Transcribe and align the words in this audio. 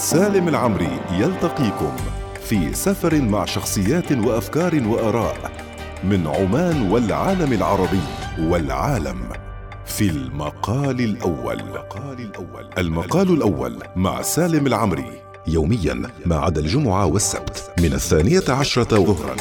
سالم 0.00 0.48
العمري 0.48 1.00
يلتقيكم 1.12 1.96
في 2.44 2.74
سفر 2.74 3.20
مع 3.20 3.44
شخصيات 3.44 4.12
وأفكار 4.12 4.82
وآراء 4.88 5.52
من 6.04 6.26
عمان 6.26 6.90
والعالم 6.90 7.52
العربي 7.52 8.00
والعالم 8.38 9.28
في 9.84 10.10
المقال 10.10 11.00
الأول. 11.00 11.62
المقال 12.78 13.30
الأول 13.30 13.76
مع 13.96 14.22
سالم 14.22 14.66
العمري 14.66 15.22
يوميا 15.46 16.02
ما 16.26 16.36
عدا 16.36 16.60
الجمعة 16.60 17.06
والسبت 17.06 17.72
من 17.80 17.92
الثانية 17.92 18.44
عشرة 18.48 18.96
ظهرا. 19.04 19.36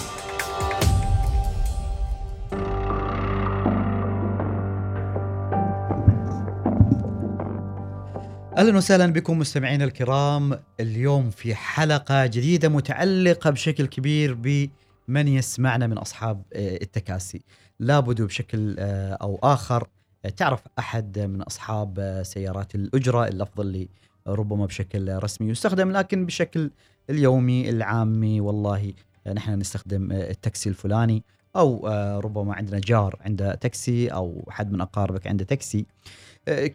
أهلا 8.59 8.77
وسهلا 8.77 9.13
بكم 9.13 9.39
مستمعينا 9.39 9.83
الكرام. 9.85 10.59
اليوم 10.79 11.29
في 11.29 11.55
حلقة 11.55 12.25
جديدة 12.25 12.69
متعلقة 12.69 13.49
بشكل 13.49 13.85
كبير 13.85 14.33
بمن 14.33 15.27
يسمعنا 15.27 15.87
من 15.87 15.97
أصحاب 15.97 16.41
آه، 16.53 16.75
التكاسي. 16.81 17.41
لابد 17.79 18.21
بشكل 18.21 18.75
آه، 18.79 19.13
أو 19.13 19.39
آخر 19.43 19.87
آه، 20.25 20.29
تعرف 20.29 20.63
أحد 20.79 21.19
من 21.19 21.41
أصحاب 21.41 22.21
سيارات 22.25 22.75
الأجرة؟ 22.75 23.27
الافضل 23.27 23.65
اللي 23.65 23.89
ربما 24.27 24.65
بشكل 24.65 25.23
رسمي 25.23 25.49
يستخدم 25.49 25.91
لكن 25.91 26.25
بشكل 26.25 26.71
اليومي 27.09 27.69
العامي. 27.69 28.41
والله 28.41 28.93
نحن 29.27 29.59
نستخدم 29.59 30.11
التاكسي 30.11 30.69
الفلاني 30.69 31.23
أو 31.55 31.87
ربما 32.19 32.53
عندنا 32.53 32.79
جار 32.79 33.15
عنده 33.21 33.55
تاكسي 33.55 34.07
أو 34.07 34.45
حد 34.49 34.71
من 34.71 34.81
أقاربك 34.81 35.27
عنده 35.27 35.45
تاكسي. 35.45 35.85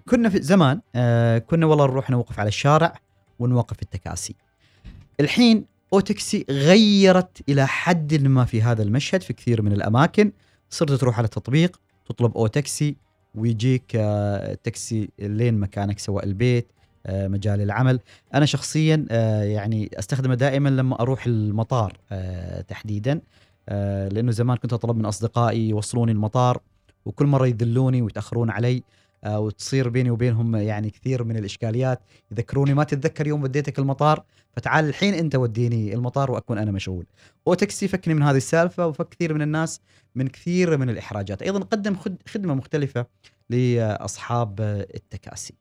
كنا 0.09 0.29
في 0.29 0.43
زمان 0.43 0.81
آه، 0.95 1.39
كنا 1.39 1.67
والله 1.67 1.87
نروح 1.87 2.11
نوقف 2.11 2.41
على 2.41 2.49
الشارع 2.49 2.95
ونوقف 3.39 3.83
التكاسي. 3.83 4.35
الحين 5.21 5.65
أوتكسي 5.93 6.47
غيرت 6.51 7.43
إلى 7.49 7.67
حد 7.67 8.15
ما 8.15 8.45
في 8.45 8.63
هذا 8.63 8.83
المشهد 8.83 9.23
في 9.23 9.33
كثير 9.33 9.63
من 9.63 9.73
الأماكن. 9.73 10.33
صرت 10.71 10.93
تروح 10.93 11.19
على 11.19 11.25
التطبيق 11.25 11.81
تطلب 12.07 12.37
أوتكسي 12.37 12.97
ويجيك 13.35 13.97
آه، 13.97 14.59
تاكسي 14.65 15.09
لين 15.19 15.61
مكانك 15.61 15.99
سواء 15.99 16.25
البيت 16.25 16.67
مجال 17.09 17.61
العمل. 17.61 18.01
أنا 18.35 18.47
شخصيا 18.47 19.07
يعني 19.43 19.91
أستخدمه 19.99 20.35
دائما 20.35 20.69
لما 20.69 21.01
أروح 21.01 21.27
المطار 21.27 21.97
تحديدا 22.69 23.21
لأنه 24.13 24.31
زمان 24.31 24.57
كنت 24.57 24.73
أطلب 24.73 24.97
من 24.97 25.05
أصدقائي 25.05 25.69
يوصلوني 25.69 26.13
المطار 26.13 26.61
وكل 27.05 27.27
مرة 27.27 27.47
يذلوني 27.47 28.03
ويتأخرون 28.03 28.51
علي. 28.51 28.77
آه، 28.77 28.83
وتصير 29.27 29.89
بيني 29.89 30.11
وبينهم 30.11 30.57
يعني 30.57 30.91
كثير 30.91 31.25
من 31.25 31.37
الإشكاليات. 31.37 32.01
يذكروني 32.33 32.75
ما 32.75 32.85
تتذكر 32.85 33.27
يوم 33.27 33.43
وديتك 33.43 33.79
المطار؟ 33.79 34.25
فتعال 34.53 34.89
الحين 34.89 35.15
أنت 35.15 35.35
وديني 35.37 35.95
المطار 35.95 36.31
وأكون 36.31 36.59
أنا 36.59 36.71
مشغول. 36.71 37.07
اوتكسي 37.47 37.89
فكني 37.89 38.15
من 38.15 38.23
هذه 38.23 38.37
السالفة 38.37 38.87
وفك 38.87 39.09
كثير 39.09 39.35
من 39.35 39.43
الناس 39.43 39.81
من 40.15 40.29
كثير 40.29 40.77
من 40.77 40.91
الإحراجات. 40.91 41.43
أيضا 41.43 41.61
قدم 41.61 41.97
خدمة 42.27 42.55
مختلفة 42.55 43.07
لأصحاب 43.51 44.61
التكاسي. 44.95 45.55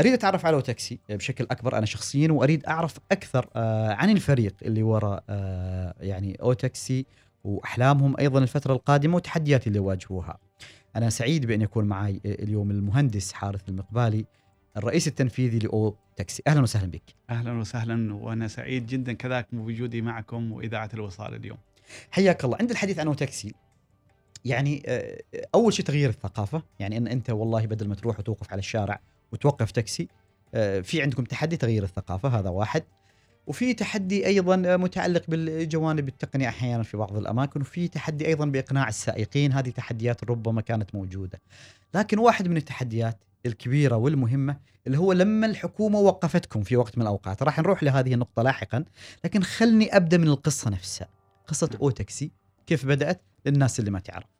أريد 0.00 0.12
أتعرف 0.12 0.46
على 0.46 0.56
اوتكسي 0.56 0.98
بشكل 1.08 1.46
أكبر 1.50 1.78
أنا 1.78 1.86
شخصيا 1.86 2.32
وأريد 2.32 2.64
أعرف 2.66 2.98
أكثر 3.12 3.48
آه، 3.56 3.92
عن 3.92 4.10
الفريق 4.10 4.54
اللي 4.62 4.82
وراء 4.82 5.24
آه، 5.28 5.94
يعني 6.00 6.36
اوتكسي 6.42 7.06
وأحلامهم 7.44 8.14
أيضا 8.20 8.38
الفترة 8.38 8.72
القادمة 8.72 9.14
والتحديات 9.14 9.66
اللي 9.66 9.78
يواجهوها 9.78 10.38
أنا 10.96 11.10
سعيد 11.10 11.46
بأن 11.46 11.62
يكون 11.62 11.84
معي 11.84 12.20
اليوم 12.24 12.70
المهندس 12.70 13.32
حارث 13.32 13.68
المقبالي 13.68 14.24
الرئيس 14.76 15.08
التنفيذي 15.08 15.58
لأو 15.58 15.96
تاكسي. 16.16 16.42
أهلا 16.46 16.60
وسهلا 16.60 16.90
بك. 16.90 17.02
أهلا 17.30 17.52
وسهلا 17.52 18.14
وأنا 18.14 18.48
سعيد 18.48 18.86
جدا 18.86 19.12
كذلك 19.12 19.46
بوجودي 19.52 20.02
معكم 20.02 20.52
وإذاعة 20.52 20.90
الوصال 20.94 21.34
اليوم. 21.34 21.58
حياك 22.10 22.44
الله. 22.44 22.56
عند 22.60 22.70
الحديث 22.70 22.98
عن 22.98 23.06
أو 23.06 23.14
تاكسي 23.14 23.54
يعني 24.44 24.82
آه، 24.86 25.22
أول 25.54 25.72
شيء 25.72 25.84
تغيير 25.84 26.08
الثقافة. 26.10 26.62
يعني 26.78 26.96
أن 26.96 27.06
أنت 27.06 27.30
والله 27.30 27.66
بدل 27.66 27.88
ما 27.88 27.94
تروح 27.94 28.18
وتوقف 28.18 28.52
على 28.52 28.58
الشارع 28.58 29.00
وتوقف 29.32 29.70
تاكسي 29.70 30.08
آه، 30.54 30.80
في 30.80 31.02
عندكم 31.02 31.24
تحدي 31.24 31.56
تغيير 31.56 31.82
الثقافة 31.82 32.28
هذا 32.28 32.48
واحد. 32.48 32.84
وفي 33.46 33.74
تحدي 33.74 34.26
أيضا 34.26 34.56
متعلق 34.76 35.22
بالجوانب 35.28 36.08
التقنية 36.08 36.48
أحيانا 36.48 36.82
في 36.82 36.96
بعض 36.96 37.16
الأماكن 37.16 37.60
وفي 37.60 37.88
تحدي 37.88 38.26
أيضا 38.26 38.46
بإقناع 38.46 38.88
السائقين. 38.88 39.52
هذه 39.52 39.70
تحديات 39.70 40.24
ربما 40.24 40.60
كانت 40.60 40.94
موجودة. 40.94 41.40
لكن 41.94 42.18
واحد 42.18 42.48
من 42.48 42.56
التحديات 42.56 43.18
الكبيرة 43.46 43.96
والمهمة 43.96 44.56
اللي 44.86 44.98
هو 44.98 45.12
لما 45.12 45.46
الحكومة 45.46 45.98
وقفتكم 45.98 46.62
في 46.62 46.76
وقت 46.76 46.98
من 46.98 47.02
الأوقات. 47.02 47.42
راح 47.42 47.58
نروح 47.58 47.82
لهذه 47.82 48.14
النقطة 48.14 48.42
لاحقا 48.42 48.84
لكن 49.24 49.42
خلني 49.42 49.96
أبدأ 49.96 50.18
من 50.18 50.28
القصة 50.28 50.70
نفسها. 50.70 51.08
قصة 51.46 51.70
أو 51.82 51.90
تاكسي 51.90 52.30
كيف 52.66 52.86
بدأت؟ 52.86 53.22
للناس 53.46 53.80
اللي 53.80 53.90
ما 53.90 54.00
تعرف. 54.00 54.33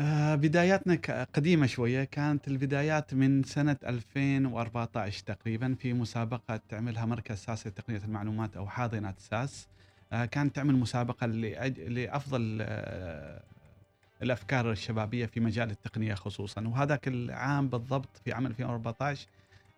آه 0.00 0.34
بداياتنا 0.34 1.24
قديمة 1.34 1.66
شوية. 1.66 2.04
كانت 2.04 2.48
البدايات 2.48 3.14
من 3.14 3.42
سنة 3.42 3.76
2014 3.86 5.22
تقريبا 5.26 5.74
في 5.74 5.92
مسابقة 5.92 6.60
تعملها 6.68 7.06
مركز 7.06 7.36
ساس 7.36 7.66
لتقنية 7.66 7.98
المعلومات 8.04 8.56
أو 8.56 8.68
حاضنة 8.68 9.14
ساس. 9.18 9.68
آه 10.12 10.24
كانت 10.24 10.56
تعمل 10.56 10.74
مسابقة 10.74 11.26
لأفضل 11.26 12.58
آه 12.62 13.42
الأفكار 14.22 14.70
الشبابية 14.72 15.26
في 15.26 15.40
مجال 15.40 15.70
التقنية 15.70 16.14
خصوصا. 16.14 16.68
وهذاك 16.68 17.08
العام 17.08 17.68
بالضبط 17.68 18.16
في 18.24 18.32
عام 18.32 18.46
2014 18.46 19.26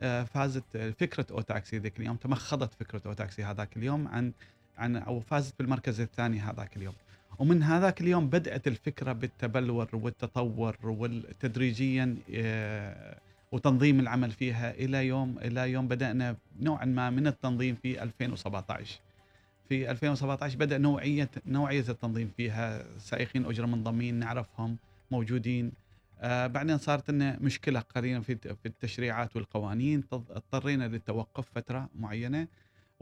آه 0.03 0.25
فازت 0.25 0.77
فكرة 1.01 1.27
أوتاكسي 1.31 1.79
ذيك 1.79 2.01
اليوم. 2.01 2.17
تمخضت 2.17 2.75
فكرة 2.75 3.03
أوتاكسي 3.07 3.45
هذاك 3.45 3.77
اليوم 3.77 4.09
عن 4.09 4.33
عن 4.79 4.97
أو 4.97 5.21
فازت 5.21 5.55
بالمركز 5.59 6.01
الثاني 6.01 6.41
هذاك 6.41 6.77
اليوم. 6.77 6.95
ومن 7.43 7.63
هذاك 7.63 8.01
اليوم 8.01 8.29
بدأت 8.29 8.67
الفكرة 8.67 9.13
بالتبلور 9.13 9.89
والتطور 9.93 10.77
وتدريجيا 10.85 12.17
آه، 12.35 13.19
وتنظيم 13.53 14.01
العمل 14.01 14.31
فيها 14.31 14.71
إلى 14.71 15.07
يوم 15.07 15.39
إلى 15.39 15.71
يوم 15.71 15.89
بدأنا 15.89 16.37
نوعا 16.61 16.85
ما 16.85 17.11
من 17.11 17.27
التنظيم 17.27 17.75
في 17.83 18.03
2017 18.03 19.01
في 19.69 19.91
2017 19.91 20.59
بدأ 20.59 20.79
نوعية 20.79 21.31
نوعية 21.47 21.85
التنظيم 21.89 22.31
فيها. 22.37 22.85
سائقين 22.99 23.47
أجرة 23.47 23.67
منضمين 23.67 24.15
نعرفهم 24.15 24.77
موجودين. 25.11 25.73
آه 26.21 26.47
بعدين 26.47 26.79
صارت 26.79 27.11
لنا 27.11 27.39
مشكلة 27.41 27.81
في 27.95 28.21
في 28.63 28.67
التشريعات 28.67 29.37
والقوانين. 29.37 30.05
اضطرينا 30.13 30.85
للتوقف 30.85 31.47
فترة 31.55 31.89
معينة. 31.99 32.47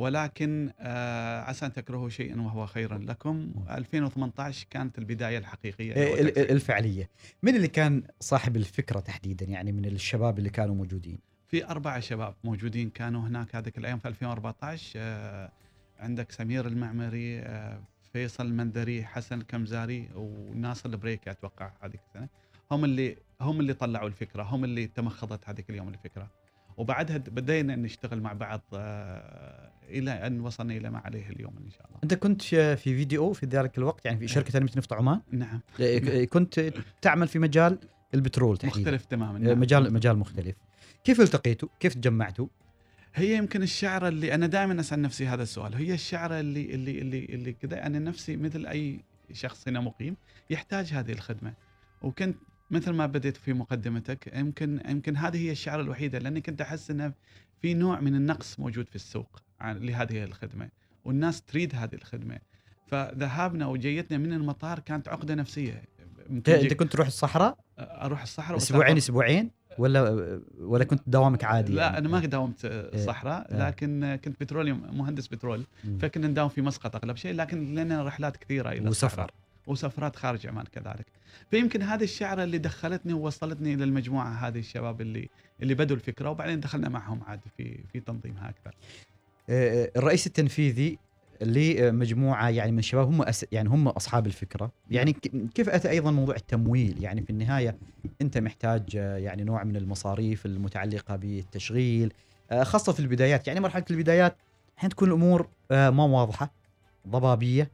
ولكن 0.00 0.70
آه 0.80 1.40
عسى 1.40 1.66
أن 1.66 1.72
تكرهوا 1.72 2.08
شيئا 2.08 2.40
وهو 2.40 2.66
خيرا 2.66 2.98
لكم. 2.98 3.52
2018 3.70 4.66
كانت 4.70 4.98
البداية 4.98 5.38
الحقيقية 5.38 5.92
إيه، 5.94 6.52
الفعلية. 6.52 7.08
من 7.42 7.56
اللي 7.56 7.68
كان 7.68 8.02
صاحب 8.20 8.56
الفكرة 8.56 9.00
تحديدا؟ 9.00 9.46
يعني 9.46 9.72
من 9.72 9.84
الشباب 9.84 10.38
اللي 10.38 10.50
كانوا 10.50 10.74
موجودين. 10.74 11.18
في 11.48 11.66
أربعة 11.66 12.00
شباب 12.00 12.34
موجودين 12.44 12.90
كانوا 12.90 13.28
هناك 13.28 13.56
هذيك 13.56 13.78
الأيام 13.78 13.98
في 13.98 14.08
2014 14.08 14.92
آه 14.96 15.52
عندك 15.98 16.32
سمير 16.32 16.66
المعمري 16.66 17.40
آه 17.40 17.82
فيصل 18.12 18.46
المندري 18.46 19.04
حسن 19.04 19.40
الكمزاري 19.40 20.08
وناصر 20.14 20.88
البريكي 20.88 21.30
أتوقع 21.30 21.72
هذيك 21.80 22.00
السنة. 22.08 22.28
هم 22.70 22.84
اللي 22.84 23.16
هم 23.40 23.60
اللي 23.60 23.74
طلعوا 23.74 24.08
الفكرة 24.08 24.42
هم 24.42 24.64
اللي 24.64 24.86
تمخضت 24.86 25.48
هذيك 25.48 25.70
اليوم 25.70 25.88
الفكرة. 25.88 26.39
وبعدها 26.80 27.16
بدينا 27.18 27.76
نشتغل 27.76 28.20
مع 28.20 28.32
بعض 28.32 28.60
آه، 28.74 29.70
إلى 29.88 30.10
أن 30.10 30.40
وصلنا 30.40 30.76
إلى 30.76 30.90
ما 30.90 30.98
عليه 30.98 31.30
اليوم 31.30 31.54
إن 31.66 31.70
شاء 31.70 31.86
الله. 31.86 31.98
أنت 32.04 32.14
كنت 32.14 32.42
في 32.42 32.76
فيديو 32.76 33.32
في 33.32 33.46
ذلك 33.46 33.78
الوقت 33.78 34.04
يعني 34.04 34.18
في 34.18 34.24
نعم. 34.24 34.34
شركة 34.34 34.50
تنميه 34.50 34.70
نفط 34.76 34.92
عمان؟ 34.92 35.20
نعم. 35.30 35.60
كنت 36.28 36.72
تعمل 37.02 37.28
في 37.28 37.38
مجال 37.38 37.78
البترول 38.14 38.56
تحديدا. 38.56 38.80
مختلف 38.80 39.04
تماما. 39.04 39.38
نعم. 39.38 39.60
مجال 39.60 39.92
مجال 39.92 40.18
مختلف. 40.18 40.56
كيف 41.04 41.20
التقيتوا؟ 41.20 41.68
كيف 41.80 41.94
تجمعتوا؟ 41.94 42.46
هي 43.14 43.36
يمكن 43.36 43.62
الشعره 43.62 44.08
اللي 44.08 44.34
أنا 44.34 44.46
دائما 44.46 44.80
أسأل 44.80 45.02
نفسي 45.02 45.26
هذا 45.26 45.42
السؤال، 45.42 45.74
هي 45.74 45.94
الشعره 45.94 46.40
اللي 46.40 46.74
اللي 46.74 46.98
اللي 46.98 47.24
اللي 47.24 47.52
كذا 47.52 47.86
أنا 47.86 47.98
نفسي 47.98 48.36
مثل 48.36 48.66
أي 48.66 49.00
شخص 49.32 49.68
هنا 49.68 49.80
مقيم 49.80 50.16
يحتاج 50.50 50.92
هذه 50.92 51.12
الخدمة. 51.12 51.52
وكنت 52.02 52.36
مثل 52.70 52.90
ما 52.90 53.06
بديت 53.06 53.36
في 53.36 53.52
مقدمتك 53.52 54.32
يمكن 54.36 54.80
يمكن 54.88 55.16
هذه 55.16 55.36
هي 55.46 55.52
الشعره 55.52 55.82
الوحيدة 55.82 56.18
لاني 56.18 56.40
كنت 56.40 56.60
أحس 56.60 56.90
إنه 56.90 57.12
في 57.62 57.74
نوع 57.74 58.00
من 58.00 58.14
النقص 58.14 58.60
موجود 58.60 58.88
في 58.88 58.96
السوق 58.96 59.42
لهذه 59.62 60.24
الخدمة 60.24 60.68
والناس 61.04 61.42
تريد 61.42 61.74
هذه 61.74 61.94
الخدمة 61.94 62.38
فذهابنا 62.86 63.66
وجيتنا 63.66 64.18
من 64.18 64.32
المطار 64.32 64.78
كانت 64.78 65.08
عقدة 65.08 65.34
نفسية 65.34 65.82
انت 66.30 66.74
كنت 66.74 66.92
تروح 66.92 67.06
الصحراء؟ 67.06 67.58
أروح 67.78 68.22
الصحراء 68.22 68.56
أسبوعين 68.56 68.96
أسبوعين 68.96 69.50
ولا 69.78 70.40
ولا 70.58 70.84
كنت 70.84 71.02
دوامك 71.06 71.44
عادي؟ 71.44 71.72
لا 71.72 71.82
يعني؟ 71.82 71.98
أنا 71.98 72.08
ما 72.08 72.20
داومت 72.20 72.64
إيه. 72.64 73.06
صحراء 73.06 73.52
إيه. 73.52 73.68
لكن 73.68 74.18
كنت 74.24 74.40
بتروليوم 74.40 74.98
مهندس 74.98 75.26
بترول 75.26 75.66
فكنا 76.00 76.26
نداوم 76.26 76.48
في 76.48 76.62
مسقط 76.62 76.96
أغلب 76.96 77.16
شيء 77.16 77.34
لكن 77.34 77.74
لنا 77.74 78.02
رحلات 78.02 78.36
كثيرة 78.36 78.68
إلى 78.68 78.88
وسفر 78.88 79.06
الصحراء. 79.06 79.30
وسفرات 79.66 80.16
خارج 80.16 80.46
عمان 80.46 80.64
كذلك. 80.72 81.06
فيمكن 81.50 81.82
هذه 81.82 82.04
الشعرة 82.04 82.44
اللي 82.44 82.58
دخلتني 82.58 83.12
ووصلتني 83.12 83.74
إلى 83.74 83.84
المجموعه 83.84 84.48
هذه 84.48 84.58
الشباب 84.58 85.00
اللي 85.00 85.28
اللي 85.62 85.74
بدوا 85.74 85.96
الفكرة 85.96 86.30
وبعدين 86.30 86.60
دخلنا 86.60 86.88
معهم 86.88 87.22
عاد 87.22 87.40
في 87.56 87.80
في 87.92 88.00
تنظيمها 88.00 88.48
أكثر 88.48 88.74
آه، 89.50 89.90
الرئيس 89.96 90.26
التنفيذي 90.26 90.98
لمجموعة 91.42 92.48
يعني 92.48 92.72
من 92.72 92.78
الشباب 92.78 93.06
هم 93.06 93.22
أس 93.22 93.46
يعني 93.52 93.68
هم 93.68 93.88
أصحاب 93.88 94.26
الفكرة. 94.26 94.72
يعني 94.90 95.12
كيف 95.54 95.68
أتى 95.68 95.90
أيضا 95.90 96.10
موضوع 96.10 96.36
التمويل؟ 96.36 97.02
يعني 97.02 97.22
في 97.22 97.30
النهاية 97.30 97.76
أنت 98.22 98.38
محتاج 98.38 98.96
آه، 98.96 99.16
يعني 99.16 99.44
نوع 99.44 99.64
من 99.64 99.76
المصاريف 99.76 100.46
المتعلقة 100.46 101.16
بالتشغيل 101.16 102.12
آه، 102.50 102.62
خاصة 102.62 102.92
في 102.92 103.00
البدايات. 103.00 103.46
يعني 103.46 103.60
مرحلة 103.60 103.84
البدايات 103.90 104.36
الحين 104.76 104.90
تكون 104.90 105.08
الأمور 105.08 105.48
آه، 105.70 105.90
ما 105.90 106.04
واضحة 106.04 106.52
ضبابية. 107.08 107.70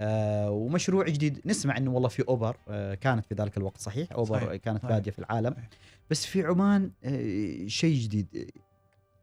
آه، 0.00 0.50
ومشروع 0.50 1.08
جديد. 1.08 1.40
نسمع 1.46 1.76
إنه 1.76 1.90
والله 1.90 2.08
في 2.08 2.24
أوبر 2.28 2.56
آه، 2.68 2.94
كانت 2.94 3.26
في 3.26 3.34
ذلك 3.34 3.56
الوقت. 3.56 3.80
صحيح؟ 3.80 4.12
أوبر 4.12 4.36
صحيح، 4.40 4.54
كانت 4.56 4.78
صحيح. 4.82 4.90
بادية 4.92 5.10
في 5.10 5.18
العالم. 5.18 5.50
صحيح. 5.52 5.68
بس 6.10 6.26
في 6.26 6.42
عمان 6.42 6.90
آه، 7.04 7.66
شيء 7.66 7.98
جديد. 7.98 8.50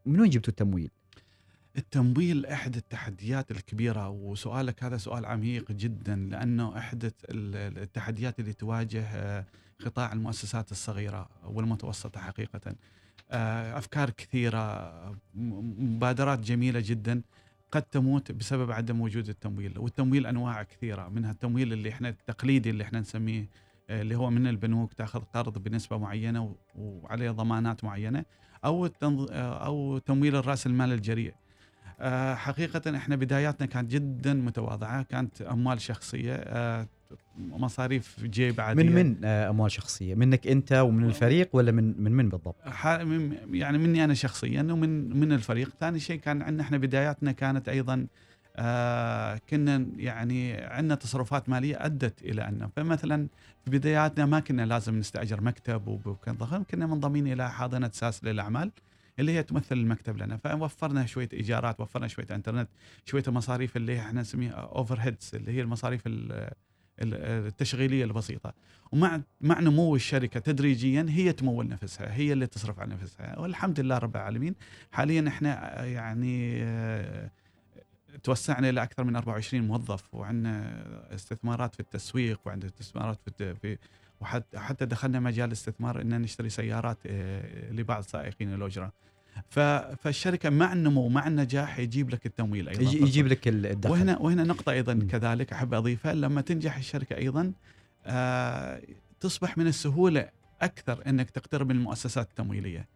من 0.06 0.20
وين 0.20 0.30
جبتوا 0.30 0.50
التمويل؟ 0.52 0.92
التمويل 1.78 2.46
احد 2.46 2.76
التحديات 2.76 3.52
الكبيرة 3.52 4.10
وسؤالك 4.10 4.84
هذا 4.84 4.98
سؤال 4.98 5.26
عميق 5.26 5.72
جدا 5.72 6.16
لأنه 6.16 6.78
احد 6.78 7.04
ال- 7.04 7.12
التحديات 7.84 8.40
اللي 8.40 8.54
تواجه 8.54 9.06
قطاع 9.86 10.14
المؤسسات 10.14 10.72
الصغيرة 10.72 11.30
والمتوسطة 11.44 12.20
حقيقة. 12.20 12.76
أفكار 13.78 14.10
كثيرة 14.10 14.92
مبادرات 15.36 16.40
جميلة 16.40 16.80
جدا. 16.86 17.22
قد 17.76 17.82
تموت 17.82 18.32
بسبب 18.32 18.72
عدم 18.72 19.02
وجود 19.02 19.30
التمويل 19.30 19.80
والتمويل 19.80 20.26
أنواع 20.28 20.64
كثيرة 20.64 21.10
منها 21.10 21.32
التمويل 21.32 21.74
اللي 21.74 21.90
إحنا 21.90 22.10
التقليدي 22.10 22.70
اللي 22.70 22.84
إحنا 22.84 23.00
نسميه 23.00 23.50
آه، 23.90 24.02
اللي 24.02 24.16
هو 24.16 24.30
من 24.30 24.48
البنوك 24.48 24.94
تأخذ 24.94 25.22
قرض 25.22 25.58
بنسبة 25.58 25.98
معينة 25.98 26.56
وعليه 26.76 27.32
ضمانات 27.32 27.84
معينة 27.84 28.26
أو. 28.66 28.86
آه، 28.86 29.66
أو 29.66 29.98
تمويل 29.98 30.36
الرأس 30.36 30.68
المال 30.68 30.94
الجريء 30.94 31.34
آه، 32.00 32.36
حقيقة 32.36 32.98
إحنا 32.98 33.16
بداياتنا 33.16 33.68
كانت 33.68 33.92
جدا 33.92 34.34
متواضعة 34.34 35.04
كانت 35.04 35.42
أموال 35.42 35.82
شخصية 35.82 36.34
مصاريف 37.38 38.24
جيب 38.24 38.62
عادية. 38.62 38.84
من 38.84 38.96
من 38.96 39.18
آه، 39.24 39.50
أموال 39.50 39.72
شخصية؟ 39.72 40.16
منك 40.16 40.48
أنت 40.48 40.72
ومن 40.74 41.06
الفريق 41.06 41.50
ولا 41.54 41.72
من 41.72 42.04
من 42.04 42.12
من 42.12 42.30
بالضبط؟ 42.30 42.56
يعني 43.52 43.78
مني 43.78 44.04
أنا 44.04 44.14
شخصيا 44.14 44.62
ومن 44.62 45.20
من 45.20 45.32
الفريق. 45.32 45.70
ثاني 45.80 46.00
شيء 46.00 46.20
كان 46.20 46.42
عندنا 46.42 46.64
إحنا 46.64 46.78
بداياتنا 46.78 47.32
كانت 47.32 47.70
أيضا 47.70 48.08
آه 48.58 49.40
كنا 49.50 49.86
يعني 49.98 50.54
عندنا 50.54 50.96
تصرفات 50.96 51.50
مالية 51.50 51.86
أدت 51.86 52.22
إلى 52.22 52.48
أن 52.48 52.70
فمثلا 52.76 53.28
في 53.66 53.72
بداياتنا 53.72 54.26
ما 54.26 54.40
كنا 54.40 54.66
لازم 54.66 55.00
نستأجر 55.00 55.42
مكتب 55.42 55.88
وكان 56.06 56.36
ضخم 56.36 56.64
كنا 56.64 56.86
منضمين 56.86 57.28
إلى 57.34 57.52
حاضنة 57.52 57.90
ساس 57.94 58.24
للأعمال 58.24 58.72
اللي 59.20 59.32
هي 59.32 59.44
تمثل 59.44 59.76
المكتب 59.78 60.18
لنا. 60.18 60.38
فوفرنا 60.38 61.06
شوية 61.06 61.30
إيجارات 61.34 61.80
وفرنا 61.82 62.08
شوية 62.08 62.26
إنترنت 62.32 62.70
شوية 63.06 63.24
المصاريف 63.28 63.78
اللي 63.78 64.00
إحنا 64.00 64.22
نسميها 64.22 64.52
اوفر 64.54 65.00
هيدز 65.00 65.32
اللي 65.34 65.52
هي 65.52 65.62
المصاريف 65.62 66.08
ال- 66.08 66.32
ال- 66.32 66.54
التشغيلية 67.00 68.04
البسيطة. 68.04 68.54
ومع 68.92 69.22
مع 69.42 69.60
نمو 69.60 69.96
الشركة 69.96 70.40
تدريجيا 70.40 71.06
هي 71.10 71.34
تمول 71.34 71.68
نفسها 71.68 72.14
هي 72.16 72.34
اللي 72.34 72.48
تصرف 72.48 72.80
على 72.80 72.94
نفسها. 72.94 73.40
والحمد 73.40 73.80
لله 73.80 73.98
رب 73.98 74.16
العالمين. 74.16 74.56
حاليا 74.92 75.28
إحنا 75.28 75.84
يعني 75.86 76.64
آه، 76.64 77.30
توسعنا 78.24 78.70
إلى 78.70 78.84
أكثر 78.84 79.04
من 79.04 79.16
24 79.16 79.68
موظف 79.68 80.14
وعندنا 80.14 80.84
استثمارات 81.16 81.74
في 81.74 81.80
التسويق 81.80 82.40
وعندنا 82.46 82.70
استثمارات 82.70 83.20
في 83.26 83.56
في 83.56 83.78
وحتى 84.22 84.60
حتى 84.60 84.86
دخلنا 84.86 85.20
مجال 85.20 85.48
الاستثمار 85.48 86.02
إن 86.02 86.22
نشتري 86.22 86.50
سيارات 86.50 86.98
آه، 87.08 87.72
لبعض 87.72 88.04
سائقين 88.04 88.54
الأجرة. 88.54 88.92
فالشركة 89.50 90.50
مع 90.50 90.74
النمو 90.74 91.10
مع 91.10 91.28
النجاح 91.28 91.80
يجيب 91.80 92.10
لك 92.10 92.26
التمويل 92.26 92.70
أيضا. 92.70 92.82
يجي- 92.82 92.98
يجيب 93.04 93.28
لك 93.28 93.48
ال- 93.48 93.66
الدخل. 93.66 93.92
وهنا 93.94 94.18
وهنا 94.20 94.44
نقطة 94.44 94.72
أيضا. 94.72 95.00
كذلك 95.10 95.54
أحب 95.54 95.74
أضيفها. 95.74 96.14
لما 96.14 96.42
تنجح 96.42 96.78
الشركة 96.78 97.18
أيضا 97.18 97.52
آه، 98.06 98.82
تصبح 99.20 99.58
من 99.58 99.68
السهولة 99.68 100.30
أكثر 100.62 101.04
إنك 101.08 101.30
تقترب 101.30 101.70
من 101.70 101.76
المؤسسات 101.76 102.30
التمويلية. 102.30 102.88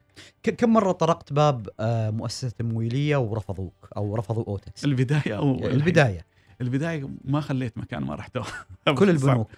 كم 0.43 0.73
مرة 0.73 0.91
طرقت 0.91 1.33
باب 1.33 1.69
آه، 1.79 2.09
مؤسسة 2.09 2.49
تمويلية 2.49 3.17
ورفضوك 3.17 3.89
أو 3.97 4.15
رفضوا 4.15 4.43
أوتكس؟ 4.47 4.85
البداية 4.85 5.37
أو 5.37 5.65
البداية. 5.67 6.25
البداية 6.61 7.09
ما 7.25 7.41
خليت 7.41 7.77
مكان 7.77 8.03
ما 8.03 8.15
رحته 8.15 8.41
كل 8.97 9.09
البنوك. 9.09 9.49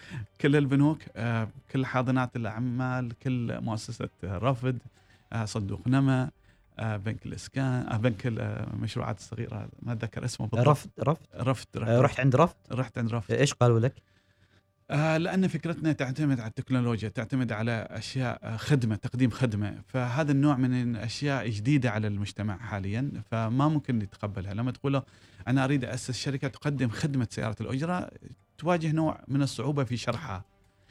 كل 0.41 0.55
البنوك 0.55 0.99
آه، 1.15 1.47
كل 1.71 1.85
حاضنات 1.85 2.35
الأعمال 2.35 3.11
كل 3.19 3.61
مؤسسة 3.61 4.09
رفد 4.23 4.77
صندوق 5.45 5.87
نما 5.87 6.23
آه، 6.23 6.31
بنك 6.81 7.25
الاسكان 7.25 7.87
آه، 7.91 7.97
بنك 7.97 8.21
المشروعات 8.25 9.17
الصغيره 9.19 9.69
ما 9.81 9.93
أتذكر 9.93 10.25
اسمه 10.25 10.47
بالضبط. 10.47 10.67
رفض 10.67 10.89
رفض؟ 10.99 11.25
رفد 11.35 11.67
رحت, 11.77 11.89
آه، 11.89 12.01
رحت 12.01 12.19
عند 12.19 12.35
رفض؟ 12.35 12.55
رحت 12.71 12.97
عند 12.97 13.13
رفد 13.13 13.31
إيش 13.33 13.53
قالوا 13.53 13.79
لك؟ 13.79 13.93
آه 14.91 15.17
لأن 15.17 15.47
فكرتنا 15.47 15.91
تعتمد 15.91 16.39
على 16.39 16.49
التكنولوجيا 16.49 17.09
تعتمد 17.09 17.51
على 17.51 17.87
أشياء 17.91 18.39
آه، 18.43 18.57
خدمة 18.57 18.95
تقديم 18.95 19.29
خدمة. 19.29 19.81
فهذا 19.87 20.31
النوع 20.31 20.55
من 20.55 20.81
الأشياء 20.95 21.49
جديدة 21.49 21.89
على 21.91 22.07
المجتمع 22.07 22.57
حاليا 22.57 23.11
فما 23.31 23.67
ممكن 23.67 24.01
يتقبلها 24.01 24.53
لما 24.53 24.71
تقول 24.71 24.93
له 24.93 25.03
أنا 25.47 25.63
أريد 25.63 25.85
أسس 25.85 26.11
شركة 26.17 26.47
تقدم 26.47 26.89
خدمة 26.89 27.27
سيارة 27.31 27.55
الأجرة 27.61 28.09
تواجه 28.57 28.91
نوع 28.91 29.19
من 29.27 29.41
الصعوبة 29.41 29.83
في 29.83 29.97
شرحها. 29.97 30.43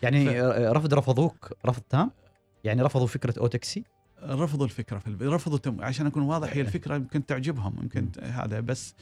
يعني 0.02 0.24
ف- 0.26 0.28
آه، 0.32 0.72
رفض 0.72 0.94
رفضوك. 0.94 1.52
رفض 1.66 1.82
تام؟ 1.82 2.10
يعني 2.64 2.82
رفضوا 2.82 3.06
فكرة 3.06 3.34
اوتكسي؟ 3.38 3.84
رفضوا 4.24 4.64
الفكرة 4.64 4.98
في 4.98 5.06
الب... 5.06 5.22
رفضوا 5.22 5.58
تم... 5.58 5.76
عشان 5.80 6.06
أكون 6.06 6.22
واضح 6.22 6.52
هي 6.52 6.60
الفكرة 6.60 6.94
يمكن 6.94 7.26
تعجبهم 7.26 7.74
يمكن 7.82 8.08
هذا 8.22 8.60
بس 8.60 8.94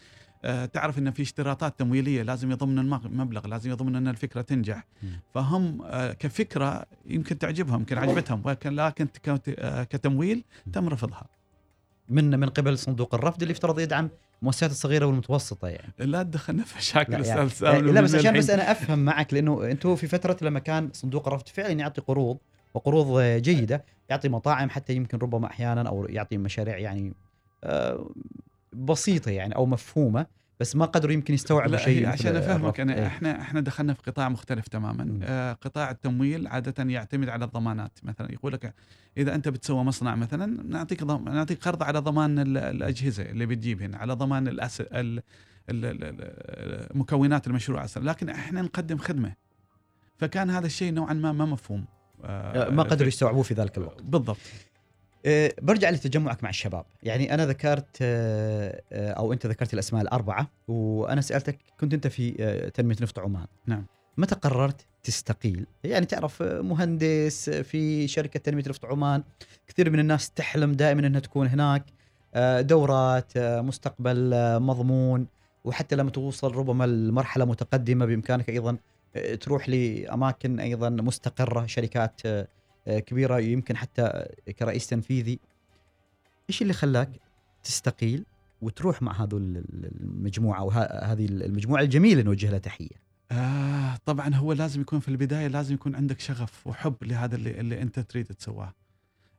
آه 0.45 0.65
تعرف 0.65 0.99
إن 0.99 1.11
في 1.11 1.23
اشتراطات 1.23 1.79
تمويلية 1.79 2.23
لازم 2.23 2.51
يضمن 2.51 2.79
المبلغ 2.79 3.47
لازم 3.47 3.71
يضمن 3.71 3.97
إن 3.97 4.09
الفكرة 4.09 4.41
تنجح. 4.41 4.85
فهم 5.35 5.83
آه 5.83 6.13
كفكرة 6.13 6.87
يمكن 7.07 7.39
تعجبهم 7.39 7.81
يمكن 7.81 7.99
عجبتهم 7.99 8.43
ولكن 8.45 8.75
لكن 8.75 9.09
آه 9.59 9.85
كتمويل 9.85 10.45
تم 10.73 10.89
رفضها. 10.89 11.27
من 12.09 12.41
من 12.41 12.49
قبل 12.49 12.79
صندوق 12.79 13.15
الرفض 13.15 13.43
اللي 13.43 13.53
يفترض 13.53 13.81
يدعم 13.81 14.09
المؤسسات 14.43 14.71
الصغيرة 14.71 15.07
والمتوسطة 15.07 15.69
يعني. 15.69 15.93
لا 15.99 16.23
تدخلنا 16.23 16.65
في 16.65 16.79
مشاكل 16.79 17.13
لا, 17.13 17.49
يعني. 17.63 17.93
لا 17.93 18.01
بس 18.01 18.15
عشان. 18.15 18.39
بس 18.39 18.51
أنا 18.51 18.71
أفهم 18.71 18.99
معك 18.99 19.35
لأنه 19.35 19.71
أنتم 19.71 19.97
في 19.97 20.07
فترة 20.07 20.37
لما 20.43 20.59
كان 20.59 20.91
صندوق 20.93 21.29
الرفض 21.29 21.49
فعلا 21.49 21.73
يعطي 21.73 22.01
قروض 22.01 22.39
وقروض 22.75 23.21
جيدة 23.23 23.85
يعطي 24.09 24.29
مطاعم 24.29 24.71
حتى 24.71 24.95
يمكن 24.95 25.19
ربما 25.19 25.47
أحيانا 25.47 25.89
أو 25.89 26.05
يعطي 26.05 26.37
مشاريع 26.37 26.79
يعني 26.79 27.13
آه، 27.65 28.11
بسيطة 28.73 29.31
يعني 29.31 29.57
أو 29.57 29.67
مفهومة 29.67 30.27
بس 30.61 30.77
ما 30.77 30.85
قدروا 30.85 31.13
يمكن 31.13 31.35
يستوعبوا 31.35 31.77
شيء 31.77 32.07
عشان 32.07 32.37
أفهمك. 32.37 32.81
أنا 32.81 32.95
إيه. 32.95 33.07
إحنا 33.07 33.41
إحنا 33.41 33.61
دخلنا 33.61 33.95
في 33.95 34.03
قطاع 34.03 34.29
مختلف 34.29 34.69
تماما. 34.69 35.19
آه 35.23 35.53
قطاع 35.53 35.91
التمويل 35.91 36.47
عادة 36.47 36.85
يعتمد 36.91 37.29
على 37.29 37.45
الضمانات 37.45 37.99
مثلا 38.03 38.33
يقول 38.33 38.53
لك 38.53 38.75
إذا 39.17 39.35
أنت 39.35 39.49
بتسوي 39.49 39.85
مصنع 39.85 40.15
مثلا 40.15 40.63
نعطيك 40.69 41.05
ضم... 41.05 41.25
نعطيك 41.29 41.63
قرض 41.65 41.83
على 41.83 41.99
ضمان 41.99 42.39
ال- 42.39 42.57
الأجهزة 42.59 43.23
اللي 43.23 43.47
بتجيب 43.47 43.83
هنا 43.83 43.99
على 43.99 44.13
ضمان 44.13 44.49
الأس... 44.49 44.81
ال... 44.81 44.89
ال... 44.91 45.23
ال... 45.71 45.99
ال- 46.05 46.99
مكونات 46.99 47.47
المشروع 47.47 47.85
أصلا 47.85 48.05
لكن 48.11 48.29
إحنا 48.29 48.63
نقدم 48.63 48.99
خدمة 48.99 49.33
فكان 50.17 50.51
هذا 50.51 50.67
الشيء 50.67 50.93
نوعا 50.93 51.13
ما 51.15 51.33
ما 51.33 51.45
مفهوم 51.45 51.85
ما 52.71 52.83
قدروا 52.83 53.09
يستوعبوه 53.09 53.43
في 53.43 53.55
ذلك 53.55 53.79
الوقت. 53.79 54.03
بالضبط. 54.03 54.37
آه، 55.27 55.53
برجع 55.63 55.91
لتجمعك 55.91 56.45
مع 56.45 56.51
الشباب. 56.51 56.85
يعني 57.03 57.35
أنا 57.35 57.47
ذكرت 57.47 57.97
آه، 58.03 58.83
آه، 58.93 59.13
أو 59.13 59.33
أنت 59.33 59.47
ذكرت 59.47 59.75
الأسماء 59.75 60.03
الأربعة 60.03 60.49
وأنا 60.69 61.21
سألتك 61.21 61.59
كنت 61.81 61.95
أنت 61.95 62.07
في 62.07 62.35
آه، 62.41 62.69
تنمية 62.69 62.97
نفط 63.01 63.19
عمان. 63.19 63.47
نعم. 63.67 63.87
متى 64.19 64.35
قررت 64.35 64.87
تستقيل؟ 65.03 65.67
يعني 65.85 66.07
تعرف 66.07 66.43
آه، 66.43 66.61
مهندس 66.61 67.49
آه، 67.49 67.63
في 67.63 68.09
شركة 68.09 68.41
تنمية 68.41 68.65
نفط 68.69 68.85
عمان 68.85 69.23
كثير 69.69 69.91
من 69.91 69.99
الناس 70.01 70.31
تحلم 70.31 70.73
دائما 70.73 71.07
إنها 71.07 71.21
تكون 71.21 71.47
هناك. 71.47 71.85
آه، 72.35 72.61
دورات 72.61 73.33
آه، 73.37 73.61
مستقبل 73.61 74.31
آه، 74.35 74.59
مضمون 74.59 75.27
وحتى 75.65 75.97
لما 75.97 76.11
توصل 76.11 76.55
ربما 76.55 76.85
لمرحلة 76.87 77.45
متقدمة 77.45 78.07
بإمكانك 78.07 78.49
أيضا 78.49 78.71
آه، 78.71 78.79
تروح 79.41 79.69
لأماكن 79.69 80.61
أيضا 80.61 80.89
مستقرة 80.91 81.67
شركات 81.67 82.21
آه، 82.27 82.49
آه، 82.89 82.99
كبيرة 82.99 83.39
يمكن 83.39 83.77
حتى 83.77 84.27
كرئيس 84.59 84.87
تنفيذي 84.87 85.39
إيش 86.51 86.63
اللي 86.63 86.73
خلاك 86.73 87.11
تستقيل 87.65 88.25
وتروح 88.63 89.03
مع 89.03 89.23
هذو 89.23 89.39
ال- 89.39 89.57
ال- 89.57 90.01
المجموعة 90.01 90.61
أو 90.61 90.71
ه- 90.71 91.05
هذه 91.13 91.25
المجموعة 91.27 91.83
الجميلة 91.83 92.23
نوجه 92.23 92.51
لها 92.51 92.59
تحية 92.59 93.09
آه 93.33 93.97
طبعا 94.07 94.35
هو 94.35 94.53
لازم 94.53 94.81
يكون 94.81 95.01
في 95.01 95.09
البداية 95.09 95.47
لازم 95.47 95.75
يكون 95.75 95.95
عندك 95.95 96.21
شغف 96.21 96.67
وحب 96.67 96.97
لهذا 97.03 97.37
اللي, 97.37 97.61
اللي 97.61 97.83
أنت 97.83 98.01
تريد 98.01 98.27
تسواه. 98.27 98.75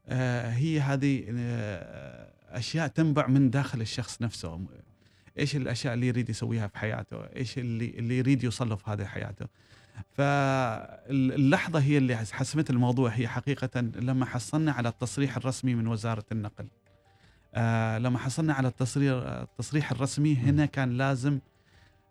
آه 0.07 0.49
هي 0.49 0.79
هذه 0.79 1.25
آه 1.29 2.31
أشياء 2.49 2.87
تنبع 2.87 3.27
من 3.27 3.49
داخل 3.49 3.81
الشخص 3.81 4.21
نفسه. 4.21 4.61
إيش 5.39 5.55
الأشياء 5.55 5.93
اللي 5.93 6.07
يريد 6.07 6.29
يسويها 6.29 6.67
في 6.67 6.77
حياته؟ 6.77 7.17
إيش 7.17 7.57
اللي 7.57 7.89
اللي 7.89 8.17
يريد 8.17 8.43
يوصل 8.43 8.69
له 8.69 8.75
في 8.75 8.91
هذه 8.91 9.05
حياته؟ 9.05 9.45
فاللحظة 10.13 11.79
هي 11.79 11.97
اللي 11.97 12.17
حسمت 12.17 12.69
الموضوع 12.69 13.09
هي 13.09 13.27
حقيقة 13.27 13.81
لما 13.81 14.25
حصلنا 14.25 14.71
على 14.71 14.89
التصريح 14.89 15.37
الرسمي 15.37 15.75
من 15.75 15.87
وزارة 15.87 16.25
النقل. 16.31 16.67
آه 17.53 17.97
لما 17.97 18.19
حصلنا 18.19 18.53
على 18.53 18.67
التصريح 18.67 19.13
التصريح 19.25 19.91
الرسمي 19.91 20.35
هنا 20.35 20.65
كان 20.65 20.97
لازم 20.97 21.39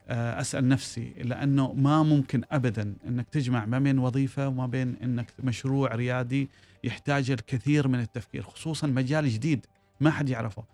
آه 0.08 0.40
أسأل 0.40 0.68
نفسي 0.68 1.12
لأنه 1.18 1.72
ما 1.72 2.02
ممكن 2.02 2.42
ابدا 2.50 2.94
إنك 3.08 3.28
تجمع 3.28 3.66
ما 3.66 3.78
بين 3.78 3.98
وظيفة 3.98 4.48
وما 4.48 4.66
بين 4.66 4.96
إنك 5.02 5.32
مشروع 5.38 5.94
ريادي 5.94 6.48
يحتاج 6.84 7.30
الكثير 7.30 7.88
من 7.88 8.00
التفكير 8.00 8.42
خصوصا 8.42 8.87
مجال 8.87 9.28
جديد 9.28 9.66
ما 10.00 10.10
حد 10.10 10.28
يعرفه 10.28 10.64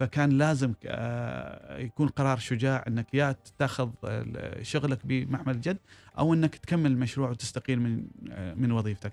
فكان 0.00 0.30
لازم 0.30 0.72
آه، 0.86 1.78
يكون 1.78 2.08
قرار 2.08 2.38
شجاع 2.38 2.84
إنك 2.88 3.14
يا 3.14 3.36
تاخذ 3.58 3.90
شغلك 4.62 4.98
بمحمل 5.04 5.54
الجد 5.54 5.78
أو 6.18 6.34
إنك 6.34 6.56
تكمل 6.56 6.90
المشروع 6.90 7.30
وتستقيل 7.30 7.80
من 7.80 8.04
آه، 8.30 8.54
من 8.54 8.72
وظيفتك. 8.72 9.12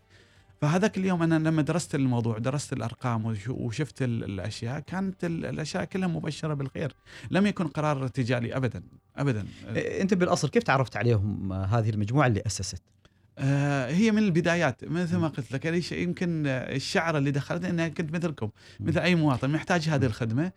فهذاك 0.62 0.98
اليوم 0.98 1.24
أنا 1.24 1.50
لما 1.50 1.62
درست 1.62 1.96
الموضوع 1.96 2.38
درست 2.38 2.74
الأرقام 2.74 3.38
وشفت 3.50 4.02
الأشياء 4.02 4.80
كانت 4.80 5.24
الأشياء 5.24 5.86
كلها 5.86 6.08
مبشرة 6.08 6.54
بالخير. 6.54 6.96
لم 7.32 7.46
يكن 7.46 7.68
قرار 7.68 8.04
ارتجالي 8.04 8.56
ابدا 8.56 8.84
ابدا. 9.18 9.46
أنت 9.76 10.14
بالأصل 10.14 10.50
كيف 10.50 10.64
تعرفت 10.64 10.98
عليهم 10.98 11.54
هذه 11.54 11.90
المجموعة 11.90 12.28
اللي 12.28 12.42
أسست؟ 12.46 12.76
آه، 12.76 13.01
هي 13.88 14.12
من 14.12 14.18
البدايات. 14.18 14.84
مثل 14.84 15.18
ما 15.18 15.28
قلت 15.28 15.52
لك 15.52 15.92
يمكن 15.92 16.44
الشعر 16.48 17.18
اللي 17.18 17.32
دخلت 17.32 17.66
اني 17.66 17.90
كنت 17.90 18.14
مثلكم 18.14 18.50
مثل 18.80 19.00
أي 19.00 19.16
مواطن 19.16 19.50
محتاج 19.50 19.90
هذه 19.90 20.06
الخدمة. 20.06 20.52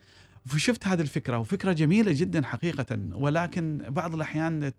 فشفت 0.45 0.87
هذه 0.87 1.01
الفكرة 1.01 1.37
وفكرة 1.37 1.73
جميلة 1.73 2.11
جدا 2.11 2.45
حقيقة. 2.45 2.99
ولكن 3.11 3.81
بعض 3.87 4.13
الأحيان 4.13 4.71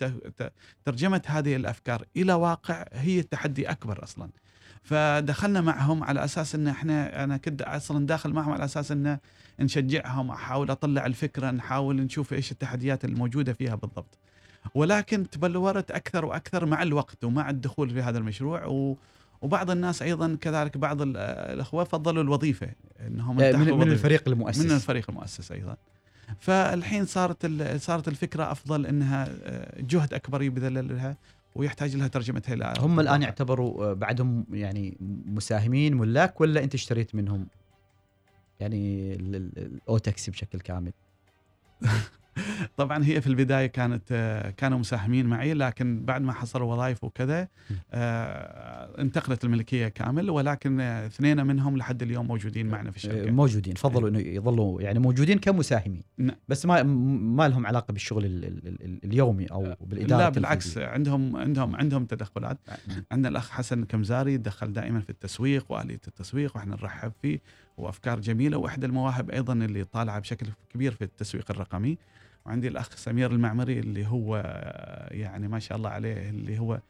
ترجمه 0.85 1.23
هذه 1.27 1.57
الأفكار 1.57 2.05
إلى 2.17 2.33
واقع 2.33 2.85
هي 2.93 3.23
تحدي 3.23 3.71
أكبر 3.71 4.05
أصلا. 4.05 4.31
فدخلنا 4.83 5.61
معهم 5.61 6.05
على 6.05 6.25
أساس 6.25 6.55
إن 6.55 6.69
إحنا 6.69 7.25
أنا 7.25 7.37
كنت 7.37 7.63
أصلا 7.63 8.07
داخل 8.07 8.33
معهم 8.33 8.53
على 8.53 8.65
أساس 8.65 8.93
إن 8.93 9.19
نشجعهم 9.61 10.31
أحاول 10.31 10.71
أطلع 10.71 11.07
الفكرة 11.07 11.51
نحاول 11.51 11.97
نشوف 11.97 12.33
إيش 12.33 12.53
التحديات 12.53 13.05
الموجودة 13.05 13.53
فيها 13.53 13.75
بالضبط. 13.75 14.19
ولكن 14.75 15.31
تبلورت 15.31 15.91
أكثر 15.91 16.25
وأكثر 16.25 16.67
مع 16.67 16.83
الوقت 16.83 17.25
ومع 17.25 17.51
الدخول 17.51 17.91
في 17.91 18.03
هذا 18.03 18.19
المشروع 18.19 18.65
و 18.65 18.97
وبعض 19.43 19.71
الناس 19.71 20.03
أيضا 20.03 20.39
كذلك 20.41 20.77
بعض 20.79 21.03
الأخوة 21.03 21.85
فضلوا 21.85 22.23
الوظيفة 22.23 22.69
إنهم 23.07 23.37
من, 23.37 23.79
من 23.79 23.93
الفريق 23.93 24.29
المؤسس. 24.29 24.65
من 24.65 24.71
الفريق 24.71 25.11
المؤسس 25.11 25.53
أيضا. 25.53 25.77
فالحين 26.41 27.07
صارت 27.07 27.47
صارت 27.77 28.09
الفكرة 28.09 28.53
أفضل 28.53 28.87
إنها 28.87 29.29
آه، 29.43 29.81
جهد 29.81 30.15
أكبر 30.15 30.43
يبذل 30.43 30.97
لها 30.97 31.17
ويحتاج 31.55 31.97
لها 31.97 32.09
ترجمتها 32.09 32.55
إلى 32.55 32.75
هم 32.79 33.01
الآن 33.01 33.23
يعتبروا 33.23 33.85
آه، 33.85 33.93
بعدهم 33.93 34.47
يعني 34.53 34.97
مساهمين 35.27 35.97
ملاك 35.97 36.41
ولا 36.41 36.65
أنت 36.65 36.75
اشتريت 36.75 37.15
منهم؟ 37.15 37.47
يعني 38.61 39.15
الاوتاكسي 39.15 40.31
بشكل 40.31 40.61
كامل. 40.61 40.93
طبعا 42.77 43.05
هي 43.05 43.21
في 43.21 43.27
البداية 43.27 43.67
كانت 43.67 44.03
آه، 44.13 44.51
كانوا 44.51 44.79
مساهمين 44.79 45.27
معي 45.27 45.55
لكن 45.55 46.05
بعد 46.05 46.23
ما 46.23 46.33
حصلوا 46.33 46.73
وظائف 46.73 47.05
وكذا 47.05 47.49
آه، 47.93 49.01
انتقلت 49.01 49.45
الملكية 49.45 49.89
كامل 49.89 50.31
ولكن 50.31 50.81
اثنين 50.81 51.47
منهم 51.47 51.77
لحد 51.77 52.03
اليوم 52.03 52.27
موجودين 52.27 52.67
معنا 52.67 52.91
في 52.91 52.97
الشركة. 52.97 53.31
موجودين. 53.31 53.75
فضلوا 53.75 54.09
إنه 54.09 54.19
يظلوا 54.19 54.83
يعني 54.83 54.99
موجودين 54.99 55.39
كمساهمين. 55.39 56.03
نعم. 56.19 56.37
بس 56.49 56.67
ما 56.67 56.83
ما 56.83 57.49
لهم 57.49 57.67
علاقة 57.67 57.93
بالشغل 57.93 58.25
اليومي 59.05 59.47
أو 59.47 59.67
آه، 59.67 59.77
بالإدارة 59.81 60.21
لا 60.21 60.29
بالعكس 60.29 60.79
عندهم 60.79 61.37
عندهم 61.37 61.77
عندهم 61.77 62.05
تدخلات. 62.05 62.59
عندنا 63.13 63.29
الأخ 63.29 63.51
حسن 63.51 63.85
كمزاري 63.85 64.35
يدخل 64.35 64.73
دائما 64.73 65.01
في 65.01 65.11
التسويق 65.11 65.73
وآلية 65.73 66.01
التسويق 66.09 66.57
وإحنا 66.57 66.77
نرحب 66.77 67.13
فيه 67.23 67.41
وأفكار 67.77 68.21
جميلة. 68.21 68.57
وإحدى 68.57 68.87
المواهب 68.87 69.31
أيضا 69.31 69.53
اللي 69.53 69.85
طالعة 69.85 70.19
بشكل 70.21 70.47
كبير 70.75 70.93
في 70.93 71.05
التسويق 71.05 71.51
الرقمي. 71.51 71.99
وعندي 72.47 72.69
الأخ 72.69 72.97
سمير 72.97 73.31
المعمري 73.31 73.79
اللي 73.79 74.07
هو 74.07 74.37
يعني 75.11 75.49
ما 75.49 75.59
شاء 75.59 75.79
الله 75.79 75.91
عليه 75.91 76.31
اللي 76.31 76.59
هو 76.59 76.81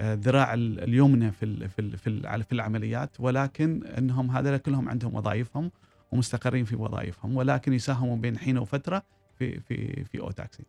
ذراع 0.00 0.54
اليمنى 0.54 1.32
في 1.32 1.68
في 1.68 1.96
في 2.42 2.52
العمليات 2.52 3.10
ولكن 3.20 3.86
إنهم 3.98 4.30
هذول 4.30 4.56
كلهم 4.56 4.88
عندهم 4.88 5.14
وظائفهم 5.14 5.70
ومستقرين 6.12 6.64
في 6.64 6.76
وظائفهم 6.76 7.36
ولكن 7.36 7.72
يساهموا 7.72 8.16
بين 8.16 8.38
حين 8.38 8.58
وفترة 8.58 9.02
في 9.38 9.60
في 9.60 10.04
في 10.04 10.20
أو 10.20 10.30
تاكسي. 10.30 10.62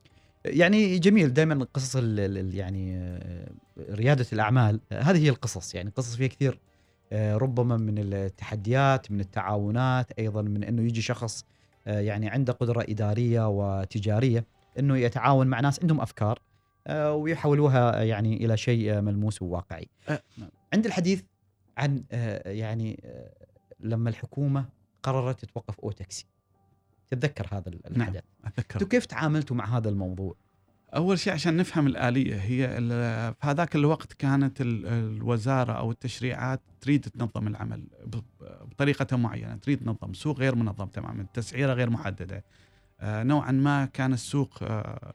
يعني 0.45 0.99
جميل 0.99 1.33
دائما 1.33 1.67
قصص 1.73 1.95
يعني 2.53 3.19
ريادة 3.89 4.25
الأعمال 4.33 4.79
هذه 4.93 5.23
هي 5.23 5.29
القصص 5.29 5.75
يعني 5.75 5.91
قصص 5.95 6.15
فيها 6.15 6.27
كثير 6.27 6.59
ربما 7.13 7.77
من 7.77 7.97
التحديات 7.97 9.11
من 9.11 9.19
التعاونات 9.19 10.11
أيضا 10.19 10.41
من 10.41 10.63
إنه 10.63 10.81
يجي 10.81 11.01
شخص 11.01 11.41
آه، 11.41 11.45
يعني 11.85 12.29
عنده 12.29 12.53
قدرة 12.53 12.85
إدارية 12.89 13.47
وتجارية 13.47 14.45
إنه 14.79 14.97
يتعاون 14.97 15.47
مع 15.47 15.59
ناس 15.59 15.81
عندهم 15.81 16.01
أفكار 16.01 16.39
آه، 16.87 17.13
ويحولوها 17.13 18.03
يعني 18.03 18.45
إلى 18.45 18.57
شيء 18.57 19.01
ملموس 19.01 19.41
وواقعي. 19.41 19.87
عند 20.73 20.85
الحديث 20.85 21.23
عن 21.77 22.03
يعني 22.45 23.03
لما 23.79 24.09
الحكومة 24.09 24.65
قررت 25.03 25.45
توقف 25.45 25.79
أو 25.79 25.91
تاكسي. 25.91 26.25
تتذكر 27.07 27.47
هذا 27.51 27.69
الحدث؟ 27.69 27.97
نعم 27.97 28.15
اتذكر. 28.45 28.83
كيف 28.83 29.05
تعاملتوا 29.05 29.55
مع 29.55 29.77
هذا 29.77 29.89
الموضوع؟ 29.89 30.35
أول 30.95 31.19
شيء 31.19 31.33
عشان 31.33 31.57
نفهم 31.57 31.87
الآلية 31.87 32.35
هي 32.35 32.67
في 33.41 33.47
هذاك 33.47 33.75
الوقت 33.75 34.13
كانت 34.13 34.57
الوزارة 34.61 35.73
أو 35.73 35.91
التشريعات 35.91 36.61
تريد 36.81 37.01
تنظم 37.01 37.47
العمل 37.47 37.83
بطريقة 38.71 39.17
معينة 39.17 39.55
تريد 39.55 39.79
تنظم 39.79 40.13
سوق 40.13 40.39
غير 40.39 40.55
منظم 40.55 40.85
تماما 40.85 41.25
تسعيرة 41.33 41.73
غير 41.73 41.89
محددة. 41.89 42.43
آه، 42.99 43.23
نوعا 43.23 43.51
ما 43.51 43.85
كان 43.85 44.13
السوق 44.13 44.59
آه، 44.63 45.13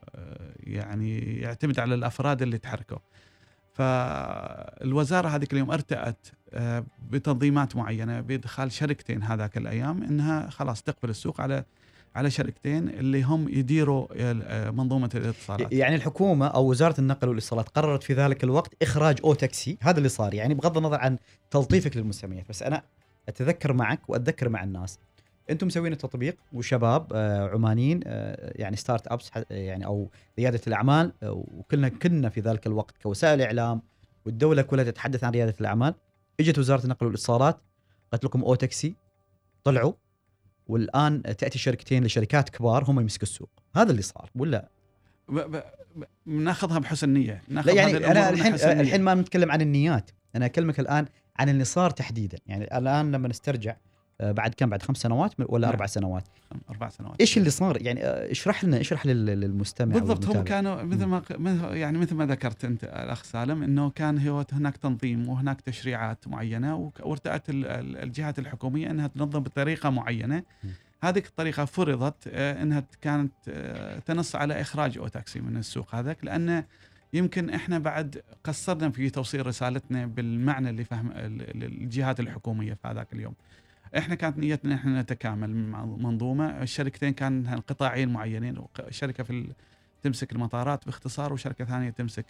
يعني 0.61 1.18
يعتمد 1.40 1.80
على 1.80 1.95
الأفراد 1.95 2.42
اللي 2.42 2.59
تحركوا. 2.59 2.99
فالوزارة 3.73 5.28
هذيك 5.28 5.52
اليوم 5.52 5.71
أرتأت 5.71 6.26
آه، 6.52 6.85
بتنظيمات 7.11 7.76
معينة 7.76 8.21
بإدخال 8.21 8.73
شركتين 8.73 9.23
هذاك 9.23 9.56
الأيام 9.56 10.02
إنها 10.02 10.50
خلاص 10.50 10.83
تقبل 10.83 11.11
السوق 11.11 11.40
على 11.40 11.64
على 12.16 12.30
شركتين 12.30 12.88
اللي 12.88 13.23
هم 13.23 13.49
يديروا 13.49 14.06
آه، 14.16 14.70
منظومة 14.70 15.11
الاتصالات. 15.14 15.73
يعني 15.73 15.94
الحكومة 15.94 16.46
أو 16.46 16.70
وزارة 16.70 17.00
النقل 17.00 17.28
والاتصالات 17.28 17.68
قررت 17.68 18.02
في 18.02 18.14
ذلك 18.14 18.44
الوقت 18.44 18.75
إخراج 18.82 19.18
أو 19.25 19.35
تاكسي 19.35 19.78
هذا 19.80 19.99
اللي 19.99 20.08
صار. 20.08 20.35
يعني 20.35 20.54
بغض 20.54 20.76
النظر 20.76 21.00
عن 21.00 21.18
تلطيفك 21.50 21.96
للمسميات 21.96 22.49
بس 22.49 22.62
أنا 22.62 22.82
أتذكر 23.28 23.73
معك 23.73 24.00
وأتذكر 24.08 24.49
مع 24.49 24.64
الناس. 24.64 24.99
أنتم 25.50 25.66
مسوين 25.66 25.92
التطبيق 25.92 26.37
وشباب 26.52 27.12
آه، 27.12 27.49
عمانيين 27.49 28.00
آه، 28.06 28.52
يعني 28.56 28.76
startups 28.76 29.30
يعني 29.50 29.87
أو 29.87 30.11
ريادة 30.38 30.61
الأعمال 30.66 31.12
وكلنا 31.23 31.88
كنا 31.88 32.28
في 32.28 32.40
ذلك 32.40 32.66
الوقت 32.66 32.94
كوسائل 33.02 33.42
إعلام 33.42 33.82
والدولة 34.26 34.62
كلها 34.62 34.85
تتحدث 34.85 35.25
عن 35.25 35.32
ريادة 35.32 35.54
الأعمال. 35.61 35.94
إجت 36.40 36.58
وزارة 36.58 36.85
النقل 36.85 37.06
والاتصالات 37.06 37.58
قالت 38.12 38.25
لكم 38.25 38.42
أو 38.42 38.54
تاكسي 38.54 38.94
طلعوا. 39.64 39.92
والآن 40.66 41.23
تأتي 41.23 41.58
شركتين 41.58 42.04
لشركات 42.04 42.49
كبار 42.49 42.85
هم 42.85 43.00
يمسكوا 43.00 43.23
السوق. 43.23 43.50
هذا 43.76 43.90
اللي 43.90 44.02
صار 44.02 44.30
ولا؟ 44.35 44.68
ناخذها 46.26 46.78
بحسن 46.78 47.08
نية. 47.08 47.42
لا 47.49 47.73
يعني 47.73 47.96
أنا 47.96 48.30
الحين 48.30 48.54
الحين 48.80 49.02
ما 49.02 49.14
نتكلم 49.14 49.50
عن 49.52 49.61
النيات. 49.61 50.11
أنا 50.37 50.46
أكلمك 50.46 50.80
الآن 50.80 51.06
عن 51.37 51.49
اللي 51.49 51.64
صار 51.64 51.90
تحديدا. 51.90 52.38
يعني 52.46 52.78
الآن 52.78 53.12
لما 53.12 53.28
نسترجع 53.28 53.76
بعد 54.20 54.54
كم؟ 54.54 54.70
بعد 54.70 54.82
خمس 54.82 54.96
سنوات 54.96 55.35
ولا 55.38 55.66
نعم. 55.66 55.73
أربع 55.73 55.87
سنوات؟ 55.87 56.25
أربع 56.70 56.88
سنوات. 56.88 57.20
إيش 57.20 57.38
اللي 57.38 57.50
صار؟ 57.50 57.82
يعني 57.82 58.04
آه، 58.04 58.30
اشرح 58.30 58.64
لنا 58.64 58.80
اشرح 58.80 59.06
للمستمع 59.06 59.94
بالضبط 59.94 60.25
هم 60.25 60.44
كانوا 60.44 60.82
مثل 60.82 61.04
ما 61.04 61.23
يعني 61.73 61.99
مثل 61.99 62.14
ما 62.14 62.26
ذكرت 62.26 62.64
أنت 62.64 62.85
الأخ 62.85 63.23
سالم 63.23 63.62
إنه 63.62 63.90
كان 63.90 64.28
هو 64.28 64.44
هناك 64.52 64.76
تنظيم 64.76 65.28
وهناك 65.28 65.61
تشريعات 65.61 66.28
معينة 66.28 66.92
وارتأت 67.00 67.42
الجهات 67.49 68.38
الحكومية 68.38 68.90
إنها 68.90 69.06
تنظم 69.06 69.40
بطريقة 69.40 69.90
معينة. 69.90 70.42
هذه 71.02 71.18
الطريقة 71.18 71.64
فرضت 71.64 72.28
آه، 72.28 72.62
إنها 72.62 72.85
كانت 73.00 73.32
تنص 74.06 74.37
على 74.37 74.61
إخراج 74.61 74.99
أو 74.99 75.08
تاكسي 75.08 75.40
من 75.40 75.56
السوق 75.56 75.94
هذاك 75.94 76.25
لأنه 76.25 76.64
يمكن 77.12 77.50
إحنا 77.50 77.78
بعد 77.78 78.23
قصرنا 78.44 78.90
في 78.90 79.11
توصيل 79.11 79.46
رسالتنا 79.46 80.06
بالمعنى 80.06 80.70
اللي 80.70 80.85
فهم 80.85 81.11
الجهات 81.14 82.20
الحكومية 82.20 82.75
في 82.75 82.88
هذاك 82.88 83.12
اليوم. 83.12 83.35
إحنا 83.98 84.14
كانت 84.14 84.38
نيتنا 84.38 84.74
إحنا 84.74 85.02
نتكامل 85.02 85.54
مع 85.54 85.84
منظومة. 85.84 86.62
الشركتين 86.62 87.12
كان 87.12 87.60
قطاعين 87.66 88.08
معينين. 88.08 88.64
شركة 88.90 89.24
في 89.24 89.52
تمسك 90.02 90.32
المطارات 90.32 90.84
باختصار 90.86 91.32
وشركة 91.32 91.64
ثانية 91.64 91.90
تمسك 91.90 92.26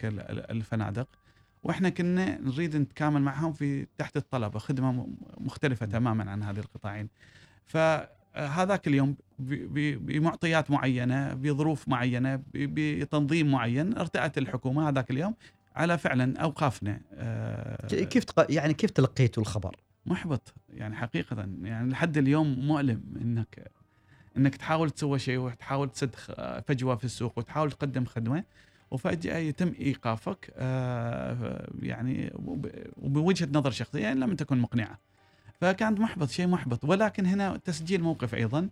الفنادق. 0.51 1.07
وإحنا 1.63 1.89
كنا 1.89 2.41
نريد 2.41 2.75
نتكامل 2.75 3.21
معهم 3.21 3.53
في 3.53 3.87
تحت 3.97 4.17
الطلبة. 4.17 4.59
خدمة 4.59 5.07
مختلفة 5.37 5.85
تماما 5.85 6.31
عن 6.31 6.43
هذه 6.43 6.59
القطاعين. 6.59 7.09
فهذاك 7.65 8.87
اليوم 8.87 9.15
بمعطيات 9.39 10.71
معينة 10.71 11.33
بظروف 11.33 11.87
معينة 11.87 12.41
بتنظيم 12.53 13.51
معين 13.51 13.97
ارتأت 13.97 14.37
الحكومة 14.37 14.89
هذاك 14.89 15.11
اليوم 15.11 15.35
على 15.75 15.97
فعلا 15.97 16.39
أوقافنا. 16.39 17.01
آه، 17.13 17.87
كيف 17.87 18.23
يعني 18.49 18.73
كيف 18.73 18.91
تلقيتوا 18.91 19.43
الخبر؟ 19.43 19.75
محبط 20.07 20.53
يعني 20.69 20.95
حقيقة 20.95 21.47
يعني 21.63 21.89
لحد 21.89 22.17
اليوم 22.17 22.59
مؤلم 22.59 23.03
إنك 23.21 23.71
إنك 24.37 24.55
تحاول 24.55 24.89
تسوي 24.89 25.19
شيء 25.19 25.37
وتحاول 25.37 25.89
تسد 25.89 26.15
خ- 26.15 26.59
فجوة 26.67 26.95
في 26.95 27.03
السوق 27.03 27.37
وتحاول 27.39 27.71
تقدم 27.71 28.05
خدمة 28.05 28.43
وفجأة 28.91 29.37
يتم 29.37 29.73
إيقافك 29.79 30.53
آه، 30.55 31.67
يعني 31.81 32.31
وب- 32.35 32.71
وبوجهة 32.97 33.49
نظر 33.53 33.71
شخصية 33.71 34.11
ان 34.11 34.19
لم 34.19 34.35
تكن 34.35 34.57
مقنعة. 34.57 34.99
فكان 35.61 36.01
محبط 36.01 36.29
شيء 36.29 36.47
محبط 36.47 36.83
ولكن 36.85 37.25
هنا 37.25 37.57
تسجيل 37.57 38.01
موقف 38.03 38.35
أيضا 38.35 38.69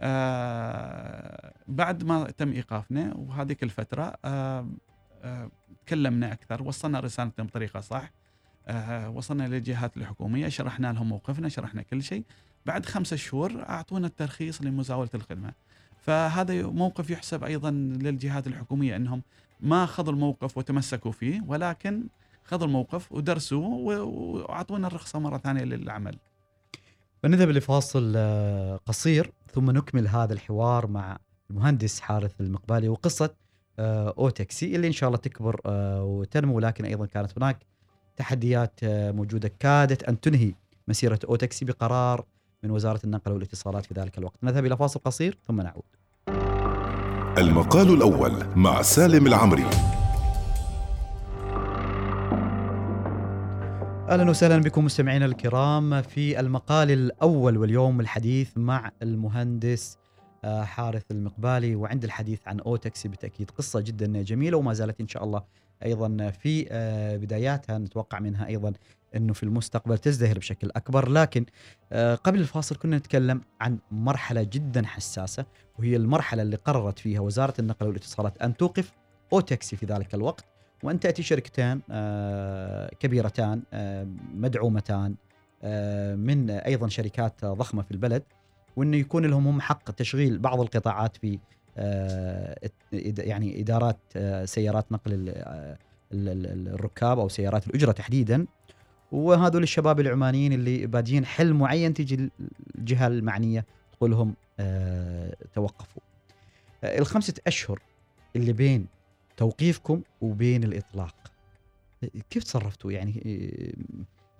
آه، 0.00 1.52
بعد 1.68 2.04
ما 2.04 2.30
تم 2.30 2.52
إيقافنا 2.52 3.14
وهذيك 3.16 3.62
الفترة 3.62 4.14
آه، 4.24 4.68
آه، 5.22 5.50
تكلمنا 5.86 6.32
أكثر 6.32 6.62
وصلنا 6.62 7.00
رسالتنا 7.00 7.44
بطريقة 7.44 7.80
صح 7.80 8.02
آه، 8.02 8.10
وصلنا 9.14 9.48
للجهات 9.48 9.96
الحكومية 9.96 10.48
شرحنا 10.48 10.92
لهم 10.92 11.08
موقفنا 11.08 11.48
شرحنا 11.48 11.82
كل 11.82 12.02
شيء. 12.02 12.24
بعد 12.66 12.86
خمسة 12.86 13.16
شهور 13.16 13.62
أعطونا 13.68 14.06
الترخيص 14.06 14.62
لمزاولة 14.62 15.10
الخدمة. 15.14 15.52
فهذا 16.00 16.66
موقف 16.66 17.10
يحسب 17.10 17.44
أيضا 17.44 17.70
للجهات 17.70 18.46
الحكومية 18.46 18.96
إنهم 18.96 19.22
ما 19.60 19.86
خذوا 19.86 20.12
الموقف 20.12 20.58
وتمسكوا 20.58 21.12
فيه 21.12 21.44
ولكن 21.46 22.08
خذوا 22.44 22.66
الموقف 22.66 23.12
ودرسوه 23.12 23.68
وأعطونا 23.68 24.86
الرخصة 24.86 25.18
مرة 25.18 25.38
ثانية 25.38 25.64
للعمل. 25.64 26.18
بنذهب 27.24 27.48
لفاصل 27.48 28.12
آه، 28.16 28.76
قصير 28.86 29.32
ثم 29.52 29.70
نكمل 29.70 30.08
هذا 30.08 30.32
الحوار 30.32 30.86
مع 30.86 31.18
المهندس 31.50 32.00
حارث 32.00 32.40
المقبالي 32.40 32.88
وقصة 32.88 33.34
آه، 33.78 34.14
أوتكسي 34.18 34.76
اللي 34.76 34.86
إن 34.86 34.92
شاء 34.92 35.08
الله 35.08 35.18
تكبر 35.18 35.60
آه، 35.66 36.04
وتنمو 36.04 36.60
لكن 36.60 36.84
أيضا 36.84 37.06
كانت 37.06 37.38
هناك 37.38 37.66
تحديات 38.18 38.80
آه، 38.82 39.10
موجودة. 39.10 39.52
كادت 39.60 40.02
أن 40.02 40.20
تنهي 40.20 40.52
مسيرة 40.88 41.18
أوتكسي 41.28 41.64
بقرار 41.64 42.24
من 42.62 42.70
وزارة 42.70 43.00
النقل 43.04 43.32
والاتصالات 43.32 43.86
في 43.86 43.94
ذلك 43.94 44.18
الوقت. 44.18 44.38
نذهب 44.42 44.66
إلى 44.66 44.76
فاصل 44.76 45.00
قصير 45.00 45.38
ثم 45.46 45.60
نعود. 45.60 45.82
المقال 47.38 47.94
الأول 47.94 48.32
مع 48.56 48.82
سالم 48.82 49.26
العمري. 49.26 49.64
أهلا 54.08 54.30
وسهلا 54.30 54.58
بكم 54.58 54.84
مستمعينا 54.84 55.26
الكرام 55.26 56.02
في 56.02 56.40
المقال 56.40 56.90
الأول 56.90 57.56
واليوم 57.56 58.00
الحديث 58.00 58.50
مع 58.56 58.90
المهندس 59.02 59.98
آه، 60.44 60.64
حارث 60.64 61.02
المقبالي. 61.10 61.74
وعند 61.74 62.04
الحديث 62.04 62.40
عن 62.46 62.60
اوتكسي 62.60 63.08
بالتاكيد 63.08 63.50
قصة 63.50 63.80
جدا 63.80 64.22
جميلة 64.22 64.56
وما 64.58 64.72
زالت 64.72 65.00
إن 65.00 65.08
شاء 65.08 65.24
الله 65.24 65.42
أيضا 65.84 66.30
في 66.30 66.66
آه، 66.70 67.16
بداياتها 67.16 67.78
نتوقع 67.78 68.18
منها 68.18 68.46
أيضا 68.46 68.72
إنه 69.16 69.32
في 69.32 69.42
المستقبل 69.42 69.98
تزدهر 69.98 70.38
بشكل 70.38 70.70
أكبر. 70.76 71.08
لكن 71.08 71.46
آه، 71.92 72.14
قبل 72.14 72.40
الفاصل 72.40 72.76
كنا 72.76 72.98
نتكلم 72.98 73.40
عن 73.60 73.78
مرحلة 73.90 74.42
جدا 74.42 74.86
حساسة 74.86 75.46
وهي 75.78 75.96
المرحلة 75.96 76.42
اللي 76.42 76.56
قررت 76.56 76.98
فيها 76.98 77.20
وزارة 77.20 77.54
النقل 77.58 77.86
والاتصالات 77.86 78.42
أن 78.42 78.56
توقف 78.56 78.92
اوتكسي 79.32 79.76
في 79.76 79.86
ذلك 79.86 80.14
الوقت 80.14 80.44
وأن 80.82 81.00
تأتي 81.00 81.22
شركتان 81.22 81.80
آه، 81.90 82.90
كبيرتان 83.00 83.62
مدعومتان 84.34 85.14
من 86.16 86.50
أيضا 86.50 86.88
شركات 86.88 87.44
ضخمة 87.44 87.82
في 87.82 87.90
البلد 87.90 88.22
وإنه 88.76 88.96
يكون 88.96 89.26
لهم 89.26 89.46
هم 89.46 89.60
حق 89.60 89.90
تشغيل 89.90 90.38
بعض 90.38 90.60
القطاعات 90.60 91.16
في 91.16 91.38
يعني 93.18 93.60
إدارات 93.60 93.98
آه، 94.16 94.44
سيارات 94.44 94.92
نقل 94.92 95.28
آه، 95.28 95.78
ال- 96.12 96.28
ال- 96.46 96.68
الركاب 96.74 97.18
أو 97.18 97.28
سيارات 97.28 97.66
الأجرة 97.66 97.92
تحديدا. 97.92 98.46
وهذول 99.12 99.62
الشباب 99.62 100.00
العمانيين 100.00 100.52
اللي 100.52 100.86
بادين 100.86 101.26
حلم 101.26 101.58
معين 101.58 101.94
تيجي 101.94 102.30
الجهة 102.78 103.06
المعنية 103.06 103.66
تقول 103.92 104.10
لهم 104.10 104.34
آه، 104.60 105.36
توقفوا. 105.54 106.02
آه، 106.84 106.98
الخمسة 106.98 107.34
أشهر 107.46 107.80
اللي 108.36 108.52
بين 108.52 108.86
توقيفكم 109.36 110.02
وبين 110.20 110.64
الإطلاق 110.64 111.14
كيف 112.30 112.44
تصرفتوا؟ 112.44 112.92
يعني 112.92 113.22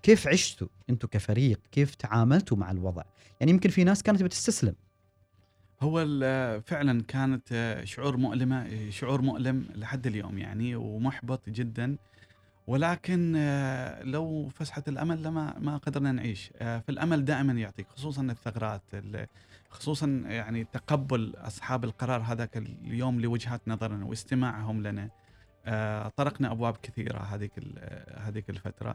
كيف 0.03 0.29
عشتوا 0.29 0.69
أنتم 0.91 1.09
كفريق؟ 1.09 1.61
كيف 1.73 1.95
تعاملتوا 1.95 2.57
مع 2.57 2.71
الوضع؟ 2.71 3.03
يعني 3.41 3.53
يمكن 3.53 3.71
في 3.71 3.85
ناس 3.85 4.03
كانت 4.03 4.23
بتستسلم. 4.23 4.75
هو 5.83 6.07
فعلا 6.67 7.03
كانت 7.03 7.49
آه، 7.53 7.85
شعور 7.85 8.17
مؤلمة 8.17 8.63
آه، 8.63 8.91
شعور 8.91 9.23
مؤلم 9.23 9.67
لحد 9.75 10.07
اليوم 10.07 10.39
يعني 10.39 10.77
ومحبط 10.77 11.49
جدا. 11.49 11.97
ولكن 12.67 13.35
آه، 13.37 14.03
لو 14.03 14.49
فسحت 14.49 14.89
الأمل 14.89 15.23
لما 15.23 15.59
ما 15.59 15.77
قدرنا 15.77 16.13
نعيش 16.13 16.51
فالامل 16.59 17.25
دائما 17.25 17.53
يعطيك 17.53 17.87
خصوصا 17.89 18.23
الثغرات 18.23 18.83
ال- 18.95 19.27
خصوصا 19.71 20.07
يعني 20.27 20.65
تقبل 20.65 21.33
أصحاب 21.37 21.85
القرار 21.85 22.21
هذاك 22.23 22.57
اليوم 22.57 23.21
لوجهات 23.21 23.61
نظرنا 23.67 24.05
واستماعهم 24.05 24.83
لنا. 24.83 25.11
طرقنا 26.17 26.53
أبواب 26.53 26.77
كثيرة 26.83 27.19
هذيك 27.19 27.53
هذيك 28.17 28.51
الفترة. 28.51 28.95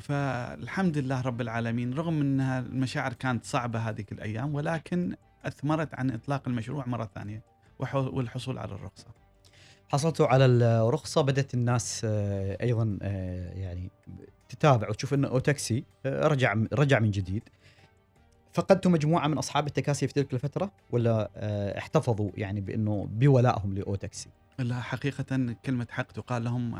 فالحمد 0.00 0.98
لله 0.98 1.20
رب 1.20 1.40
العالمين 1.40 1.94
رغم 1.94 2.20
إنها 2.20 2.58
المشاعر 2.60 3.12
كانت 3.12 3.44
صعبة 3.44 3.78
هذيك 3.78 4.12
الأيام 4.12 4.54
ولكن 4.54 5.16
أثمرت 5.46 5.94
عن 5.94 6.10
إطلاق 6.10 6.48
المشروع 6.48 6.86
مرة 6.86 7.10
ثانية 7.14 7.42
وح- 7.78 7.94
والحصول 7.94 8.58
على 8.58 8.72
الرخصة. 8.74 9.06
حصلتوا 9.88 10.26
على 10.26 10.44
الرخصة 10.46 11.22
بدأت 11.22 11.54
الناس 11.54 12.02
آه، 12.04 12.58
أيضا 12.62 12.98
آه، 13.02 13.52
يعني 13.52 13.90
تتابع 14.48 14.88
وتشوف 14.88 15.14
إنه 15.14 15.28
أوتاكسي 15.28 15.84
آه، 16.06 16.28
رجع 16.28 16.54
رجع 16.72 16.98
من 16.98 17.10
جديد 17.10 17.42
فقدتوا 18.52 18.90
مجموعة 18.90 19.26
من 19.28 19.38
أصحاب 19.38 19.66
التكاسي 19.66 20.06
في 20.06 20.12
تلك 20.14 20.34
الفترة 20.34 20.70
ولا 20.90 21.30
احتفظوا 21.78 22.30
يعني 22.34 22.60
بإنه 22.60 23.08
بولائهم 23.10 23.74
لأوتاكسي 23.74 24.28
لا 24.58 24.80
حقيقة 24.80 25.54
كلمة 25.64 25.86
حق 25.90 26.12
تقال 26.12 26.44
لهم 26.44 26.74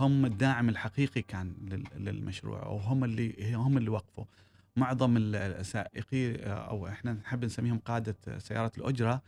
هم 0.00 0.24
الداعم 0.24 0.68
الحقيقي 0.68 1.22
كان 1.22 1.54
لل- 1.68 2.04
للمشروع 2.04 2.66
وهم 2.66 3.04
اللي 3.04 3.54
هم 3.54 3.76
اللي 3.78 3.90
وقفوا. 3.90 4.24
معظم 4.76 5.16
السائقي 5.16 6.34
آه، 6.34 6.48
أو 6.48 6.88
إحنا 6.88 7.12
نحب 7.12 7.44
نسميهم 7.44 7.78
قادة 7.78 8.16
سيارات 8.38 8.78
الأجرة 8.78 9.22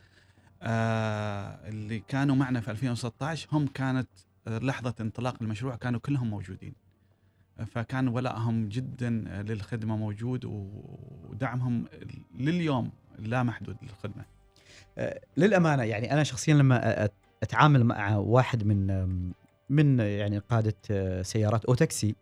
آه، 0.63 1.69
اللي 1.69 1.99
كانوا 1.99 2.37
معنا 2.37 2.61
في 2.61 2.71
2016 2.71 3.49
هم 3.53 3.67
كانت 3.67 4.09
آه، 4.49 4.59
لحظة 4.59 4.95
انطلاق 5.01 5.37
المشروع 5.43 5.77
كانوا 5.77 6.01
كلهم 6.01 6.31
موجودين. 6.31 6.75
فكان 7.67 8.09
ولائهم 8.09 8.69
جدا 8.69 9.11
للخدمة 9.49 9.97
موجود 9.97 10.45
ودعمهم 10.45 11.85
لليوم 12.39 12.91
لا 13.19 13.43
محدود 13.43 13.77
للخدمة. 13.83 14.25
للأمانة 15.37 15.83
يعني 15.83 16.13
أنا 16.13 16.23
شخصيا 16.23 16.55
لما 16.55 17.09
أتعامل 17.43 17.85
مع 17.85 18.17
واحد 18.17 18.65
من 18.65 19.07
من 19.71 20.01
يعني 20.01 20.39
قادة 20.39 21.23
سيارات 21.23 21.65
أو 21.65 21.75
تاكسي 21.75 22.15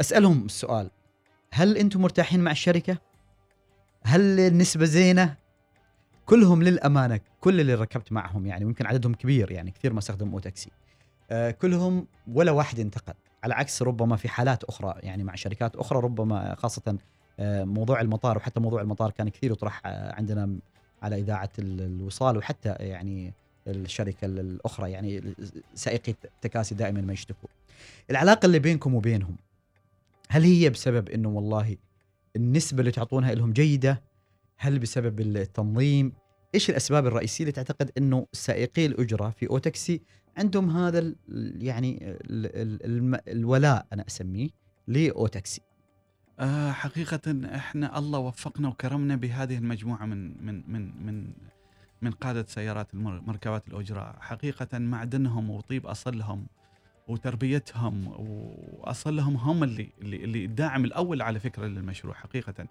أسألهم 0.00 0.44
السؤال 0.44 0.90
هل 1.52 1.76
أنتم 1.76 2.00
مرتاحين 2.00 2.40
مع 2.40 2.50
الشركة؟ 2.50 2.98
هل 4.04 4.40
النسبة 4.40 4.84
زينة؟ 4.84 5.34
كلهم 6.26 6.62
للأمانة 6.62 7.20
كل 7.40 7.60
اللي 7.60 7.74
ركبت 7.74 8.12
معهم 8.12 8.46
يعني 8.46 8.64
ويمكن 8.64 8.86
عددهم 8.86 9.14
كبير 9.14 9.50
يعني 9.50 9.70
كثير 9.70 9.92
ما 9.92 9.98
استخدم 9.98 10.32
أو 10.32 10.38
تاكسي 10.38 10.70
آه، 11.30 11.50
كلهم 11.50 12.06
ولا 12.32 12.52
واحد 12.52 12.80
انتقد 12.80 13.14
على 13.44 13.54
عكس 13.54 13.82
ربما 13.82 14.16
في 14.16 14.28
حالات 14.28 14.64
أخرى 14.64 14.94
يعني 15.02 15.24
مع 15.24 15.34
شركات 15.34 15.76
أخرى 15.76 15.98
ربما 16.00 16.54
خاصة 16.54 16.98
آه، 17.40 17.64
موضوع 17.64 18.00
المطار 18.00 18.36
وحتى 18.36 18.60
موضوع 18.60 18.80
المطار 18.82 19.10
كان 19.10 19.28
كثير 19.28 19.52
يطرح 19.52 19.82
آه، 19.86 20.14
عندنا 20.14 20.56
على 21.02 21.18
إذاعة 21.18 21.50
ال- 21.58 21.80
الوصال 21.80 22.36
وحتى 22.36 22.68
يعني 22.80 23.32
الشركة 23.66 24.24
ال- 24.24 24.38
الأخرى 24.38 24.90
يعني 24.90 25.34
سائقي 25.74 26.14
التكاسي 26.24 26.74
دائما 26.74 27.00
ما 27.00 27.12
يشتكوا. 27.12 27.48
العلاقة 28.10 28.46
اللي 28.46 28.58
بينكم 28.58 28.94
وبينهم 28.94 29.36
هل 30.28 30.42
هي 30.42 30.70
بسبب 30.70 31.08
إنه 31.08 31.28
والله 31.28 31.76
النسبة 32.36 32.80
اللي 32.80 32.90
تعطونها 32.90 33.34
لهم 33.34 33.52
جيدة؟ 33.52 34.02
هل 34.56 34.78
بسبب 34.78 35.20
التنظيم؟ 35.20 36.12
إيش 36.54 36.70
الأسباب 36.70 37.06
الرئيسية 37.06 37.44
اللي 37.44 37.52
تعتقد 37.52 37.90
إنه 37.98 38.26
سائقي 38.32 38.86
الأجرة 38.86 39.30
في 39.30 39.50
أوتاكسي 39.50 40.02
عندهم 40.36 40.70
هذا 40.70 41.14
يعني 41.58 42.16
الولاء 43.28 43.86
أنا 43.92 44.04
أسميه 44.08 44.48
لأوتاكسي؟ 44.88 45.60
آه، 46.40 46.72
حقيقة 46.72 47.20
إحنا 47.54 47.98
الله 47.98 48.18
وفقنا 48.18 48.68
وكرمنا 48.68 49.16
بهذه 49.16 49.58
المجموعة 49.58 50.06
من 50.06 50.46
من 50.46 50.62
من 50.72 51.06
من 51.06 51.32
من 52.02 52.10
قادة 52.10 52.44
سيارات 52.48 52.94
المر- 52.94 53.20
مركبات 53.20 53.68
الأجرة، 53.68 54.16
حقيقة 54.20 54.78
معدنهم 54.78 55.50
وطيب 55.50 55.86
أصلهم 55.86 56.46
وتربيتهم 57.06 58.06
وأصلهم 58.08 59.36
هم 59.36 59.62
اللي 59.64 59.90
اللي 60.02 60.44
الداعم 60.44 60.84
الأول 60.84 61.22
على 61.22 61.38
فكرة 61.40 61.66
للمشروع 61.66 62.14
حقيقة. 62.14 62.66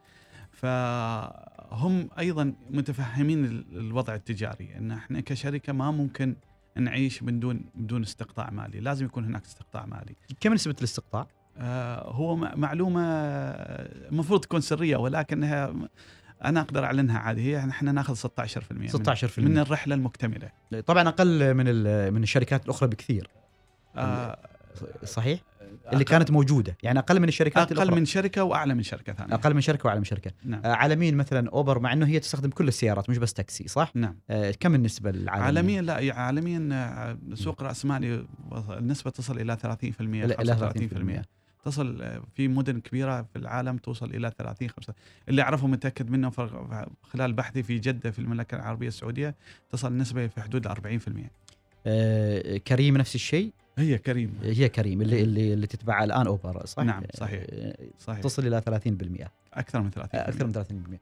فهم 0.51 2.09
أيضا 2.19 2.53
متفهمين 2.69 3.45
ال- 3.45 3.65
الوضع 3.77 4.15
التجاري 4.15 4.75
أن 4.77 4.91
إحنا 4.91 5.19
كشركة 5.21 5.73
ما 5.73 5.91
ممكن 5.91 6.35
نعيش 6.77 7.23
من 7.23 7.39
دون 7.39 7.61
بدون 7.75 8.01
استقطاع 8.01 8.49
مالي، 8.49 8.79
لازم 8.79 9.05
يكون 9.05 9.25
هناك 9.25 9.43
استقطاع 9.45 9.85
مالي. 9.85 10.15
كم 10.39 10.53
نسبة 10.53 10.75
الاستقطاع؟ 10.79 11.27
آه، 11.57 12.09
هو 12.11 12.35
معلومة 12.35 13.01
المفروض 13.01 14.39
تكون 14.39 14.61
سرية 14.61 14.97
ولكنها 14.97 15.73
أنا 16.45 16.61
أقدر 16.61 16.83
أعلنها 16.85 17.19
عادي 17.19 17.41
هي 17.41 17.59
إحنا 17.69 17.91
نأخذ 17.91 18.13
16% 18.15 18.71
من- 18.71 18.87
16% 18.87 19.39
من 19.39 19.57
الرحلة 19.57 19.95
المكتملة 19.95 20.49
طبعا 20.87 21.07
أقل 21.07 21.53
من 21.53 21.65
من 22.13 22.23
الشركات 22.23 22.65
الأخرى 22.65 22.89
بكثير 22.89 23.27
آه 23.97 24.37
صحيح؟ 25.03 25.39
اللي 25.93 26.03
كانت 26.03 26.31
موجودة. 26.31 26.77
يعني 26.83 26.99
أقل 26.99 27.19
من 27.19 27.27
الشركات 27.27 27.57
أقل 27.67 27.75
الأخرى. 27.75 27.95
من 27.95 28.05
شركة 28.05 28.43
وأعلى 28.43 28.73
من 28.73 28.83
شركة 28.83 29.13
ثانية. 29.13 29.33
أقل 29.33 29.53
من 29.53 29.61
شركة 29.61 29.85
وأعلى 29.85 29.99
من 29.99 30.05
شركة. 30.05 30.31
نعم. 30.43 30.61
آه، 30.65 30.73
عالميا 30.73 31.11
مثلا 31.11 31.49
أوبر 31.49 31.79
مع 31.79 31.93
إنه 31.93 32.07
هي 32.07 32.19
تستخدم 32.19 32.49
كل 32.49 32.67
السيارات 32.67 33.09
مش 33.09 33.17
بس 33.17 33.33
تاكسي 33.33 33.67
صح؟ 33.67 33.91
نعم. 33.95 34.15
آه، 34.29 34.51
كم 34.51 34.75
النسبة 34.75 35.09
العالمية؟ 35.09 35.45
عالميا 35.45 35.81
لا 35.81 35.99
يعني 35.99 36.19
عالميا 36.19 36.69
آه، 36.73 37.17
سوق 37.33 37.63
رأس 37.63 37.85
مالي 37.85 38.25
النسبة 38.69 39.11
تصل 39.11 39.39
إلى 39.39 39.57
30% 39.57 40.25
إلى 40.25 40.35
35% 40.35 41.21
30% 41.21 41.35
تصل 41.65 42.01
آه، 42.01 42.21
في 42.35 42.47
مدن 42.47 42.79
كبيرة 42.79 43.21
في 43.21 43.35
العالم 43.35 43.77
توصل 43.77 44.09
إلى 44.15 44.31
30 44.37 44.69
5 44.69 44.93
اللي 45.29 45.41
أعرفه 45.41 45.67
متأكد 45.67 46.09
منه 46.09 46.31
خلال 47.03 47.33
بحثي 47.33 47.63
في 47.63 47.79
جدة 47.79 48.11
في 48.11 48.19
المملكة 48.19 48.55
العربية 48.55 48.87
السعودية 48.87 49.35
تصل 49.71 49.87
النسبة 49.87 50.27
في 50.27 50.41
حدود 50.41 50.67
40% 50.67 50.71
آه، 50.71 51.29
كريم 52.59 52.97
نفس 52.97 53.15
الشيء؟ 53.15 53.51
هي 53.77 53.97
كريم. 53.97 54.39
هي 54.43 54.69
كريم 54.69 55.01
اللي 55.01 55.21
اللي, 55.21 55.53
اللي 55.53 55.67
تتبع 55.67 56.03
الآن 56.03 56.27
أوبر 56.27 56.65
صح؟ 56.65 56.83
نعم، 56.83 57.03
صحيح. 57.13 57.43
آه، 57.49 57.77
صحيح. 57.99 58.21
تصل 58.21 58.47
إلى 58.47 58.61
30% 58.61 59.27
أكثر 59.53 59.81
من 59.81 59.91
30% 59.91 59.97
آه، 60.15 60.29
أكثر 60.29 60.45
من 60.45 60.53
30% 60.53 60.99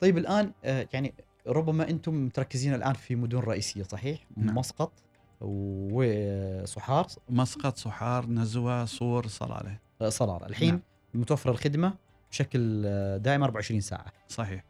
طيب 0.00 0.18
الآن 0.18 0.52
آه، 0.64 0.88
يعني 0.92 1.14
ربما 1.46 1.90
أنتم 1.90 2.28
مركزين 2.38 2.74
الآن 2.74 2.92
في 2.92 3.16
مدن 3.16 3.38
رئيسية 3.38 3.82
صحيح؟ 3.82 4.26
نعم. 4.36 4.58
مسقط 4.58 4.92
وصحار. 5.40 7.06
مسقط 7.28 7.76
صحار 7.76 8.26
نزوة 8.26 8.84
صور 8.84 9.26
صلالة. 9.26 9.78
آه، 10.02 10.08
صلالة. 10.08 10.46
الحين 10.46 10.70
نعم. 10.70 10.80
متوفرة 11.14 11.50
الخدمة 11.50 11.94
بشكل 12.30 12.82
آه، 12.86 13.16
دائم 13.16 13.42
24 13.42 13.80
ساعة. 13.80 14.06
صحيح. 14.28 14.60
آه، 14.60 14.67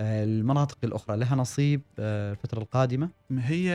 المناطق 0.00 0.78
الأخرى 0.84 1.16
لها 1.16 1.36
نصيب 1.36 1.82
آه، 1.98 2.32
الفترة 2.32 2.58
القادمة؟ 2.58 3.10
هي 3.30 3.72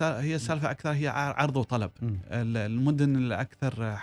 هي 0.00 0.38
سالفه 0.38 0.70
أكثر 0.70 0.90
هي 0.90 1.08
عرض 1.08 1.56
وطلب. 1.56 1.90
المدن 2.32 3.16
الأكثر 3.16 3.98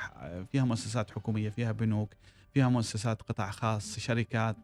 فيها 0.51 0.63
مؤسسات 0.63 1.11
حكومية 1.11 1.49
فيها 1.49 1.71
بنوك 1.71 2.09
فيها 2.53 2.69
مؤسسات 2.69 3.21
قطاع 3.21 3.51
خاص 3.51 3.99
شركات 3.99 4.55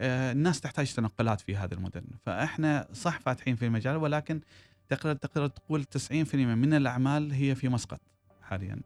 آه، 0.00 0.32
الناس 0.32 0.60
تحتاج 0.60 0.94
تنقلات 0.94 1.40
في 1.40 1.56
هذه 1.56 1.72
المدن. 1.72 2.02
فإحنا 2.26 2.88
صح 2.92 3.20
فاتحين 3.20 3.56
في 3.56 3.66
المجال 3.66 3.96
ولكن 3.96 4.40
تقدر 4.88 5.14
تقدر 5.14 5.46
تقول 5.46 5.84
90% 5.84 6.34
من 6.34 6.74
الأعمال 6.74 7.32
هي 7.32 7.54
في 7.54 7.68
مسقط 7.68 8.00
حاليا. 8.42 8.80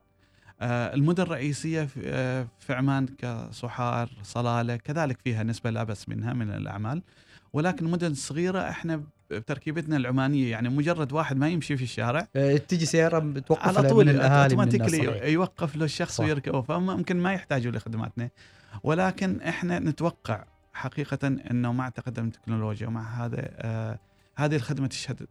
آه، 0.60 0.94
المدن 0.94 1.22
الرئيسية 1.22 1.84
في 2.60 2.70
عمان 2.70 3.06
كصحار 3.06 4.10
صلالة 4.22 4.76
كذلك 4.76 5.18
فيها 5.24 5.42
نسبة 5.42 5.70
لا 5.70 5.84
بأس 5.84 6.08
منها 6.08 6.32
من 6.32 6.50
الأعمال. 6.50 7.02
ولكن 7.52 7.86
المدن 7.86 8.10
الصغيره 8.10 8.58
إحنا 8.68 9.02
بتركيبتنا 9.30 9.96
العمانية 9.96 10.50
يعني 10.50 10.68
مجرد 10.68 11.12
واحد 11.12 11.36
ما 11.36 11.48
يمشي 11.48 11.76
في 11.76 11.82
الشارع 11.82 12.28
آه، 12.36 12.56
تجي 12.56 12.86
سيارة 12.86 13.18
بتوقف 13.18 13.68
على 13.68 13.82
من 13.82 13.88
طول 13.88 14.08
الأهالي 14.08 14.56
من 14.56 14.62
الناس 14.62 14.80
أوتوماتيكلي. 14.94 15.32
يوقف 15.32 15.76
له 15.76 15.84
الشخص. 15.84 16.20
ويركبه 16.20 16.62
فممكن 16.62 17.16
ما 17.16 17.32
يحتاجوا 17.32 17.72
لخدماتنا 17.72 18.30
ولكن 18.82 19.40
إحنا 19.40 19.78
نتوقع 19.78 20.44
حقيقة 20.72 21.28
إنه 21.28 21.72
مع 21.72 21.88
تقدم 21.88 22.24
التكنولوجيا 22.24 22.86
ومع 22.86 23.24
هذا 23.24 23.38
آه 23.42 23.98
هذه 24.36 24.56
الخدمة 24.56 24.86
تشهد 24.86 25.26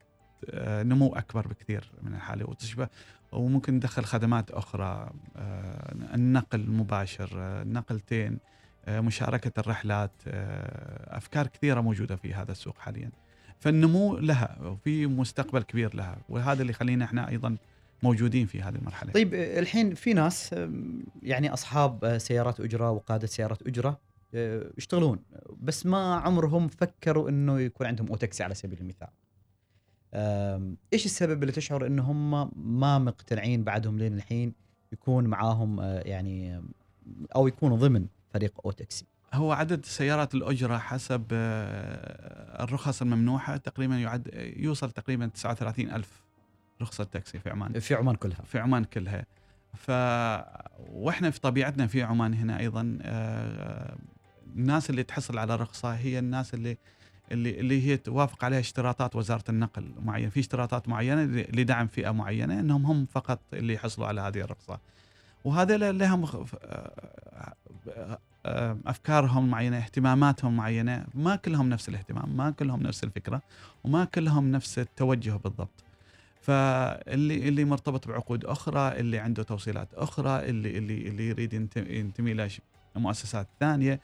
آه 0.49 0.83
نمو 0.83 1.15
أكبر 1.15 1.47
بكثير 1.47 1.91
من 2.01 2.13
الحالي 2.13 2.43
وتشبه 2.43 2.87
وممكن 3.31 3.73
ندخل 3.73 4.03
خدمات 4.03 4.51
أخرى 4.51 5.09
آه 5.37 5.95
النقل 6.15 6.59
المباشر 6.59 7.29
آه 7.35 7.61
النقلتين 7.61 8.33
آه 8.33 8.39
مشاركة 8.87 9.59
الرحلات 9.59 10.11
آه 10.27 11.17
أفكار 11.17 11.47
كثيرة 11.47 11.81
موجودة 11.81 12.15
في 12.15 12.33
هذا 12.33 12.51
السوق 12.51 12.77
حاليا 12.77 13.11
فالنمو 13.59 14.17
لها 14.17 14.57
وفي 14.61 15.07
مستقبل 15.07 15.61
كبير 15.63 15.95
لها 15.95 16.17
وهذا 16.29 16.61
اللي 16.61 16.71
يخلينا 16.71 17.05
إحنا 17.05 17.29
أيضا 17.29 17.57
موجودين 18.03 18.45
في 18.47 18.61
هذه 18.61 18.75
المرحلة 18.75 19.11
طيب 19.11 19.33
آه، 19.33 19.59
الحين 19.59 19.93
في 19.95 20.13
ناس 20.13 20.53
آم، 20.53 21.03
يعني 21.23 21.53
أصحاب 21.53 22.05
آه، 22.05 22.17
سيارات 22.17 22.59
أجرة 22.59 22.91
وقادة 22.91 23.27
سيارات 23.27 23.67
أجرة 23.67 23.99
آه، 24.33 24.71
يشتغلون 24.77 25.19
بس 25.61 25.85
ما 25.85 26.15
عمرهم 26.15 26.67
فكروا 26.67 27.29
إنه 27.29 27.59
يكون 27.59 27.87
عندهم 27.87 28.07
اوتاكسي 28.07 28.43
على 28.43 28.55
سبيل 28.55 28.79
المثال. 28.79 29.07
إيش 30.93 31.05
السبب 31.05 31.41
اللي 31.43 31.51
تشعر 31.51 31.85
إن 31.87 31.99
هم 31.99 32.51
ما 32.79 32.99
مقتنعين 32.99 33.63
بعدهم 33.63 33.97
لين 33.97 34.13
الحين 34.13 34.53
يكون 34.91 35.27
معاهم 35.27 35.79
آه، 35.79 35.99
يعني 35.99 36.61
أو 37.35 37.47
يكونوا 37.47 37.77
ضمن 37.77 38.05
فريق 38.33 38.53
اوتاكسي؟ 38.65 39.05
هو 39.33 39.51
عدد 39.51 39.85
سيارات 39.85 40.35
الأجرة 40.35 40.77
حسب 40.77 41.25
آه، 41.31 42.63
الرخص 42.63 43.01
الممنوحة 43.01 43.57
تقريبا 43.57 43.95
يعد 43.95 44.29
يوصل 44.57 44.91
تقريبا 44.91 45.27
39 45.27 45.91
ألف 45.91 46.21
رخصة 46.81 47.03
تاكسي 47.03 47.39
في 47.39 47.49
عمان 47.49 47.79
في 47.79 47.95
عمان 47.95 48.15
كلها. 48.15 48.41
في 48.45 48.59
عمان 48.59 48.83
كلها 48.83 49.25
ف 49.73 49.91
وإحنا 50.91 51.29
في 51.29 51.39
طبيعتنا 51.39 51.87
في 51.87 52.03
عمان 52.03 52.33
هنا 52.33 52.59
أيضا 52.59 52.99
آه، 53.01 53.97
الناس 54.55 54.89
اللي 54.89 55.03
تحصل 55.03 55.37
على 55.37 55.55
رخصة 55.55 55.93
هي 55.93 56.19
الناس 56.19 56.53
اللي 56.53 56.77
اللي 57.31 57.59
اللي 57.59 57.87
هي 57.87 57.97
توافق 57.97 58.45
عليها 58.45 58.59
اشتراطات 58.59 59.15
وزارة 59.15 59.43
النقل 59.49 59.91
معينة 60.01 60.29
في 60.29 60.39
اشتراطات 60.39 60.89
معينة 60.89 61.23
لدعم 61.53 61.87
فئة 61.87 62.11
معينة 62.11 62.59
إنهم 62.59 62.85
هم 62.85 63.05
فقط 63.05 63.39
اللي 63.53 63.73
يحصلوا 63.73 64.07
على 64.07 64.21
هذه 64.21 64.41
الرخصة 64.41 64.79
وهذا 65.43 65.91
لهم 65.91 66.45
أفكارهم 68.85 69.49
معينة 69.49 69.77
اهتماماتهم 69.77 70.57
معينة. 70.57 71.05
ما 71.13 71.35
كلهم 71.35 71.69
نفس 71.69 71.89
الاهتمام 71.89 72.37
ما 72.37 72.51
كلهم 72.51 72.83
نفس 72.83 73.03
الفكرة 73.03 73.41
وما 73.83 74.05
كلهم 74.05 74.51
نفس 74.51 74.79
التوجه 74.79 75.31
بالضبط. 75.31 75.83
فاللي 76.41 77.47
اللي 77.47 77.65
مرتبط 77.65 78.07
بعقود 78.07 78.45
أخرى 78.45 78.99
اللي 78.99 79.19
عنده 79.19 79.43
توصيلات 79.43 79.93
أخرى 79.93 80.49
اللي 80.49 80.77
اللي 80.77 81.07
اللي 81.07 81.27
يريد 81.29 81.53
ينتمي, 81.53 82.31
إلى 82.31 82.49
مؤسسات 82.95 83.47
ثانية. 83.59 83.99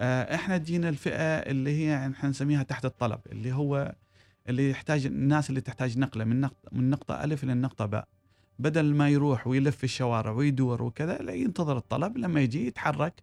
آه، 0.00 0.34
إحنا 0.34 0.56
جينا 0.56 0.88
الفئة 0.88 1.22
اللي 1.22 1.70
هي 1.70 2.06
إحنا 2.06 2.30
نسميها 2.30 2.62
تحت 2.62 2.84
الطلب 2.84 3.20
اللي 3.32 3.52
هو 3.52 3.94
اللي 4.48 4.70
يحتاج 4.70 5.06
الناس 5.06 5.50
اللي 5.50 5.60
تحتاج 5.60 5.98
نقلة 5.98 6.24
من 6.24 6.40
نقطة 6.40 6.68
من 6.72 6.90
نقطة 6.90 7.24
ألف 7.24 7.44
إلى 7.44 7.52
النقطه 7.52 7.86
باء. 7.86 8.08
بدل 8.58 8.94
ما 8.94 9.08
يروح 9.08 9.46
ويلف 9.46 9.84
الشوارع 9.84 10.30
ويدور 10.30 10.82
وكذا 10.82 11.18
لا 11.18 11.32
ينتظر 11.32 11.76
الطلب 11.76 12.18
لما 12.18 12.40
يجي 12.40 12.66
يتحرك 12.66 13.22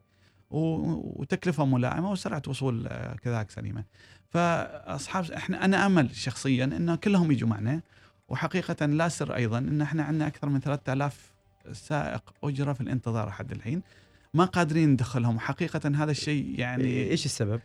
وتكلفة 0.52 1.66
ملائمة 1.66 2.12
وسرعة 2.12 2.42
وصول 2.48 2.88
آه، 2.88 3.16
كذلك 3.16 3.52
سليمة. 3.52 3.84
فأصحاب 4.30 5.32
إحنا 5.32 5.66
أنا 5.66 5.86
أمل 5.86 6.16
شخصيا 6.16 6.66
انه 6.66 6.96
كلهم 6.96 7.32
يجوا 7.32 7.50
معنا 7.50 7.82
وحقيقة 8.28 8.86
لا 8.86 9.10
سر 9.10 9.36
أيضا 9.36 9.58
إن 9.58 9.82
إحنا 9.82 10.04
عندنا 10.04 10.28
أكثر 10.28 10.50
من 10.50 10.60
3000 10.60 11.34
سائق 11.72 12.34
أجرة 12.44 12.74
في 12.74 12.82
الانتظار 12.82 13.28
لحد 13.28 13.52
الحين 13.52 13.82
ما 14.34 14.46
قادرين 14.46 14.90
ندخلهم 14.90 15.36
وحقيقه 15.36 15.92
هذا 15.96 16.12
الشيء 16.12 16.60
يعني 16.60 17.10
إيش 17.10 17.26
السبب؟ 17.26 17.62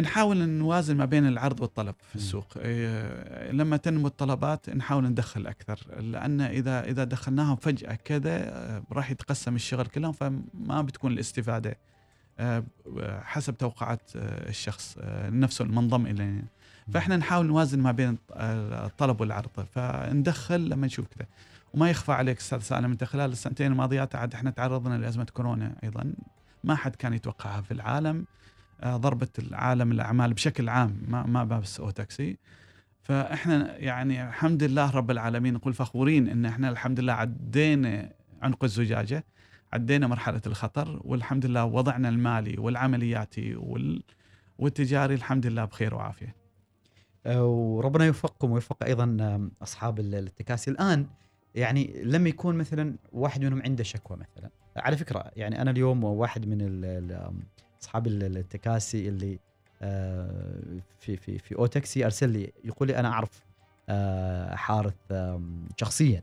نحاول 0.00 0.48
نوازن 0.48 0.96
ما 0.96 1.04
بين 1.04 1.26
العرض 1.26 1.60
والطلب 1.60 1.94
في. 2.08 2.16
السوق. 2.16 2.46
إيه، 2.56 3.52
لما 3.52 3.76
تنمو 3.76 4.06
الطلبات 4.06 4.70
نحاول 4.70 5.04
ندخل 5.04 5.46
أكثر 5.46 5.80
لأن 6.00 6.40
إذا 6.40 6.84
إذا 6.84 7.04
دخلناهم 7.04 7.56
فجأة 7.56 7.94
كذا 7.94 8.30
آه، 8.30 8.82
راح 8.92 9.10
يتقسم 9.10 9.54
الشغل 9.54 9.86
كلهم 9.86 10.12
فما 10.12 10.82
بتكون 10.82 11.12
الاستفادة 11.12 11.76
آه، 12.38 12.64
حسب 13.22 13.58
توقعات 13.58 14.10
آه، 14.16 14.48
الشخص 14.48 14.98
نفسه 15.24 15.64
المنضم 15.64 16.06
الينا 16.06 16.44
فإحنا 16.92 17.16
نحاول 17.16 17.46
نوازن 17.46 17.80
ما 17.80 17.92
بين 17.92 18.18
الطلب 18.30 19.20
والعرض. 19.20 19.66
فندخل 19.74 20.68
لما 20.68 20.86
نشوف 20.86 21.06
كذا 21.06 21.26
وما 21.74 21.90
يخفى 21.90 22.12
عليك 22.12 22.38
أستاذ 22.38 22.60
سالم 22.60 22.90
أنت 22.90 23.04
خلال 23.04 23.32
السنتين 23.32 23.72
الماضيات 23.72 24.14
عاد 24.14 24.34
إحنا 24.34 24.50
تعرضنا 24.50 24.98
لأزمة 24.98 25.26
كورونا 25.34 25.74
أيضا 25.84 26.14
ما 26.64 26.74
حد 26.74 26.96
كان 26.96 27.14
يتوقعها 27.14 27.60
في 27.60 27.70
العالم. 27.74 28.24
ضربت 28.86 29.38
العالم 29.38 29.92
الأعمال 29.92 30.34
بشكل 30.34 30.68
عام 30.68 31.02
ما 31.08 31.22
ما 31.26 31.44
بس 31.44 31.80
أو 31.80 31.90
تاكسي. 31.90 32.38
فإحنا 33.02 33.76
يعني 33.78 34.28
الحمد 34.28 34.62
لله 34.62 34.90
رب 34.90 35.10
العالمين 35.10 35.54
نقول 35.54 35.74
فخورين 35.74 36.28
إن 36.28 36.44
إحنا 36.46 36.68
الحمد 36.68 37.00
لله 37.00 37.12
عدينا 37.12 38.12
عنق 38.42 38.64
الزجاجة 38.64 39.24
عدينا 39.72 40.06
مرحلة 40.06 40.40
الخطر 40.46 41.00
والحمد 41.04 41.46
لله 41.46 41.64
وضعنا 41.64 42.08
المالي 42.08 42.58
والعملياتي 42.58 43.54
وال 43.54 44.02
والتجاري 44.58 45.14
الحمد 45.14 45.46
لله 45.46 45.64
بخير 45.64 45.94
وعافية. 45.94 46.34
آه، 47.26 47.44
وربنا 47.46 48.04
يوفقكم 48.04 48.50
ويوفق 48.50 48.84
أيضا 48.84 49.04
آم، 49.04 49.52
أصحاب 49.62 50.00
ال- 50.00 50.14
التكاسي. 50.14 50.70
الآن 50.70 51.06
يعني 51.54 52.02
لما 52.04 52.28
يكون 52.28 52.56
مثلا 52.56 52.96
واحد 53.12 53.44
منهم 53.44 53.62
عنده 53.62 53.84
شكوى 53.84 54.16
مثلا. 54.16 54.50
على 54.76 54.96
فكرة 54.96 55.30
يعني 55.36 55.62
أنا 55.62 55.70
اليوم 55.70 56.04
واحد 56.04 56.46
من 56.48 56.58
أصحاب 57.82 58.06
ال- 58.06 58.36
التكاسي 58.36 59.08
اللي 59.08 59.38
آه، 59.82 60.62
في 61.00 61.16
في 61.16 61.38
في 61.38 61.54
أوتاكسي 61.56 62.04
أرسل 62.04 62.30
لي 62.30 62.52
يقول 62.64 62.88
لي 62.88 62.96
أنا 62.98 63.08
أعرف 63.08 63.42
آه، 63.88 64.54
حارث 64.54 64.94
شخصيا. 65.76 66.22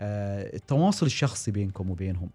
آه، 0.00 0.56
التواصل 0.56 1.06
الشخصي 1.06 1.50
بينكم 1.50 1.90
وبينهم 1.90 2.30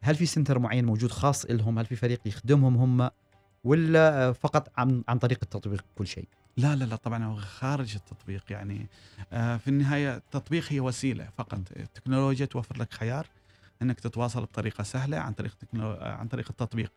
هل 0.00 0.14
في 0.14 0.26
سنتر 0.26 0.58
معين 0.58 0.84
موجود 0.84 1.10
خاص 1.10 1.46
لهم 1.46 1.78
هل 1.78 1.86
في 1.86 1.96
فريق 1.96 2.20
يخدمهم 2.26 2.76
هم؟ 3.00 3.10
ولا 3.64 4.32
فقط 4.32 4.68
عن 4.76 5.02
عن 5.08 5.18
طريق 5.18 5.38
التطبيق 5.42 5.84
كل 5.98 6.06
شيء؟ 6.06 6.28
لا 6.56 6.76
لا 6.76 6.84
لا 6.84 6.96
طبعا 6.96 7.24
هو 7.24 7.36
خارج 7.36 7.94
التطبيق 7.94 8.42
يعني 8.50 8.86
في 9.30 9.68
النهاية 9.68 10.16
التطبيق 10.16 10.64
هي 10.72 10.80
وسيلة 10.80 11.28
فقط. 11.38 11.60
التكنولوجيا 11.76 12.46
توفر 12.46 12.78
لك 12.78 12.92
خيار 12.94 13.26
إنك 13.82 14.00
تتواصل 14.00 14.42
بطريقة 14.42 14.84
سهلة 14.84 15.16
عن 15.16 15.32
طريق. 15.32 15.56
عن 16.00 16.28
طريق 16.28 16.46
التطبيق. 16.50 16.92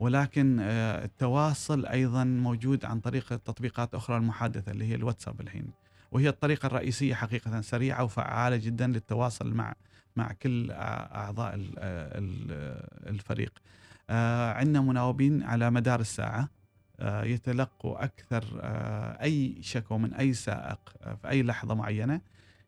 ولكن 0.00 0.58
آه، 0.60 1.04
التواصل 1.04 1.86
أيضا 1.86 2.24
موجود 2.24 2.84
عن 2.84 3.00
طريق 3.00 3.32
التطبيقات 3.32 3.94
أخرى 3.94 4.16
المحادثة 4.16 4.72
اللي 4.72 4.84
هي 4.84 4.94
الواتساب 4.94 5.40
الحين. 5.40 5.66
وهي 6.12 6.28
الطريقة 6.28 6.66
الرئيسية 6.66 7.14
حقيقة 7.14 7.60
سريعة 7.60 8.04
وفعالة 8.04 8.56
جدا 8.56 8.86
للتواصل 8.86 9.54
مع 9.54 9.74
مع 10.16 10.32
كل 10.42 10.70
أعضاء 10.70 11.52
الفريق. 13.06 13.52
آه، 14.10 14.52
عندنا 14.52 14.80
مناوبين 14.80 15.42
على 15.42 15.70
مدار 15.70 16.00
الساعة. 16.00 16.48
آه، 17.00 17.24
يتلقوا 17.24 18.04
أكثر 18.04 18.44
أي 19.22 19.56
شكوى 19.60 19.98
من 19.98 20.14
أي 20.14 20.32
سائق 20.32 20.78
في 21.22 21.28
أي 21.28 21.42
لحظة 21.42 21.74
معينة 21.74 22.20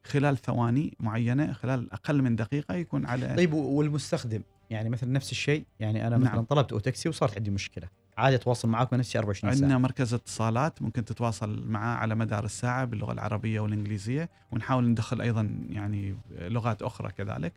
خلال 0.05 0.37
ثواني 0.37 0.97
معينة 1.01 1.53
خلال 1.53 1.93
أقل 1.93 2.23
من 2.23 2.37
دقيقة 2.37 2.75
يكون 2.75 3.07
على 3.07 3.35
طيب 3.37 3.53
والمستخدم؟ 3.53 4.43
يعني 4.71 4.89
مثلا 4.89 5.13
نفس 5.13 5.33
الشيء 5.33 5.65
يعني 5.81 6.07
أنا 6.07 6.19
مثلا 6.19 6.35
نعم. 6.35 6.45
طلبت 6.45 6.73
أوتاكسي 6.73 7.09
وصارت 7.09 7.37
عندي 7.37 7.51
مشكلة 7.51 7.89
عادي 8.19 8.37
أتواصل 8.37 8.69
معك 8.69 8.95
نفس 8.95 9.17
24 9.17 9.53
ساعه 9.53 9.63
عندنا 9.63 9.79
مركز 9.79 10.15
اتصالات 10.15 10.83
ممكن 10.83 11.05
تتواصل 11.05 11.67
معاه 11.67 11.97
على 11.97 12.15
مدار 12.15 12.45
الساعة 12.45 12.85
باللغة 12.85 13.13
العربية 13.13 13.61
والإنجليزية 13.61 14.31
ونحاول 14.53 14.89
ندخل 14.89 15.21
أيضا 15.21 15.59
يعني 15.71 16.17
لغات 16.31 16.83
أخرى 16.83 17.13
كذلك 17.13 17.53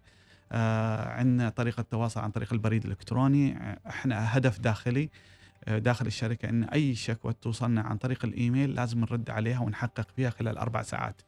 آه 0.52 1.10
عندنا 1.10 1.50
طريقة 1.50 1.84
تواصل 1.92 2.22
عن 2.22 2.32
طريق 2.32 2.54
البريد 2.54 2.84
الإلكتروني 2.84 3.58
إحنا 3.88 4.38
هدف 4.38 4.60
داخلي 4.60 5.10
آه، 5.66 5.78
داخل 5.78 6.08
الشركة 6.08 6.50
إن 6.50 6.64
أي 6.64 6.96
شكوى 6.96 7.34
توصلنا 7.34 7.82
عن 7.82 7.98
طريق 7.98 8.26
الإيميل 8.26 8.74
لازم 8.74 9.00
نرد 9.00 9.30
عليها 9.30 9.60
ونحقق 9.60 10.08
فيها 10.16 10.30
خلال 10.30 10.58
أربع 10.58 10.82
ساعات. 10.82 11.22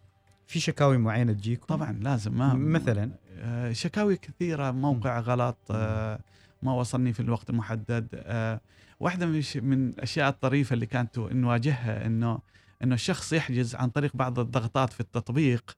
في 0.47 0.59
شكاوي 0.59 0.97
معينة 0.97 1.33
تجيكم؟ 1.33 1.65
طبعا 1.65 1.91
لازم 2.01 2.37
ما 2.37 2.53
مثلا 2.53 3.11
آه، 3.37 3.71
شكاوي 3.71 4.17
كثيرة 4.17 4.71
موقع 4.71 5.19
غلط 5.19 5.57
آه، 5.71 6.19
ما 6.63 6.73
وصلني 6.73 7.13
في 7.13 7.19
الوقت 7.19 7.49
المحدد 7.49 8.07
آه، 8.13 8.61
واحدة 8.99 9.25
من 9.55 9.89
الأشياء 9.89 10.29
الطريفة 10.29 10.73
اللي 10.73 10.85
كانت 10.85 11.19
نواجهها 11.19 12.05
انه 12.05 12.39
إنه 12.83 12.95
الشخص 12.95 13.33
يحجز 13.33 13.75
عن 13.75 13.89
طريق 13.89 14.11
بعض 14.15 14.39
الضغطات 14.39 14.93
في 14.93 14.99
التطبيق 14.99 15.77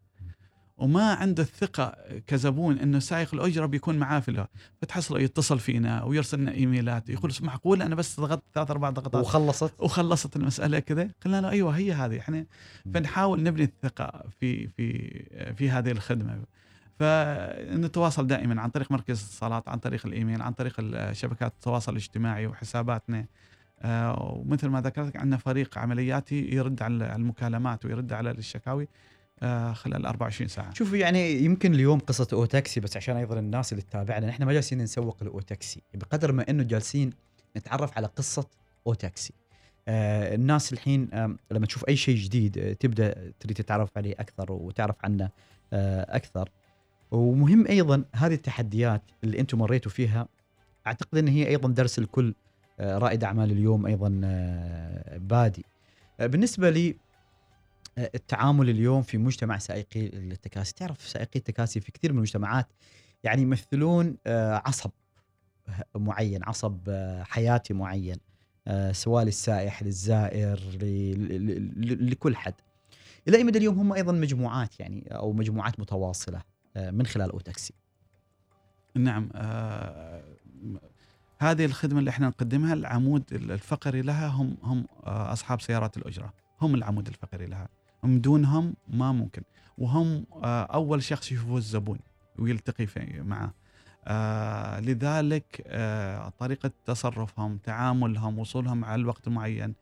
وما 0.78 1.14
عنده 1.14 1.44
الثقة 1.44 1.96
كزبون 2.28 2.80
إنه 2.80 3.00
سائق 3.00 3.34
الأجرة 3.34 3.66
بيكون 3.66 3.98
معاه 3.98 4.20
في 4.20 4.46
فتحصله 4.82 5.20
يتصل 5.20 5.60
فينا 5.60 6.04
ويرسل 6.04 6.40
لنا 6.40 6.52
إيميلات 6.52 7.10
يقول 7.10 7.32
معقول 7.42 7.82
أنا 7.82 7.96
بس 7.96 8.20
ضغطت 8.20 8.44
ثلاث 8.54 8.72
أربع 8.72 8.90
ضغطات. 8.90 9.26
وخلصت؟ 9.26 9.74
وخلصت 9.80 10.36
المسألة 10.36 10.80
كذا. 10.80 11.10
قلنا 11.26 11.42
له 11.42 11.50
أيوه 11.50 11.78
هي 11.78 11.94
هذه 11.94 12.20
إحنا 12.20 12.46
فنحاول 12.94 13.44
نبني 13.44 13.64
الثقة 13.64 14.24
في 14.40 14.68
في 14.68 15.54
في 15.58 15.70
هذه 15.70 15.92
الخدمة. 15.92 16.44
فنتواصل 17.00 18.28
دائما 18.28 18.62
عن 18.62 18.70
طريق 18.70 18.92
مركز 18.92 19.20
الاتصالات 19.20 19.70
عن 19.70 19.78
طريق 19.78 20.06
الإيميل 20.06 20.42
عن 20.42 20.54
طريق 20.54 20.82
شبكات 21.12 21.52
التواصل 21.52 21.92
الاجتماعي 21.92 22.48
وحساباتنا. 22.48 23.26
آه، 23.82 24.34
ومثل 24.38 24.68
ما 24.68 24.82
ذكرت 24.82 25.18
عندنا 25.18 25.38
فريق 25.38 25.78
عملياتي 25.78 26.56
يرد 26.56 26.82
على 26.82 27.16
المكالمات 27.16 27.86
ويرد 27.86 28.14
على 28.14 28.32
الشكاوي. 28.32 28.88
خلال 29.74 30.06
24 30.06 30.48
ساعة. 30.48 30.74
شوفوا 30.74 30.98
يعني 30.98 31.32
يمكن 31.32 31.74
اليوم 31.74 32.00
قصة 32.00 32.28
أو 32.34 32.46
تاكسي 32.46 32.80
بس 32.80 32.98
عشان 32.98 33.18
أيضا 33.18 33.40
الناس 33.40 33.72
اللي 33.74 33.84
تتابعنا 33.84 34.28
نحن 34.28 34.44
ما 34.44 34.54
جالسين 34.54 34.78
نسوق 34.82 35.18
الاو 35.22 35.40
تاكسي 35.40 35.82
بقدر 35.94 36.32
ما 36.32 36.46
إنه 36.50 36.64
جالسين 36.64 37.14
نتعرف 37.58 37.98
على 37.98 38.08
قصة 38.08 38.48
أو 38.88 38.94
تاكسي 38.94 39.34
آه 39.88 40.36
الناس 40.36 40.74
الحين 40.74 41.10
آه 41.14 41.36
لما 41.52 41.66
تشوف 41.66 41.88
أي 41.88 41.96
شيء 41.96 42.16
جديد 42.18 42.58
آه 42.58 42.74
تبدأ 42.74 43.32
تريد 43.40 43.58
تتعرف 43.58 43.90
عليه 43.98 44.14
أكثر 44.20 44.52
وتعرف 44.52 44.96
عنه 45.04 45.30
آه 45.74 46.16
أكثر. 46.16 46.50
ومهم 47.12 47.68
أيضا 47.68 48.04
هذه 48.16 48.34
التحديات 48.34 49.02
اللي 49.24 49.40
أنتم 49.40 49.58
مريتوا 49.58 49.92
فيها. 49.92 50.28
أعتقد 50.88 51.18
إن 51.18 51.28
هي 51.28 51.48
أيضا 51.48 51.70
درس 51.70 52.00
الكل 52.00 52.34
آه 52.80 52.98
رائد 52.98 53.24
أعمال 53.24 53.52
اليوم 53.52 53.86
أيضا 53.86 54.22
آه 54.24 55.18
بادي. 55.18 55.66
آه 56.20 56.26
بالنسبة 56.28 56.70
لي 56.70 56.96
التعامل 57.98 58.70
اليوم 58.70 59.02
في 59.02 59.18
مجتمع 59.18 59.58
سائقي 59.58 60.08
التكاسي. 60.08 60.74
تعرف 60.74 61.08
سائقي 61.08 61.40
التكاسي 61.40 61.80
في 61.80 61.92
كثير 61.92 62.12
من 62.12 62.18
المجتمعات 62.18 62.68
يعني 63.24 63.42
يمثلون 63.42 64.18
آه، 64.28 64.62
عصب 64.66 64.92
معين 65.96 66.44
عصب 66.44 66.80
آه، 66.88 67.24
حياتي 67.24 67.74
معين 67.74 68.18
آه، 68.68 68.92
سواء 68.92 69.24
للسائح 69.24 69.84
للزائر 69.84 70.60
لكل 71.78 72.36
حد. 72.36 72.54
إلى 73.28 73.38
أي 73.38 73.44
مدى 73.44 73.58
اليوم 73.58 73.80
هم 73.80 73.94
أيضا 73.94 74.12
مجموعات 74.12 74.80
يعني 74.80 75.08
أو 75.12 75.34
مجموعات 75.34 75.80
متواصلة 75.80 76.42
من 76.76 77.06
خلال 77.06 77.32
أو 77.32 77.40
تاكسي 77.40 77.74
نعم 78.96 79.30
آه 79.36 80.24
هذه 81.40 81.66
الخدمة 81.66 82.00
اللي 82.00 82.10
إحنا 82.10 82.28
نقدمها 82.28 82.74
العمود 82.74 83.24
الفقري 83.34 84.02
لها 84.02 84.28
هم 84.28 84.58
هم 84.64 84.86
أصحاب 85.04 85.62
سيارات 85.62 85.98
الأجرة. 85.98 86.34
هم 86.62 86.76
العمود 86.76 87.08
الفقري 87.08 87.46
لها. 87.46 87.68
من 88.06 88.22
دونهم 88.22 88.76
ما 88.88 89.12
ممكن. 89.12 89.42
وهم 89.78 90.26
آه، 90.44 90.64
أول 90.64 91.04
شخص 91.04 91.32
يشوفه 91.32 91.58
الزبون 91.58 92.00
ويلتقي 92.40 92.88
معه. 93.22 93.54
آه 94.08 94.80
لذلك 94.80 95.64
آه 95.68 96.30
طريقة 96.40 96.72
تصرفهم 96.86 97.58
تعاملهم 97.58 98.40
وصولهم 98.40 98.86
على 98.86 99.02
الوقت 99.02 99.28
المعين 99.28 99.74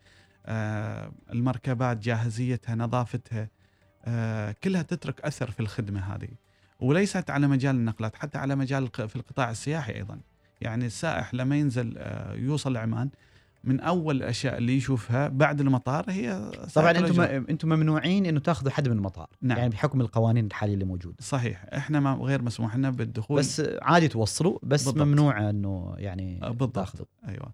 آه 0.45 1.11
المركبات 1.31 1.97
جاهزيتها 1.97 2.75
نظافتها 2.75 3.49
آه 4.05 4.55
كلها 4.63 4.81
تترك 4.81 5.21
أثر 5.21 5.51
في 5.51 5.59
الخدمة 5.59 6.15
هذه. 6.15 6.29
وليست 6.79 7.29
على 7.29 7.47
مجال 7.47 7.75
النقلات 7.75 8.15
حتى 8.15 8.37
على 8.37 8.55
مجال 8.55 8.89
في 8.93 9.15
القطاع 9.15 9.51
السياحي 9.51 9.93
أيضا. 9.93 10.19
يعني 10.61 10.85
السائح 10.85 11.33
لما 11.33 11.55
ينزل 11.55 11.93
آه 11.97 12.33
يوصل 12.33 12.77
عمان 12.77 13.09
من 13.63 13.79
أول 13.79 14.15
الأشياء 14.15 14.57
اللي 14.57 14.77
يشوفها 14.77 15.27
بعد 15.27 15.61
المطار 15.61 16.05
هي 16.07 16.51
طبعا 16.75 16.91
أنتم 16.91 17.21
أنتم 17.21 17.69
ممنوعين 17.69 18.25
إنه 18.25 18.39
تأخذوا 18.39 18.71
حد 18.71 18.89
من 18.89 18.97
المطار. 18.97 19.29
نعم. 19.41 19.57
يعني 19.57 19.69
بحكم 19.69 20.01
القوانين 20.01 20.45
الحالية 20.45 20.73
اللي 20.73 20.85
موجودة. 20.85 21.15
صحيح. 21.19 21.65
إحنا 21.73 21.99
ما 21.99 22.13
غير 22.13 22.41
مسموح 22.41 22.75
لنا 22.75 22.89
بالدخول. 22.89 23.39
بس 23.39 23.61
عادي 23.81 24.07
توصلوا 24.07 24.59
بس 24.63 24.85
بالضبط. 24.85 25.07
ممنوع 25.07 25.49
إنه 25.49 25.95
يعني 25.97 26.39
آه، 26.43 26.49
بالضبط. 26.49 26.75
تأخذوا. 26.75 27.05
أيوه. 27.27 27.53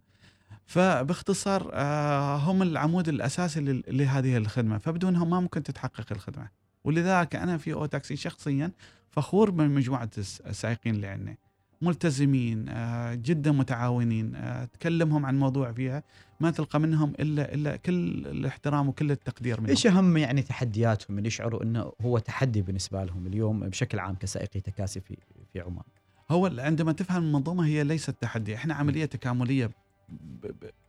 فباختصار 0.66 1.70
آه 1.74 2.36
هم 2.36 2.62
العمود 2.62 3.10
الأساسي 3.10 3.84
لهذه 3.88 4.38
الخدمة. 4.38 4.78
فبدونهم 4.78 5.30
ما 5.30 5.40
ممكن 5.40 5.64
تتحقق 5.64 6.06
الخدمة. 6.12 6.50
ولذلك 6.84 7.36
أنا 7.36 7.58
في 7.58 7.74
أو 7.74 7.86
تاكسي 7.86 8.16
شخصيا 8.16 8.72
فخور 9.10 9.50
بمجموعة 9.50 10.10
السائقين 10.18 10.96
اللي 10.96 11.08
عندنا. 11.08 11.36
ملتزمين 11.82 12.70
آه، 12.70 13.14
جدا 13.14 13.52
متعاونين 13.52 14.36
آه، 14.36 14.66
تكلمهم 14.66 15.26
عن 15.26 15.40
موضوع 15.40 15.72
فيها 15.72 16.04
ما 16.40 16.52
تلقى 16.52 16.80
منهم 16.80 17.14
إلا 17.20 17.54
إلا 17.54 17.76
كل 17.76 17.94
الاحترام 18.28 18.90
وكل 18.90 19.12
التقدير 19.12 19.60
منهم. 19.60 19.70
إيش 19.70 19.88
أهم 19.88 20.18
يعني 20.18 20.42
تحدياتهم 20.42 21.18
اللي 21.18 21.28
يشعروا 21.28 21.64
إنه 21.64 21.92
هو 22.02 22.20
تحدي 22.20 22.62
بالنسبة 22.62 23.04
لهم 23.04 23.28
اليوم 23.28 23.60
بشكل 23.60 24.00
عام 24.00 24.16
كسائقي 24.16 24.60
تكاسي 24.60 25.00
في 25.00 25.18
في 25.54 25.60
عمان؟ 25.60 25.84
هو 26.32 26.52
عندما 26.58 26.92
تفهم 26.92 27.24
المنظومة 27.24 27.66
هي 27.66 27.84
ليست 27.84 28.16
تحدي، 28.22 28.56
إحنا 28.56 28.74
عملية 28.74 29.06
تكاملية 29.06 29.72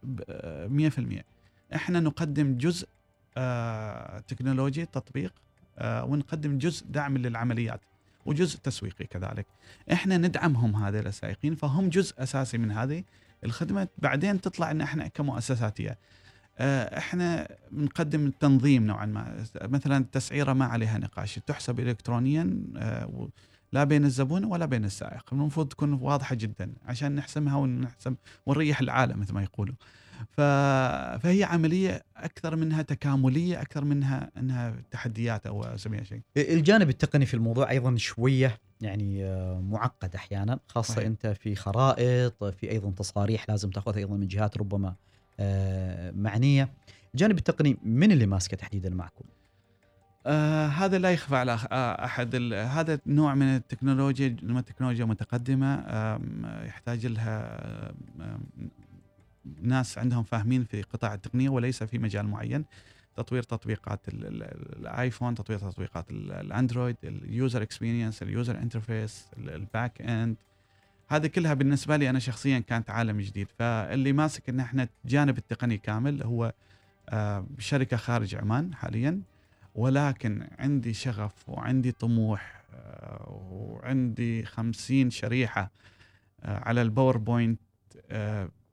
ب 0.02 0.22
100% 0.68 1.24
إحنا 1.74 2.00
نقدم 2.00 2.56
جزء 2.56 2.88
آه 3.36 4.18
تكنولوجي 4.18 4.86
تطبيق 4.86 5.32
ونقدم 5.82 6.58
جزء 6.58 6.86
دعم 6.86 7.18
للعمليات. 7.18 7.80
وجزء 8.26 8.58
تسويقي 8.58 9.04
كذلك. 9.04 9.46
إحنا 9.92 10.16
ندعمهم 10.16 10.76
هذه 10.76 10.98
السائقين 11.00 11.54
فهم 11.54 11.88
جزء 11.88 12.22
أساسي 12.22 12.58
من 12.58 12.70
هذه 12.70 13.04
الخدمة. 13.44 13.88
بعدين 13.98 14.40
تطلع 14.40 14.70
إن 14.70 14.80
إحنا 14.80 15.08
كمؤسساتية. 15.08 15.98
آه، 16.58 16.98
إحنا 16.98 17.48
بنقدم 17.70 18.26
التنظيم 18.26 18.86
نوعا 18.86 19.06
ما. 19.06 19.44
مثلا 19.62 19.96
التسعيره 19.96 20.52
ما 20.52 20.64
عليها 20.64 20.98
نقاش. 20.98 21.38
تحسب 21.46 21.80
الكترونيا 21.80 22.62
آه، 22.76 23.28
لا 23.72 23.84
بين 23.84 24.04
الزبون 24.04 24.44
ولا 24.44 24.66
بين 24.66 24.84
السائق. 24.84 25.24
المفروض 25.32 25.68
تكون 25.68 25.92
واضحة 25.92 26.34
جدا 26.34 26.72
عشان 26.86 27.14
نحسمها 27.14 27.56
ونحسم 27.56 28.14
ونريح 28.46 28.80
العالم 28.80 29.20
مثل 29.20 29.34
ما 29.34 29.42
يقولوا. 29.42 29.74
فهي 30.30 31.44
عملية 31.44 32.02
أكثر 32.16 32.56
منها 32.56 32.82
تكاملية 32.82 33.60
أكثر 33.60 33.84
منها 33.84 34.30
إنها 34.36 34.74
تحديات 34.90 35.46
أو 35.46 35.62
اسميها 35.62 36.04
شيء. 36.04 36.20
الجانب 36.36 36.88
التقني 36.88 37.26
في 37.26 37.34
الموضوع 37.34 37.70
أيضا 37.70 37.96
شوية 37.96 38.58
يعني 38.80 39.24
آه، 39.24 39.60
معقد 39.60 40.14
أحيانا 40.14 40.58
خاصة 40.68 40.94
صحيح. 40.94 41.06
أنت 41.06 41.26
في 41.26 41.54
خرائط 41.54 42.44
في 42.44 42.70
أيضا 42.70 42.90
تصاريح 42.90 43.48
لازم 43.48 43.70
تأخذها 43.70 43.98
أيضا 43.98 44.16
من 44.16 44.28
جهات 44.28 44.58
ربما 44.58 44.94
آه، 45.40 46.10
معنية. 46.10 46.68
الجانب 47.14 47.38
التقني 47.38 47.76
من 47.82 48.12
اللي 48.12 48.26
ماسكه 48.26 48.56
تحديدا 48.56 48.90
معكم؟ 48.90 49.24
آه 50.26 50.66
هذا 50.66 50.98
لا 50.98 51.10
يخفى 51.10 51.36
على 51.36 51.52
آه 51.52 52.04
أحد 52.04 52.52
هذا 52.52 52.98
نوع 53.06 53.34
من 53.34 53.42
التكنولوجيا 53.56 54.36
لما 54.42 54.60
التكنولوجيا 54.60 55.04
متقدمة 55.04 55.74
يحتاج 56.64 57.06
لها 57.06 57.60
ناس 59.62 59.98
عندهم 59.98 60.22
فاهمين 60.24 60.64
في 60.64 60.82
قطاع 60.82 61.14
التقنية 61.14 61.48
وليس 61.48 61.82
في 61.82 61.98
مجال 61.98 62.26
معين. 62.26 62.64
تطوير 63.16 63.42
تطبيقات 63.42 64.08
ال- 64.08 64.26
ال- 64.26 64.78
ال 64.80 64.88
iPhone 64.88 65.34
تطوير 65.34 65.58
تطبيقات 65.58 66.10
ال- 66.10 66.32
ال 66.32 66.40
Android 66.40 66.96
ال 67.04 67.16
user 67.16 67.62
experience 67.62 68.22
ال 68.22 68.30
user 68.30 68.58
interface 68.58 69.26
ال 69.38 69.51
back 69.51 70.02
end 70.02 70.36
هذه 71.08 71.26
كلها 71.26 71.54
بالنسبة 71.54 71.96
لي 71.96 72.10
أنا 72.10 72.18
شخصيا 72.18 72.58
كانت 72.58 72.90
عالم 72.90 73.20
جديد. 73.20 73.48
فاللي 73.58 74.12
ماسك 74.12 74.48
إن 74.48 74.60
إحنا 74.60 74.88
جانب 75.04 75.38
التقني 75.38 75.78
كامل 75.78 76.22
هو 76.22 76.52
آه، 77.08 77.46
شركة 77.58 77.96
خارج 77.96 78.34
عمان 78.34 78.74
حاليا. 78.74 79.20
ولكن 79.74 80.48
عندي 80.58 80.94
شغف 80.94 81.48
وعندي 81.48 81.92
طموح 81.92 82.62
آه، 82.74 83.26
وعندي 83.50 84.44
خمسين 84.44 85.10
شريحة 85.10 85.70
آه، 86.42 86.58
على 86.68 86.82
الباوربوينت 86.82 87.60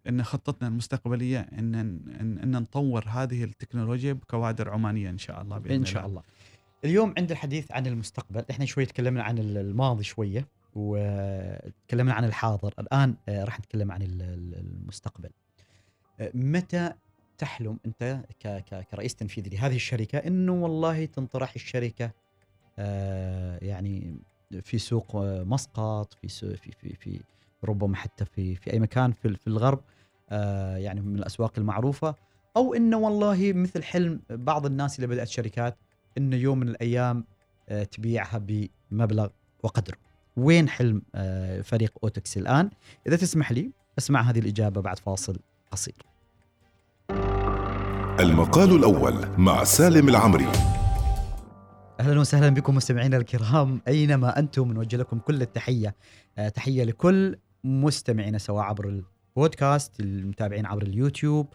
إن 0.09 0.23
خطتنا 0.23 0.67
المستقبلية 0.67 1.39
إن 1.39 1.75
ان, 1.75 2.37
إن 2.43 2.51
نطور 2.51 3.05
هذه 3.07 3.43
التكنولوجيا 3.43 4.13
بكوادر 4.13 4.69
عمانية 4.69 5.09
إن 5.09 5.17
شاء 5.17 5.41
الله 5.41 5.57
بإذن 5.57 5.75
إن 5.75 5.85
شاء 5.85 6.05
الله. 6.05 6.21
اليوم 6.85 7.13
عند 7.17 7.31
الحديث 7.31 7.71
عن 7.71 7.87
المستقبل 7.87 8.43
إحنا 8.51 8.65
شوي 8.65 8.85
تكلمنا 8.85 9.23
عن 9.23 9.37
الماضي 9.39 10.03
شوية 10.03 10.47
وتكلمنا 10.75 12.13
عن 12.13 12.23
الحاضر. 12.25 12.73
الآن 12.79 13.15
آه، 13.29 13.43
راح 13.43 13.59
نتكلم 13.59 13.91
عن 13.91 14.01
ال- 14.01 14.21
ال- 14.21 14.55
المستقبل. 14.83 15.29
آه، 16.19 16.31
متى 16.33 16.93
تحلم 17.37 17.79
أنت 17.85 18.21
كرئيس 18.91 19.15
تنفيذي 19.15 19.49
لهذه 19.49 19.75
الشركة 19.75 20.17
إنه 20.17 20.53
والله 20.53 21.05
تنطرح 21.05 21.53
الشركة 21.55 22.11
آه، 22.79 23.59
يعني 23.61 24.15
في 24.61 24.77
سوق 24.77 25.15
مسقط 25.25 26.13
في 26.13 26.27
في 26.57 26.71
في, 26.71 26.95
في 26.99 27.19
ربما 27.63 27.95
حتى 27.95 28.25
في 28.25 28.55
في 28.55 28.73
أي 28.73 28.79
مكان 28.79 29.11
في 29.11 29.35
في 29.35 29.47
الغرب؟ 29.47 29.79
يعني 30.77 31.01
من 31.01 31.15
الأسواق 31.15 31.53
المعروفة 31.57 32.15
أو 32.57 32.73
إنه 32.73 32.97
والله 32.97 33.53
مثل 33.53 33.83
حلم 33.83 34.21
بعض 34.29 34.65
الناس 34.65 34.95
اللي 34.95 35.07
بدأت 35.07 35.27
شركات 35.27 35.77
إنه 36.17 36.35
يوم 36.35 36.59
من 36.59 36.67
الأيام 36.67 37.25
آه، 37.69 37.83
تبيعها 37.83 38.41
بمبلغ 38.91 39.27
وقدره. 39.63 39.97
وين 40.37 40.69
حلم 40.69 41.01
آه، 41.15 41.61
فريق 41.61 41.93
أوتكس 42.03 42.37
الآن؟ 42.37 42.69
إذا 43.07 43.15
تسمح 43.15 43.51
لي 43.51 43.71
أسمع 43.97 44.21
هذه 44.21 44.39
الإجابة 44.39 44.81
بعد 44.81 44.99
فاصل 44.99 45.39
قصير. 45.71 45.95
المقال 48.19 48.75
الأول 48.75 49.27
مع 49.37 49.63
سالم 49.63 50.09
العمري 50.09 50.47
أهلا 51.99 52.19
وسهلا 52.19 52.49
بكم 52.49 52.75
مستمعينا 52.75 53.17
الكرام 53.17 53.81
أينما 53.87 54.39
أنتم 54.39 54.73
نوجه 54.73 54.97
لكم 54.97 55.19
كل 55.19 55.41
التحية 55.41 55.95
آه، 56.37 56.49
تحية 56.49 56.83
لكل 56.83 57.37
مستمعينا 57.63 58.37
سواء 58.37 58.63
عبر 58.63 59.03
البودكاست 59.37 59.99
المتابعين 59.99 60.65
عبر 60.65 60.83
اليوتيوب 60.83 61.47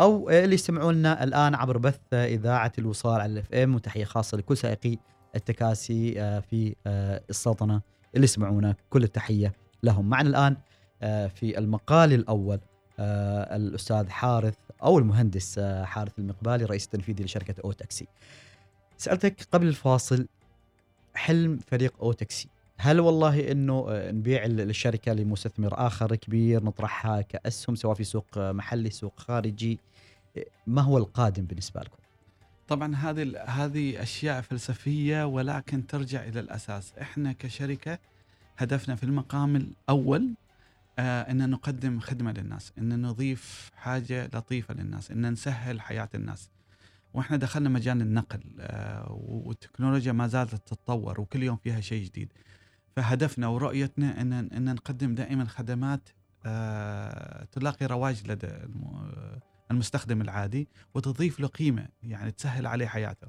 أو 0.00 0.30
اللي 0.30 0.54
يستمعون 0.54 0.94
لنا 0.94 1.24
الآن 1.24 1.54
عبر 1.54 1.78
بث 1.78 2.00
إذاعة 2.12 2.72
الوصال 2.78 3.20
على 3.20 3.32
الإف 3.32 3.52
إم 3.52 3.74
وتحية 3.74 4.04
خاصة 4.04 4.38
لكل 4.38 4.56
سائقي 4.56 4.98
التكاسي 5.36 6.20
آه، 6.20 6.40
في 6.40 6.74
آه، 6.86 7.22
السلطنة 7.30 7.80
اللي 8.14 8.24
يسمعونا. 8.24 8.74
كل 8.90 9.02
التحية 9.02 9.52
لهم. 9.82 10.08
معنا 10.08 10.28
الآن 10.28 10.56
آه، 11.02 11.26
في 11.26 11.58
المقال 11.58 12.12
الأول 12.12 12.60
الأستاذ 12.98 14.08
حارث 14.08 14.54
أو 14.82 14.98
المهندس 14.98 15.60
حارث 15.84 16.18
المقبالي 16.18 16.64
رئيس 16.64 16.84
التنفيذي 16.84 17.24
لشركة 17.24 17.54
أو 17.64 17.72
تاكسي 17.72 18.06
سألتك 18.96 19.46
قبل 19.52 19.68
الفاصل 19.68 20.26
حلم 21.14 21.58
فريق 21.66 21.94
أو 22.02 22.12
تاكسي 22.12 22.48
هل 22.78 23.00
والله 23.00 23.52
إنه 23.52 23.86
آه، 23.88 24.10
نبيع 24.12 24.44
ال- 24.44 24.60
الشركة 24.60 25.12
لمستثمر 25.12 25.86
آخر 25.86 26.16
كبير 26.16 26.64
نطرحها 26.64 27.20
كأسهم 27.20 27.76
سواء 27.76 27.94
في 27.94 28.04
سوق 28.04 28.26
آه، 28.38 28.52
محلي 28.52 28.90
سوق 28.90 29.20
خارجي؟ 29.20 29.78
آه، 30.36 30.44
ما 30.66 30.82
هو 30.82 30.98
القادم 30.98 31.44
بالنسبة 31.44 31.80
لكم؟ 31.80 31.96
طبعا 32.68 32.94
هذه 32.96 33.38
هذه 33.42 34.02
أشياء 34.02 34.40
فلسفية 34.40 35.26
ولكن 35.26 35.86
ترجع 35.86 36.24
إلى 36.24 36.40
الأساس. 36.40 36.92
إحنا 37.00 37.32
كشركة 37.32 37.98
هدفنا 38.58 38.94
في 38.94 39.04
المقام 39.04 39.56
الأول 39.56 40.34
إن 40.98 41.50
نقدم 41.50 42.00
خدمة 42.00 42.32
للناس 42.32 42.72
إن 42.78 43.02
نضيف 43.02 43.70
حاجة 43.76 44.26
لطيفة 44.34 44.74
للناس 44.74 45.10
إن 45.10 45.32
نسهل 45.32 45.80
حياة 45.80 46.08
الناس. 46.14 46.50
وإحنا 47.14 47.36
دخلنا 47.36 47.68
مجال 47.68 48.00
النقل 48.00 48.40
والتكنولوجيا 49.10 50.12
ما 50.12 50.26
زالت 50.26 50.54
تتطور 50.54 51.20
وكل 51.20 51.42
يوم 51.42 51.56
فيها 51.56 51.80
شيء 51.80 52.04
جديد. 52.04 52.32
فهدفنا 52.96 53.46
ورؤيتنا 53.48 54.20
ان 54.20 54.32
إن 54.32 54.74
نقدم 54.74 55.14
دائما 55.14 55.44
خدمات 55.44 56.08
آه 56.46 57.44
تلاقي 57.44 57.86
رواج 57.86 58.30
لدى 58.30 58.46
الم- 58.46 59.40
المستخدم 59.70 60.20
العادي 60.20 60.68
وتضيف 60.94 61.40
له 61.40 61.48
قيمة 61.48 61.88
يعني 62.02 62.30
تسهل 62.30 62.66
عليه 62.66 62.86
حياته. 62.86 63.28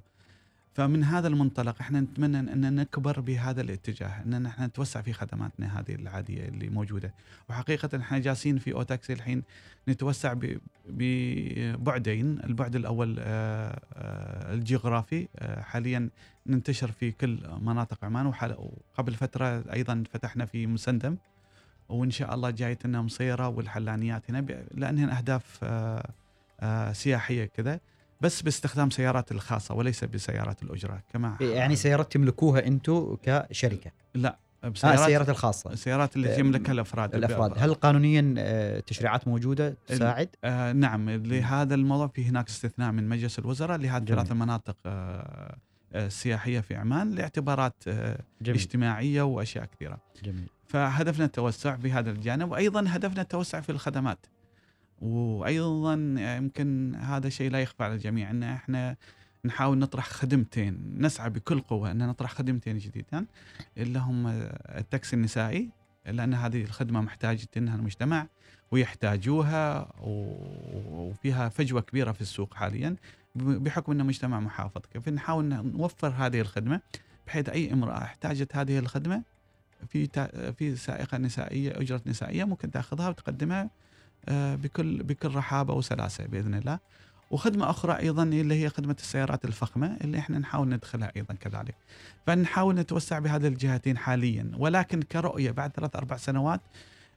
فمن 0.75 1.03
هذا 1.03 1.27
المنطلق 1.27 1.75
إحنا 1.81 1.99
نتمنى 2.01 2.39
ان 2.39 2.75
نكبر 2.75 3.19
بهذا 3.19 3.61
الاتجاه 3.61 4.23
ان 4.25 4.41
نحن 4.41 4.63
نتوسع 4.63 5.01
في 5.01 5.13
خدماتنا 5.13 5.79
هذه 5.79 5.95
العادية 5.95 6.47
اللي 6.47 6.69
موجودة. 6.69 7.13
وحقيقة 7.49 7.97
إحنا 7.97 8.19
جالسين 8.19 8.57
في 8.57 8.73
أوتاكسي 8.73 9.13
الحين 9.13 9.43
نتوسع 9.87 10.35
ببعدين 10.85 12.39
البعد 12.43 12.75
الأول 12.75 13.15
آه، 13.19 13.81
آه، 13.93 14.53
الجغرافي 14.53 15.27
آه، 15.35 15.61
حاليا 15.61 16.09
ننتشر 16.47 16.91
في 16.91 17.11
كل 17.11 17.39
مناطق 17.61 18.05
عمان. 18.05 18.25
وقبل 18.25 19.13
فترة 19.13 19.73
أيضا 19.73 20.03
فتحنا 20.11 20.45
في 20.45 20.67
مسندم. 20.67 21.17
وإن 21.89 22.11
شاء 22.11 22.35
الله 22.35 22.49
جايتنا 22.49 23.01
مصيرة 23.01 23.47
والحلانيات 23.47 24.31
هنا 24.31 24.65
لانها 24.71 25.17
أهداف 25.17 25.65
سياحية 26.97 27.45
كذا. 27.45 27.79
بس 28.21 28.41
باستخدام 28.41 28.89
سيارات 28.89 29.31
الخاصة 29.31 29.75
وليس 29.75 30.03
بسيارات 30.03 30.63
الأجرة 30.63 31.03
كما 31.13 31.37
يعني 31.41 31.75
سيارات 31.75 32.11
تملكوها 32.13 32.67
أنتم 32.67 33.17
كشركة؟ 33.23 33.91
لا 34.15 34.37
آه 34.63 34.69
بسيارات 34.69 34.99
السيارات 34.99 35.29
الخاصة. 35.29 35.71
السيارات 35.73 36.15
اللي 36.15 36.35
آه، 36.35 36.39
يملكها 36.39 36.71
الأفراد 36.71 37.15
الأفراد. 37.15 37.53
هل 37.57 37.73
قانونيا 37.73 38.35
آه، 38.37 38.79
تشريعات 38.79 39.27
موجودة؟ 39.27 39.77
تساعد؟ 39.87 40.29
آه 40.43 40.71
نعم. 40.71 41.09
لهذا 41.09 41.75
الموضوع 41.75 42.07
في 42.07 42.25
هناك 42.25 42.47
استثناء 42.49 42.91
من 42.91 43.09
مجلس 43.09 43.39
الوزراء 43.39 43.77
لهذه. 43.77 44.05
ثلاث 44.05 44.31
المناطق 44.31 44.77
آه 44.85 45.57
آه، 45.93 46.07
سياحية 46.07 46.59
في 46.59 46.75
عمان 46.75 47.11
لاعتبارات 47.11 47.83
آه 47.87 48.19
جميل. 48.41 48.59
اجتماعية 48.59 49.21
وأشياء 49.21 49.65
كثيرة. 49.65 49.97
جميل. 50.23 50.49
فهدفنا 50.67 51.25
التوسع 51.25 51.75
في 51.75 51.91
هذا 51.91 52.11
الجانب 52.11 52.51
وأيضا 52.51 52.85
هدفنا 52.87 53.21
التوسع 53.21 53.61
في 53.61 53.71
الخدمات. 53.71 54.25
وأيضا 55.01 55.93
يمكن 56.37 56.95
هذا 56.95 57.29
شيء 57.29 57.51
لا 57.51 57.61
يخفى 57.61 57.83
على 57.83 57.93
الجميع 57.93 58.29
إن 58.29 58.43
إحنا 58.43 58.95
نحاول 59.45 59.77
نطرح 59.77 60.09
خدمتين 60.09 60.95
نسعى 60.97 61.29
بكل 61.29 61.59
قوة 61.59 61.91
إن 61.91 62.07
نطرح 62.07 62.31
خدمتين 62.31 62.77
جديدتين 62.77 63.27
اللي 63.77 63.99
هم 63.99 64.27
التاكسي 64.69 65.15
النسائي 65.15 65.69
لأن 66.05 66.33
هذه 66.33 66.63
الخدمة 66.63 67.01
محتاج 67.01 67.45
انها 67.57 67.75
المجتمع 67.75 68.27
ويحتاجوها 68.71 69.87
وفيها 70.91 71.49
فجوة 71.49 71.81
كبيرة 71.81 72.11
في 72.11 72.21
السوق 72.21 72.53
حاليا 72.53 72.95
بحكم 73.35 73.91
انه 73.91 74.03
مجتمع 74.03 74.39
محافظ. 74.39 74.81
كيف؟ 74.93 75.09
نحاول 75.09 75.45
نوفر 75.45 76.07
هذه 76.07 76.41
الخدمة 76.41 76.81
بحيث 77.27 77.49
أي 77.49 77.73
امرأة 77.73 77.97
احتاجت 77.97 78.55
هذه 78.55 78.79
الخدمة 78.79 79.21
في 79.89 80.07
في 80.57 80.75
سائقة 80.75 81.17
نسائية 81.17 81.79
أجرة 81.81 82.01
نسائية 82.05 82.43
ممكن 82.43 82.71
تأخذها 82.71 83.09
وتقدمها 83.09 83.61
آه، 83.63 83.69
بكل 84.29 85.03
بكل 85.03 85.35
رحابة 85.35 85.73
وسلاسة 85.73 86.25
بإذن 86.25 86.53
الله. 86.55 86.79
وخدمة 87.31 87.69
أخرى 87.69 87.99
أيضا 87.99 88.23
اللي 88.23 88.63
هي 88.63 88.69
خدمة 88.69 88.95
السيارات 88.99 89.45
الفخمة 89.45 89.97
اللي 90.01 90.17
إحنا 90.19 90.39
نحاول 90.39 90.69
ندخلها 90.69 91.11
أيضا 91.15 91.33
كذلك. 91.33 91.75
فنحاول 92.27 92.75
نتوسع 92.75 93.19
بهذه 93.19 93.47
الجهتين 93.47 93.97
حاليا 93.97 94.51
ولكن 94.57 95.01
كرؤية 95.01 95.51
بعد 95.51 95.71
ثلاث 95.71 95.95
أربع 95.95 96.17
سنوات 96.17 96.61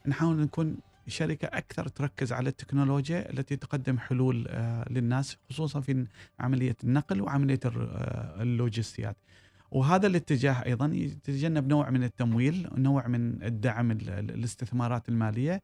نحاول 0.07 0.37
نكون 0.37 0.77
شركة 1.09 1.47
أكثر 1.47 1.89
تركز 1.89 2.33
على 2.33 2.49
التكنولوجيا 2.49 3.31
التي 3.31 3.57
تقدم 3.57 3.99
حلول 3.99 4.47
آه، 4.49 4.87
للناس 4.91 5.37
خصوصا 5.51 5.81
في 5.81 6.07
عملية 6.41 6.77
النقل 6.85 7.21
وعملية 7.21 7.61
الر- 7.65 7.91
آه، 7.95 8.43
اللوجستيات. 8.43 9.17
وهذا 9.71 10.07
الاتجاه 10.07 10.65
أيضا 10.67 10.87
يتجنب 10.95 11.69
نوع 11.69 11.91
من 11.91 12.05
التمويل، 12.05 12.69
نوع 12.77 13.07
من 13.07 13.43
الدعم 13.43 13.91
ال- 13.91 14.11
ال- 14.11 14.31
الاستثمارات 14.31 15.09
المالية 15.09 15.63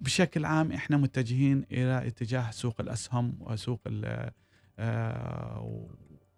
بشكل 0.00 0.44
عام 0.44 0.72
إحنا 0.72 0.96
متجهين 0.96 1.64
إلى 1.72 2.06
اتجاه 2.06 2.50
سوق 2.50 2.80
الأسهم 2.80 3.34
وسوق 3.40 3.80
ال- 3.86 4.30
آه، 4.78 5.86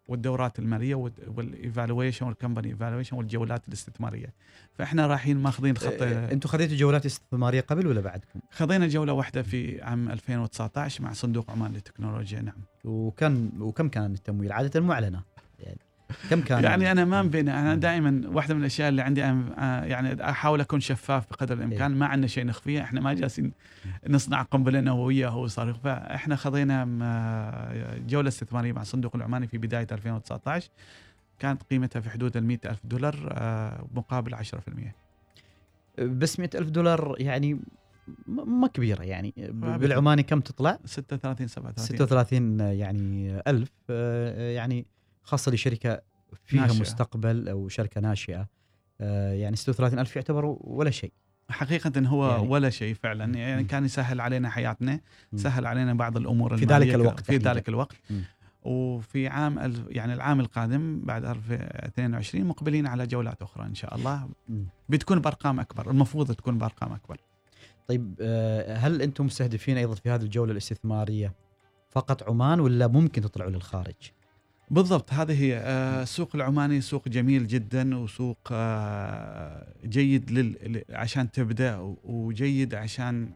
والدورات 0.08 0.58
المالية 0.58 0.94
وال 1.26 1.43
evaluation 1.43 2.26
وال 2.26 2.36
company 2.36 2.68
evaluation 2.68 3.16
والجولات 3.16 3.68
الاستثمارية 3.68 4.34
فإحنا 4.74 5.06
رايحين 5.06 5.36
ماخذين 5.36 5.76
خط 5.76 6.02
آه، 6.02 6.32
أنتم 6.32 6.48
خذيتوا 6.48 6.76
جولات 6.76 7.06
استثمارية 7.06 7.60
قبل 7.60 7.86
ولا 7.86 8.00
بعدكم؟ 8.00 8.40
خذينا 8.50 8.86
جولة 8.86 9.12
واحدة 9.12 9.42
في 9.42 9.82
عام 9.82 10.10
2019 10.10 11.02
مع 11.04 11.12
صندوق 11.12 11.50
عمان 11.50 11.72
للتكنولوجيا 11.72 12.40
نعم 12.40 12.62
وكم 12.84 13.62
وكم 13.62 13.88
كان 13.88 14.12
التمويل؟ 14.14 14.52
عادة 14.52 14.80
معلنه 14.80 15.22
كم 16.30 16.40
كان؟ 16.40 16.64
يعني 16.64 16.92
أنا 16.92 17.04
ما 17.04 17.22
بين 17.22 17.48
أنا. 17.48 17.74
دائما 17.74 18.22
واحدة 18.28 18.54
من 18.54 18.60
الأشياء 18.60 18.88
اللي 18.88 19.02
عندي 19.02 19.24
آه، 19.24 19.84
يعني 19.84 20.30
أحاول 20.30 20.60
أكون 20.60 20.80
شفاف 20.80 21.30
بقدر 21.30 21.54
الإمكان 21.54 21.90
ما 21.94 22.06
عندنا 22.06 22.26
شيء 22.26 22.46
نخفيه 22.46 22.82
إحنا 22.82 23.00
ما 23.00 23.12
جالسين 23.14 23.52
نصنع 24.08 24.42
قنبلة 24.42 24.80
نووية 24.80 25.28
أو 25.28 25.46
صاروخ 25.46 25.76
فاحنا 25.78 26.36
خذينا 26.36 26.84
م- 26.84 28.06
جولة 28.06 28.28
استثمارية 28.28 28.72
مع 28.72 28.82
الصندوق 28.82 29.16
العماني 29.16 29.46
في 29.46 29.58
بداية 29.58 29.86
2019 29.92 30.68
كانت 31.38 31.62
قيمتها 31.62 32.00
في 32.00 32.10
حدود 32.10 32.36
ال 32.36 32.58
ألف 32.66 32.80
دولار 32.84 33.28
آه، 33.32 33.86
مقابل 33.94 34.34
10% 34.34 34.40
بس 36.02 36.40
100 36.40 36.50
ألف 36.54 36.68
دولار 36.70 37.14
يعني 37.18 37.60
ما 38.28 38.66
كبيرة 38.66 39.02
يعني. 39.02 39.34
بالعماني 39.52 40.22
كم 40.22 40.40
تطلع؟ 40.40 40.78
36 40.84 41.46
37 41.48 41.96
36 41.96 42.60
يعني 42.60 43.40
ألف 43.46 43.70
آه، 43.90 44.50
يعني 44.50 44.86
خاصة 45.22 45.52
لشركة 45.52 46.00
فيها 46.44 46.60
ناشئة. 46.66 46.80
مستقبل 46.80 47.48
أو 47.48 47.68
شركة 47.68 48.00
ناشئة 48.00 48.48
آه، 49.00 49.32
يعني 49.32 49.56
36 49.56 49.98
ألف 49.98 50.16
يعتبر 50.16 50.56
ولا 50.60 50.90
شيء 50.90 51.12
حقيقة 51.50 51.92
هو 52.06 52.28
يعني- 52.30 52.48
ولا 52.48 52.70
شيء 52.70 52.94
فعلا 52.94 53.34
يعني. 53.34 53.64
كان 53.64 53.84
يسهل 53.84 54.20
علينا 54.20 54.50
حياتنا. 54.50 55.00
سهل 55.36 55.66
علينا 55.66 55.94
بعض 55.94 56.16
الأمور 56.16 56.56
في 56.56 56.64
ذلك 56.64 56.94
الوقت 56.94 57.24
في. 57.24 57.36
ذلك 57.36 57.68
الوقت. 57.68 57.96
وفي 58.62 59.28
عام 59.28 59.58
يعني 59.88 60.12
العام 60.14 60.40
القادم 60.40 61.00
بعد 61.04 61.24
2022 61.24 62.44
مقبلين 62.44 62.86
على 62.86 63.06
جولات 63.06 63.42
أخرى 63.42 63.66
إن 63.66 63.74
شاء 63.74 63.94
الله. 63.94 64.28
بتكون 64.88 65.20
بأرقام 65.20 65.60
أكبر 65.60 65.90
المفروض 65.90 66.32
تكون 66.32 66.58
بأرقام 66.58 66.92
أكبر 66.92 67.16
طيب 67.88 68.14
آه، 68.20 68.76
هل 68.76 69.02
أنتم 69.02 69.26
مستهدفين 69.26 69.76
أيضا 69.76 69.94
في 69.94 70.10
هذه 70.10 70.22
الجولة 70.22 70.52
الاستثمارية 70.52 71.34
فقط 71.90 72.28
عمان 72.28 72.60
ولا 72.60 72.86
ممكن 72.86 73.22
تطلعوا 73.22 73.50
للخارج 73.50 73.94
بالضبط 74.70 75.12
هذه 75.12 75.42
هي. 75.42 75.56
آه، 75.56 76.02
السوق 76.02 76.30
العماني 76.34 76.80
سوق 76.80 77.08
جميل 77.08 77.46
جدا 77.46 77.96
وسوق 77.96 78.38
آه، 78.52 79.66
جيد 79.84 80.30
لل... 80.30 80.84
عشان 80.90 81.30
تبدأ 81.30 81.96
وجيد 82.04 82.74
عشان 82.74 83.30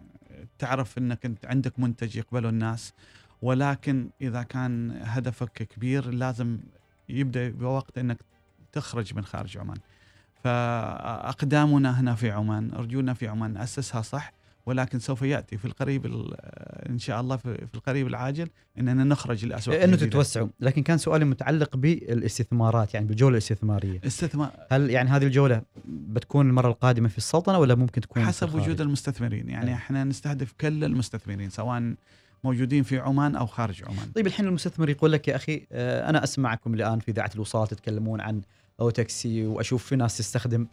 تعرف 0.58 0.98
إنك 0.98 1.24
أنت 1.26 1.46
عندك 1.46 1.78
منتج 1.80 2.16
يقبله 2.16 2.48
الناس. 2.48 2.92
ولكن 3.42 4.10
إذا 4.20 4.42
كان 4.42 5.00
هدفك 5.02 5.52
كبير 5.52 6.10
لازم 6.10 6.58
يبدأ 7.08 7.50
بوقت 7.50 7.98
إنك 7.98 8.18
تخرج 8.72 9.14
من 9.14 9.24
خارج 9.24 9.58
عمان. 9.58 9.78
فأقدامنا 10.44 12.00
هنا 12.00 12.14
في 12.14 12.30
عمان 12.30 12.74
أرجونا 12.74 13.14
في 13.14 13.28
عمان 13.28 13.52
ناسسها 13.52 14.02
صح. 14.02 14.32
ولكن 14.66 14.98
سوف 14.98 15.22
يأتي 15.22 15.56
في 15.58 15.64
القريب 15.64 16.06
ال- 16.06 16.34
إن 16.88 16.98
شاء 16.98 17.20
الله 17.20 17.36
في 17.36 17.66
القريب 17.74 18.06
العاجل 18.06 18.48
إننا 18.78 19.04
نخرج 19.04 19.44
لاسواق 19.46 19.82
انه. 19.82 19.96
تتوسعوا 19.96 20.48
لكن 20.60 20.82
كان 20.82 20.98
سؤالي 20.98 21.24
متعلق 21.24 21.76
بالاستثمارات 21.76 22.94
يعني 22.94 23.06
بالجولة 23.06 23.32
الاستثمارية 23.32 24.00
استثمار 24.06 24.50
هل 24.70 24.90
يعني 24.90 25.10
هذه 25.10 25.24
الجولة 25.26 25.62
بتكون 25.88 26.48
المرة 26.48 26.68
القادمة 26.68 27.08
في 27.08 27.18
السلطنة 27.18 27.58
ولا 27.58 27.74
ممكن 27.74 28.00
تكون 28.00 28.24
حسب؟ 28.24 28.54
وجود 28.54 28.80
المستثمرين 28.80 29.48
يعني 29.48 29.70
أي. 29.70 29.74
إحنا 29.74 30.04
نستهدف 30.04 30.52
كل 30.60 30.84
المستثمرين 30.84 31.50
سواء 31.50 31.94
موجودين 32.44 32.82
في 32.82 32.98
عمان 32.98 33.36
أو 33.36 33.46
خارج 33.46 33.84
عمان 33.84 34.10
طيب 34.14 34.26
الحين 34.26 34.46
المستثمر 34.46 34.88
يقول 34.90 35.12
لك 35.12 35.28
يا 35.28 35.36
أخي 35.36 35.66
آه، 35.72 36.08
أنا 36.10 36.24
أسمعكم 36.24 36.74
الآن 36.74 36.98
في 36.98 37.10
إذاعة 37.10 37.30
الوصال 37.34 37.68
تتكلمون 37.68 38.20
عن 38.20 38.42
أو 38.80 38.90
تاكسي 38.90 39.46
وأشوف 39.46 39.84
في 39.84 39.96
ناس 39.96 40.18
تستخدم 40.18 40.66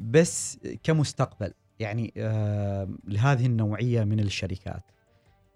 بس 0.00 0.58
كمستقبل 0.82 1.52
يعني 1.80 2.12
آه، 2.16 2.88
لهذه 3.04 3.46
النوعية 3.46 4.04
من 4.04 4.20
الشركات. 4.20 4.82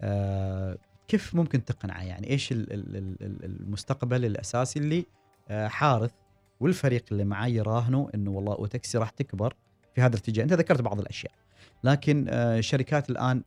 آه، 0.01 0.77
كيف 1.07 1.35
ممكن 1.35 1.65
تقنعه؟ 1.65 2.03
يعني 2.03 2.29
إيش 2.29 2.51
ال- 2.51 2.73
ال- 2.73 2.95
ال- 2.95 3.17
ال- 3.21 3.45
المستقبل 3.61 4.25
الأساسي 4.25 4.79
اللي 4.79 5.05
آه، 5.49 5.67
حارث 5.67 6.11
والفريق 6.59 7.05
اللي 7.11 7.23
معاه 7.23 7.47
يراهنوا 7.47 8.15
إنه 8.15 8.31
والله 8.31 8.53
أوتاكسي 8.53 8.97
راح 8.97 9.09
تكبر 9.09 9.55
في 9.95 10.01
هذا 10.01 10.15
الاتجاه. 10.15 10.43
أنت 10.43 10.53
ذكرت 10.53 10.81
بعض 10.81 10.99
الأشياء. 10.99 11.31
لكن 11.83 12.25
آه، 12.29 12.59
شركات 12.59 13.09
الآن 13.09 13.43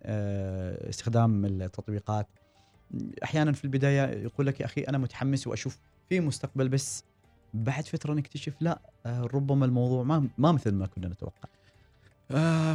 استخدام 0.89 1.45
التطبيقات. 1.45 2.27
أحيانا 3.25 3.53
في 3.53 3.65
البداية 3.65 4.23
يقول 4.23 4.47
لك 4.47 4.61
يا 4.61 4.65
أخي 4.65 4.81
أنا 4.81 4.99
متحمس 4.99 5.47
وأشوف 5.47 5.79
في 6.09 6.21
مستقبل 6.21 6.69
بس 6.69 7.05
بعد 7.55 7.85
فترة 7.87 8.15
نكتشف 8.15 8.55
لا 8.61 8.81
ربما 9.07 9.67
الموضوع 9.67 10.03
ما 10.03 10.29
ما 10.39 10.53
مثل 10.53 10.75
ما 10.75 10.87
كنا 10.87 11.09
نتوقع. 11.09 11.49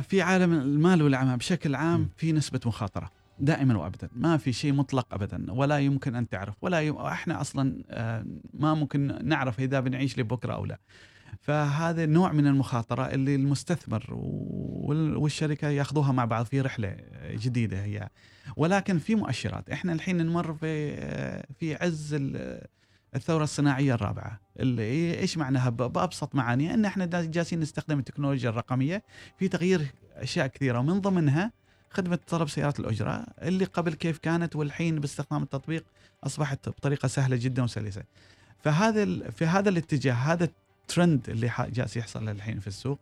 في 0.01 0.21
عالم 0.21 0.53
المال 0.53 1.01
والعمل 1.01 1.37
بشكل. 1.37 1.75
عام 1.75 2.09
في 2.17 2.31
نسبة 2.31 2.59
مخاطرة 2.65 3.11
دائما 3.39 3.77
وابدا 3.77 4.09
ما 4.15 4.37
في 4.37 4.53
شيء 4.53 4.73
مطلق 4.73 5.13
ابدا 5.13 5.51
ولا 5.51 5.79
يمكن 5.79 6.15
أن 6.15 6.29
تعرف 6.29 6.55
ولا 6.61 6.81
يم... 6.81 6.95
إحنا 6.95 7.41
أصلا 7.41 7.83
آه 7.89 8.25
ما 8.53 8.73
ممكن 8.73 9.17
نعرف 9.23 9.59
إذا 9.59 9.79
بنعيش 9.79 10.19
لبكرة 10.19 10.53
أو 10.53 10.65
لا 10.65 10.79
فهذا 11.41 12.05
نوع 12.05 12.31
من 12.31 12.47
المخاطرة 12.47 13.03
اللي 13.03 13.35
المستثمر 13.35 14.05
وال- 14.11 15.17
والشركة 15.17 15.67
ياخذوها 15.67 16.11
مع 16.11 16.25
بعض 16.25 16.45
في 16.45 16.61
رحلة 16.61 16.95
جديدة 17.31 17.83
هي 17.83 18.09
ولكن 18.57 18.97
في 18.99 19.15
مؤشرات 19.15 19.69
إحنا 19.69 19.93
الحين 19.93 20.17
نمر 20.25 20.53
في 20.53 20.93
آه، 20.99 21.45
في 21.59 21.75
عز 21.75 22.13
الثورة 23.15 23.43
الصناعية 23.43 23.93
الرابعة 23.93 24.39
اللي 24.59 25.19
إيش 25.19 25.37
معناها 25.37 25.69
بأبسط 25.69 26.35
معانيها 26.35 26.73
أن 26.73 26.85
إحنا 26.85 27.05
جالسين 27.05 27.59
نستخدم 27.59 27.99
التكنولوجيا 27.99 28.49
الرقمية 28.49 29.03
في 29.39 29.47
تغيير 29.47 29.87
أشياء 30.15 30.47
كثيرة 30.47 30.79
ومن 30.79 31.01
ضمنها 31.01 31.51
خدمة 31.89 32.19
طلب 32.27 32.49
سيارات 32.49 32.79
الأجرة 32.79 33.25
اللي 33.41 33.65
قبل 33.65 33.93
كيف 33.93 34.17
كانت 34.17 34.55
والحين 34.55 34.99
باستخدام 34.99 35.43
التطبيق 35.43 35.85
أصبحت 36.23 36.69
بطريقة 36.69 37.07
سهلة 37.07 37.35
جدا 37.35 37.63
وسلسة. 37.63 38.03
فهذا 38.63 39.29
في 39.29 39.45
هذا 39.45 39.69
الاتجاه 39.69 40.13
هذا 40.13 40.49
الترند 40.81 41.29
اللي 41.29 41.51
جالس 41.59 41.97
يحصل 41.97 42.29
الحين 42.29 42.59
في 42.59 42.67
السوق 42.67 42.99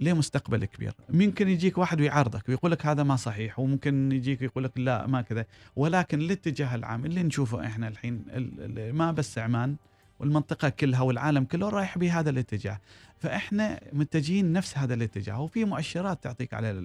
له 0.00 0.12
مستقبل 0.12 0.64
كبير. 0.64 0.92
ممكن 1.08 1.48
يجيك 1.48 1.78
واحد 1.78 2.00
ويعارضك 2.00 2.48
ويقول 2.48 2.70
لك 2.70 2.86
هذا 2.86 3.02
ما 3.02 3.16
صحيح 3.16 3.58
وممكن 3.58 4.12
يجيك 4.12 4.42
يقول 4.42 4.64
لك 4.64 4.78
لا 4.78 5.06
ما 5.06 5.22
كذا. 5.22 5.44
ولكن 5.76 6.20
الاتجاه 6.20 6.74
العام 6.74 7.06
اللي 7.06 7.22
نشوفه 7.22 7.66
إحنا 7.66 7.88
الحين 7.88 8.24
ال- 8.28 8.78
ال- 8.78 8.94
ما 8.94 9.12
بس 9.12 9.38
عمان 9.38 9.76
والمنطقة 10.18 10.68
كلها 10.68 11.00
والعالم 11.00 11.44
كله 11.44 11.68
رايح 11.68 11.98
بهذا 11.98 12.30
الاتجاه. 12.30 12.80
فإحنا 13.18 13.80
متجهين 13.92 14.52
نفس 14.52 14.78
هذا 14.78 14.94
الاتجاه 14.94 15.40
وفي 15.40 15.64
مؤشرات 15.64 16.24
تعطيك 16.24 16.54
على 16.54 16.84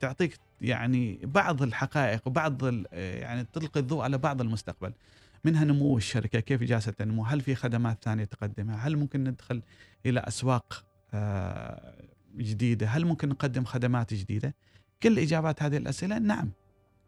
تعطيك 0.00 0.38
يعني 0.60 1.18
بعض 1.22 1.62
الحقائق 1.62 2.22
وبعض 2.26 2.62
يعني 2.92 3.46
تلقي 3.52 3.80
الضوء 3.80 4.02
على 4.02 4.18
بعض 4.18 4.40
المستقبل. 4.40 4.92
منها 5.44 5.64
نمو 5.64 5.96
الشركة 5.96 6.40
كيف 6.40 6.62
جالسة 6.62 6.92
تنمو؟ 6.92 7.24
هل 7.24 7.40
في 7.40 7.54
خدمات 7.54 7.98
ثانية 8.04 8.24
تقدمها؟ 8.24 8.76
هل 8.76 8.96
ممكن 8.96 9.24
ندخل 9.24 9.62
إلى 10.06 10.20
أسواق 10.20 10.84
آه، 11.14 11.94
جديدة؟ 12.36 12.86
هل 12.86 13.04
ممكن 13.04 13.28
نقدم 13.28 13.64
خدمات 13.64 14.14
جديدة؟ 14.14 14.54
كل 15.02 15.18
إجابات 15.18 15.62
هذه 15.62 15.76
الأسئلة 15.76 16.18
نعم 16.18 16.50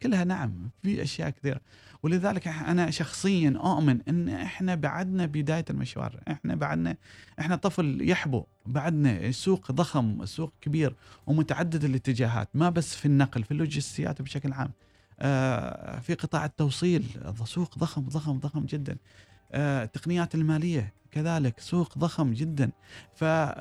كلها 0.02 0.24
نعم 0.24 0.70
في 0.82 1.02
أشياء 1.02 1.30
كثيرة. 1.30 1.60
ولذلك 2.02 2.48
أنا 2.48 2.90
شخصيا 2.90 3.54
اؤمن 3.56 4.00
إن 4.08 4.28
إحنا 4.28 4.74
بعدنا 4.74 5.26
بداية 5.26 5.64
المشوار 5.70 6.20
إحنا 6.30 6.54
بعدنا 6.54 6.96
إحنا 7.40 7.56
طفل 7.56 8.08
يحبو 8.10 8.44
بعدنا 8.66 9.26
السوق 9.26 9.72
ضخم 9.72 10.22
السوق 10.22 10.52
كبير 10.60 10.94
ومتعدد 11.26 11.84
الاتجاهات 11.84 12.48
ما 12.54 12.70
بس 12.70 12.94
في 12.96 13.06
النقل 13.06 13.44
في 13.44 13.50
اللوجستيات 13.50 14.22
بشكل 14.22 14.52
عام. 14.52 14.70
آه، 15.20 16.00
في 16.00 16.14
قطاع 16.14 16.44
التوصيل 16.44 17.04
سوق 17.44 17.78
ضخم 17.78 18.02
ضخم 18.02 18.38
ضخم 18.38 18.64
جدا. 18.66 18.96
التقنيات 19.54 20.34
المالية 20.34 20.92
كذلك 21.10 21.60
سوق 21.60 21.98
ضخم 21.98 22.32
جدا. 22.32 22.70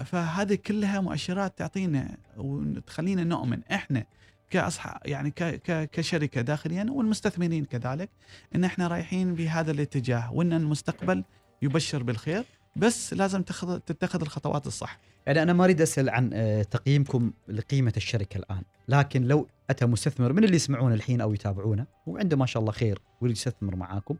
فهذه 0.05 0.55
كلها 0.55 1.01
مؤشرات 1.01 1.57
تعطينا 1.57 2.17
وتخلينا 2.37 3.23
نؤمن 3.23 3.63
إحنا 3.71 4.03
كاصحاب 4.49 4.99
يعني 5.05 5.33
كشركة 5.65 6.41
داخليا 6.41 6.85
والمستثمرين 6.89 7.65
كذلك 7.65 8.09
إن 8.55 8.63
إحنا 8.63 8.87
رايحين 8.87 9.33
بهذا 9.33 9.71
الاتجاه 9.71 10.33
وإن 10.33 10.53
المستقبل 10.53 11.23
يبشر 11.61 12.03
بالخير 12.03 12.43
بس 12.75 13.13
لازم 13.13 13.41
تتخذ 13.41 14.21
الخطوات 14.21 14.67
الصح. 14.67 14.99
يعني 15.27 15.43
أنا 15.43 15.53
ما 15.53 15.63
أريد 15.63 15.81
أسأل 15.81 16.09
عن 16.09 16.29
آه، 16.33 16.63
تقييمكم 16.63 17.31
لقيمة 17.47 17.93
الشركة 17.97 18.37
الآن 18.37 18.61
لكن 18.87 19.23
لو 19.23 19.47
أتى 19.69 19.85
مستثمر 19.85 20.33
من 20.33 20.43
اللي 20.43 20.55
يسمعون 20.55 20.93
الحين 20.93 21.21
أو 21.21 21.33
يتابعونا 21.33 21.85
وعنده 22.07 22.37
ما 22.37 22.45
شاء 22.45 22.61
الله 22.61 22.71
خير 22.71 23.01
ويريد 23.21 23.37
يستثمر 23.37 23.75
معاكم 23.75 24.15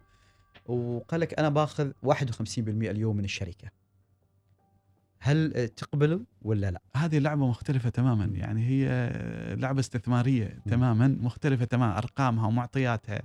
وقال 0.69 1.19
لك 1.19 1.39
أنا 1.39 1.49
باخذ 1.49 1.91
51% 2.05 2.11
اليوم 2.67 3.17
من 3.17 3.23
الشركة. 3.23 3.69
هل 5.19 5.69
تقبلوا 5.69 6.19
ولا 6.41 6.71
لا؟ 6.71 6.81
هذه 6.95 7.17
لعبة 7.19 7.47
مختلفة 7.47 7.89
تماما. 7.89 8.25
يعني 8.25 8.67
هي 8.67 9.09
لعبة 9.55 9.79
استثمارية 9.79 10.59
تماما 10.69 11.07
مختلفة 11.07 11.65
تماما 11.65 11.97
أرقامها 11.97 12.47
ومعطياتها. 12.47 13.21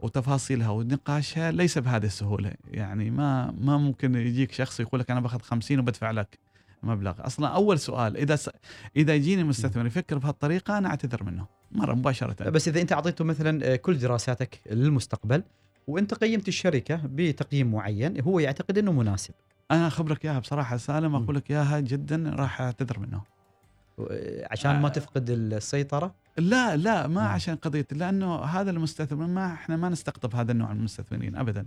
وتفاصيلها 0.00 0.68
ونقاشها 0.68 1.50
ليس 1.50 1.78
بهذه 1.78 2.04
السهولة. 2.04 2.52
يعني 2.64 3.10
ما 3.10 3.50
ما 3.50 3.76
ممكن 3.76 4.14
يجيك 4.14 4.52
شخص 4.52 4.80
يقول 4.80 5.00
لك 5.00 5.10
أنا 5.10 5.20
باخذ 5.20 5.40
50 5.40 5.78
وبدفع 5.78 6.10
لك 6.10 6.38
مبلغ. 6.82 7.14
أصلا 7.18 7.48
أول 7.48 7.78
سؤال 7.78 8.16
إذا 8.16 8.36
س... 8.36 8.50
إذا 8.96 9.14
يجيني 9.14 9.44
مستثمر 9.44 9.86
يفكر 9.86 10.18
بهالطريقه 10.18 10.78
أنا 10.78 10.88
أعتذر 10.88 11.24
منه 11.24 11.46
مرة 11.72 11.94
مباشرة. 11.94 12.50
بس 12.50 12.68
إذا 12.68 12.80
أنت 12.80 12.92
أعطيته 12.92 13.24
مثلا 13.24 13.72
آه، 13.72 13.76
كل 13.76 13.98
دراساتك 13.98 14.60
للمستقبل 14.70 15.42
وانت 15.86 16.14
قيمت 16.14 16.48
الشركة 16.48 17.00
بتقييم 17.04 17.72
معين 17.72 18.20
هو 18.20 18.38
يعتقد 18.38 18.78
إنه 18.78 18.92
مناسب 18.92 19.34
أنا 19.70 19.86
أخبرك 19.86 20.24
إياها 20.24 20.38
بصراحة 20.38 20.76
سالم. 20.76 21.14
أقول 21.16 21.36
لك 21.36 21.50
إياها 21.50 21.80
جدا 21.80 22.30
راح 22.36 22.60
اعتذر 22.60 22.98
منه 22.98 23.20
عشان 24.50 24.80
ما 24.80 24.86
آه. 24.88 24.90
تفقد 24.90 25.30
السيطرة 25.30 26.14
لا 26.38 26.76
لا 26.76 27.06
ما 27.06 27.20
مم. 27.22 27.28
عشان 27.28 27.56
قضية 27.56 27.86
لأنه 27.92 28.34
هذا 28.44 28.70
المستثمر 28.70 29.26
ما 29.26 29.52
إحنا 29.52 29.76
ما 29.76 29.88
نستقطب 29.88 30.34
هذا 30.36 30.52
النوع 30.52 30.72
من 30.72 30.78
المستثمرين 30.78 31.36
ابدا 31.36 31.66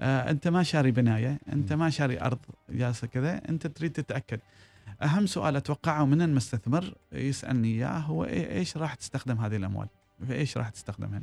آه 0.00 0.30
أنت 0.30 0.48
ما 0.48 0.62
شاري 0.62 0.90
بناية 0.90 1.38
أنت. 1.52 1.72
ما 1.72 1.90
شاري 1.90 2.20
أرض 2.20 2.38
جالسه 2.70 3.06
كذا 3.06 3.42
أنت 3.48 3.66
تريد 3.66 3.92
تتأكد 3.92 4.40
أهم 5.02 5.26
سؤال 5.26 5.56
أتوقعه 5.56 6.04
من 6.04 6.22
المستثمر 6.22 6.94
يسألني 7.12 7.68
إياه 7.68 7.98
هو 7.98 8.26
إيه- 8.26 8.28
إيش 8.30 8.76
راح 8.76 8.94
تستخدم 8.94 9.38
هذه 9.38 9.56
الأموال 9.56 9.88
في 10.26 10.34
إيش 10.34 10.56
راح 10.58 10.68
تستخدمها 10.68 11.20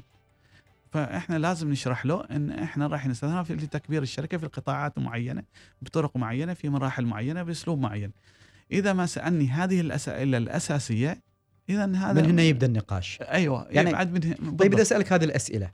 فإحنا 0.91 1.37
لازم 1.37 1.71
نشرح 1.71 2.05
له 2.05 2.23
إن 2.31 2.51
إحنا 2.51 2.87
راح 2.87 3.07
نستخدمها 3.07 3.43
في 3.43 3.55
لتكبير 3.55 4.01
الشركة 4.01 4.37
في 4.37 4.47
قطاعات 4.47 4.99
معينة 4.99 5.43
بطرق 5.81 6.17
معينة 6.17 6.53
في 6.53 6.69
مراحل 6.69 7.05
معينة 7.05 7.43
بأسلوب 7.43 7.79
معين 7.79 8.11
إذا 8.71 8.93
ما 8.93 9.05
سألني 9.05 9.47
هذه 9.49 9.81
الاسئله 9.81 10.37
الأساسية 10.37 11.21
اذا 11.69 11.85
هذا 11.95 12.21
من 12.21 12.29
هنا 12.29 12.43
يبدأ 12.43 12.67
النقاش 12.67 13.19
أيوه 13.21 13.67
يعني- 13.69 13.91
بعد 13.91 14.13
من 14.41 14.55
طيب. 14.55 14.71
بدي 14.71 14.81
اسالك 14.81 15.13
هذه 15.13 15.23
الأسئلة 15.23 15.71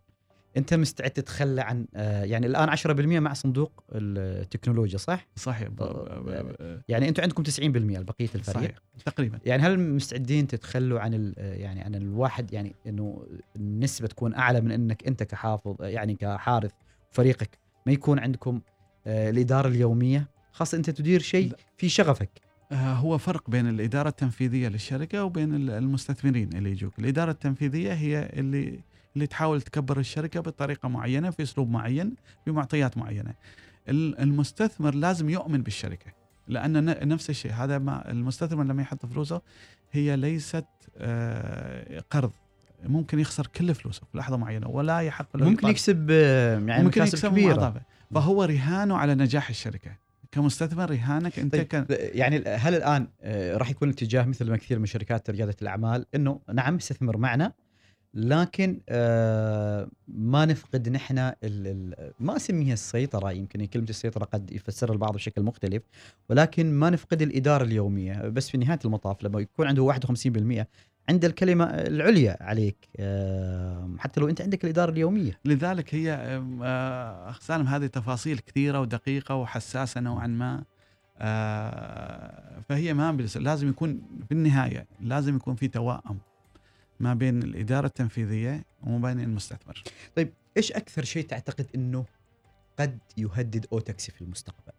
انت 0.58 0.74
مستعد 0.74 1.10
تتخلى 1.12 1.62
عن 1.62 1.86
آه، 1.96 2.24
يعني 2.24 2.48
الآن 2.48 2.70
10% 2.70 3.20
مع 3.20 3.34
صندوق 3.34 3.84
التكنولوجيا 3.92 4.98
صح؟ 4.98 5.28
صحيح. 5.36 5.68
ب- 5.68 5.76
ب- 5.84 6.82
يعني 6.90 7.10
أنتم 7.10 7.24
عندكم 7.24 7.44
90% 7.44 8.02
بقيه 8.02 8.30
الفريق. 8.36 8.44
صحيح. 8.56 8.72
تقريبا. 9.06 9.40
يعني 9.46 9.64
هل 9.64 9.80
مستعدين 9.80 10.48
تتخلوا 10.48 11.00
عن 11.00 11.14
ال- 11.14 11.34
يعني 11.38 11.82
عن 11.82 11.96
الواحد 11.96 12.54
يعني 12.54 12.76
إنه 12.88 13.28
النسبة 13.56 14.08
تكون 14.08 14.34
أعلى 14.34 14.62
من 14.62 14.72
إنك 14.72 15.08
أنت 15.08 15.24
كحافظ 15.24 15.76
يعني 15.80 16.16
كحارث 16.16 16.72
فريقك 17.12 17.58
ما 17.86 17.92
يكون 17.94 18.20
عندكم 18.20 18.62
آه، 19.08 19.30
الإدارة 19.30 19.68
اليومية؟ 19.68 20.28
خاصة 20.52 20.78
أنت 20.78 20.90
تدير 20.90 21.20
شيء. 21.22 21.54
في 21.78 21.90
شغفك. 21.90 22.30
آه، 22.72 22.76
هو 22.94 23.18
فرق 23.18 23.50
بين 23.50 23.70
الإدارة 23.70 24.10
التنفيذية 24.10 24.68
للشركة 24.68 25.24
وبين 25.24 25.54
ال- 25.56 25.70
المستثمرين 25.70 26.50
اللي 26.54 26.72
يجوك. 26.72 27.00
الإدارة 27.00 27.32
التنفيذية 27.32 27.94
هي 27.94 28.30
اللي 28.34 28.80
اللي 29.16 29.28
تحاول 29.28 29.62
تكبر 29.62 30.00
الشركة 30.00 30.40
بطريقة 30.40 30.90
معينة 30.90 31.30
في 31.30 31.44
أسلوب 31.44 31.70
معين 31.70 32.16
بمعطيات 32.48 32.98
معينة 32.98 33.34
ال- 33.90 34.20
المستثمر 34.20 34.96
لازم 34.96 35.30
يؤمن 35.30 35.62
بالشركة 35.64 36.12
لأن 36.48 36.86
ن- 36.86 37.08
نفس 37.08 37.30
الشيء 37.30 37.52
هذا 37.54 37.78
ما 37.78 38.12
المستثمر 38.12 38.64
لما 38.64 38.82
يحط 38.82 39.06
فلوسه 39.06 39.42
هي 39.92 40.16
ليست 40.16 40.66
آه، 40.98 42.04
قرض 42.10 42.32
ممكن 42.84 43.20
يخسر 43.20 43.48
كل 43.48 43.76
فلوسه 43.76 44.02
في 44.12 44.18
لحظة 44.18 44.38
معينة 44.38 44.68
ولا 44.68 45.00
يحق 45.00 45.38
له 45.38 45.50
ممكن. 45.50 45.68
يكسب 45.68 46.08
آه، 46.12 46.60
يعني 46.60 46.84
ممكن 46.84 47.02
يكسب 47.02 47.30
كبيرة 47.30 47.54
مضاعفة. 47.54 47.82
فهو 48.14 48.44
رهانه 48.44 48.98
على 48.98 49.16
نجاح 49.16 49.50
الشركة 49.50 49.92
كمستثمر 50.32 50.90
رهانك 50.92 51.40
أنت 51.40 51.54
طيب 51.56 51.66
كان 51.66 51.86
يعني 51.90 52.38
هل 52.50 52.76
الآن 52.76 53.08
آه، 53.22 53.58
راح 53.58 53.70
يكون 53.70 53.90
الاتجاه 53.90 54.24
مثل 54.26 54.50
ما 54.50 54.58
كثير 54.58 54.80
من 54.80 54.86
شركات 54.86 55.30
ريادة 55.30 55.56
الأعمال 55.62 56.06
إنه 56.16 56.40
نعم 56.54 56.76
استثمر 56.76 57.18
معنا 57.18 57.54
لكن 58.14 58.82
آه، 58.90 59.90
ما 60.08 60.46
نفقد 60.46 60.90
نحن 60.90 61.16
ما 62.20 62.36
اسميها 62.36 62.74
السيطرة 62.74 63.32
يمكن 63.32 63.66
كلمة 63.66 63.90
السيطرة 63.90 64.26
قد 64.26 64.52
يفسرها 64.52 64.94
البعض 64.94 65.14
بشكل 65.14 65.42
مختلف 65.42 65.84
ولكن 66.30 66.72
ما 66.72 66.90
نفقد 66.90 67.22
الإدارة 67.22 67.64
اليومية. 67.64 68.22
بس 68.22 68.50
في 68.50 68.58
نهاية 68.58 68.80
المطاف 68.86 69.24
لما 69.24 69.40
يكون 69.40 69.68
عنده 69.68 69.84
51% 69.84 70.66
عنده 71.10 71.28
الكلمة 71.28 71.66
العليا 71.66 72.38
عليك 72.42 72.90
آه، 73.00 73.96
حتى 74.00 74.22
لو 74.22 74.30
أنت 74.30 74.42
عندك 74.42 74.64
الإدارة 74.64 74.92
اليومية. 74.92 75.40
لذلك 75.46 75.96
هي 75.96 76.14
آه، 76.64 77.30
اخ 77.30 77.42
سالم 77.42 77.68
هذه 77.68 77.86
تفاصيل 77.86 78.40
كثيرة 78.40 78.80
ودقيقة 78.80 79.36
وحساسة 79.36 80.02
نوعا 80.02 80.28
ما 80.28 80.64
فهي 82.70 82.94
ما 82.94 83.28
لازم 83.36 83.70
يكون 83.70 84.02
في 84.28 84.32
النهاية 84.32 84.88
لازم 85.02 85.36
يكون 85.36 85.56
في 85.56 85.68
توائم 85.68 86.20
ما 87.02 87.14
بين 87.14 87.44
الإدارة 87.44 87.86
التنفيذية 87.86 88.64
وما 88.84 89.14
بين 89.14 89.24
المستثمر. 89.24 89.84
طيب 90.16 90.34
إيش 90.58 90.72
أكثر 90.72 91.04
شيء 91.04 91.26
تعتقد 91.26 91.68
إنه 91.76 92.06
قد 92.80 93.00
يهدد 93.18 93.66
أوتاكسي 93.74 94.12
في 94.12 94.22
المستقبل؟ 94.22 94.74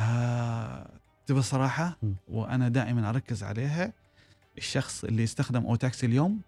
آه، 0.00 0.90
تبى 1.26 1.38
الصراحه 1.38 1.96
م. 2.02 2.12
وأنا 2.28 2.68
دائما 2.68 3.10
أركز 3.10 3.42
عليها 3.42 3.92
الشخص 4.58 5.04
اللي 5.04 5.22
يستخدم 5.22 5.66
أوتاكسي 5.66 6.06
اليوم 6.06 6.40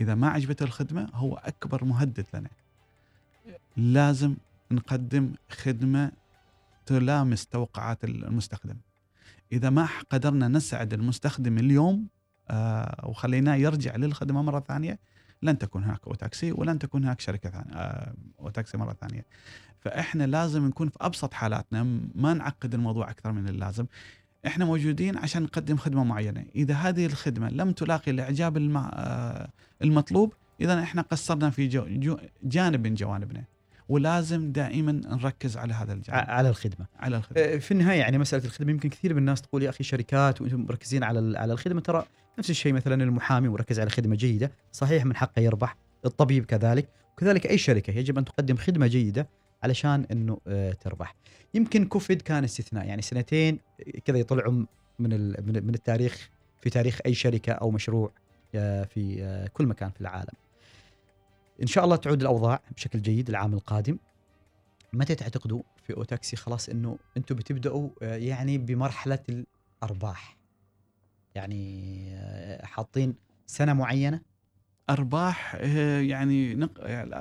إذا 0.00 0.14
ما 0.14 0.28
عجبته 0.28 0.64
الخدمة 0.64 1.08
هو 1.14 1.34
أكبر 1.36 1.84
مهدد 1.84 2.26
لنا. 2.34 2.50
لازم 3.76 4.36
نقدم 4.70 5.32
خدمة 5.50 6.12
تلامس 6.86 7.46
توقعات 7.46 8.04
المستخدم. 8.04 8.76
إذا 9.52 9.70
ما 9.70 9.88
قدرنا 10.10 10.48
نسعد 10.48 10.92
المستخدم 10.92 11.58
اليوم 11.58 12.06
وخليناه 13.04 13.54
يرجع 13.54 13.96
للخدمة 13.96 14.42
مرة 14.42 14.60
ثانية. 14.60 14.98
لن 15.42 15.58
تكون 15.58 15.84
هناك 15.84 16.00
أوتاكسي 16.06 16.52
ولن 16.52 16.78
تكون 16.78 17.04
هناك 17.04 17.20
شركة 17.20 17.50
ثانية 17.50 17.72
آه 17.72 18.14
أوتاكسي 18.40 18.76
مرة 18.76 18.96
ثانية. 19.00 19.24
فإحنا 19.80 20.26
لازم 20.26 20.66
نكون 20.66 20.88
في 20.88 20.96
أبسط 21.00 21.34
حالاتنا 21.34 21.82
ما 22.14 22.34
نعقد 22.34 22.74
الموضوع 22.74 23.10
أكثر 23.10 23.32
من 23.32 23.48
اللازم. 23.48 23.86
إحنا 24.46 24.64
موجودين 24.64 25.16
عشان 25.16 25.42
نقدم 25.42 25.76
خدمة 25.76 26.04
معينة. 26.04 26.44
إذا 26.56 26.74
هذه 26.74 27.06
الخدمة 27.06 27.48
لم 27.48 27.72
تلاقي 27.72 28.10
الاعجاب. 28.10 28.76
آه، 28.76 29.48
المطلوب 29.82 30.32
إذا 30.60 30.82
إحنا 30.82 31.02
قصرنا 31.02 31.50
في 31.50 31.68
جو... 31.68 31.84
جو... 31.88 32.18
جانب 32.42 32.86
من 32.86 32.94
جوانبنا. 32.94 33.44
ولازم 33.88 34.52
دائما 34.52 34.92
نركز 34.92 35.56
على 35.56 35.74
هذا 35.74 35.92
الجانب. 35.92 36.24
على 36.28 36.48
الخدمة. 36.48 36.86
على 36.98 37.16
الخدمة. 37.16 37.42
آه، 37.42 37.56
في 37.56 37.70
النهاية 37.70 37.98
يعني 37.98 38.18
مسألة 38.18 38.44
الخدمة 38.44 38.70
يمكن 38.70 38.88
كثير 38.88 39.12
من 39.12 39.18
الناس 39.18 39.42
تقول 39.42 39.62
يا 39.62 39.70
أخي 39.70 39.84
شركات 39.84 40.40
وأنتم 40.40 40.60
مركزين 40.60 41.02
على 41.02 41.38
على 41.38 41.52
الخدمة. 41.52 41.80
ترى 41.80 42.04
نفس 42.38 42.50
الشيء 42.50 42.72
مثلا 42.72 43.04
المحامي 43.04 43.48
مركز 43.48 43.80
على 43.80 43.90
خدمة 43.90 44.16
جيدة 44.16 44.52
صحيح 44.72 45.04
من 45.04 45.16
حقه 45.16 45.40
يربح 45.40 45.76
الطبيب 46.04 46.44
كذلك 46.44 46.88
وكذلك 47.12 47.46
أي 47.46 47.58
شركة 47.58 47.90
يجب 47.90 48.18
أن 48.18 48.24
تقدم 48.24 48.56
خدمة 48.56 48.86
جيدة 48.86 49.28
علشان 49.62 50.06
إنه 50.12 50.38
آه، 50.46 50.72
تربح. 50.72 51.14
يمكن 51.54 51.84
كوفيد 51.84 52.22
كان 52.22 52.44
استثناء 52.44 52.86
يعني 52.86 53.02
سنتين 53.02 53.58
كذا 54.04 54.18
يطلعوا 54.18 54.52
من 54.98 55.34
من 55.66 55.74
التاريخ 55.74 56.30
في 56.60 56.70
تاريخ 56.70 57.00
أي 57.06 57.14
شركة 57.14 57.52
أو 57.52 57.70
مشروع 57.70 58.12
آه، 58.54 58.84
في 58.84 59.22
آه، 59.22 59.46
كل 59.46 59.66
مكان 59.66 59.90
في 59.90 60.00
العالم. 60.00 60.34
إن 61.62 61.66
شاء 61.66 61.84
الله 61.84 61.96
تعود 61.96 62.20
الأوضاع 62.20 62.60
بشكل 62.76 63.02
جيد 63.02 63.28
العام 63.28 63.54
القادم. 63.54 63.98
متى 64.92 65.14
تعتقدوا 65.14 65.62
في 65.86 65.96
أوتاكسي؟ 65.96 66.36
خلاص 66.36 66.68
إنه 66.68 66.98
أنتم 67.16 67.34
بتبدأوا 67.34 67.88
آه، 68.02 68.16
يعني 68.16 68.58
بمرحلة 68.58 69.44
الأرباح. 69.82 70.37
يعني 71.42 72.62
حاطين 72.66 73.14
سنة 73.46 73.72
معينة؟ 73.72 74.20
أرباح 74.90 75.56
آه، 75.60 76.00
يعني 76.00 76.54
نق... 76.54 76.70
يعني، 76.80 77.14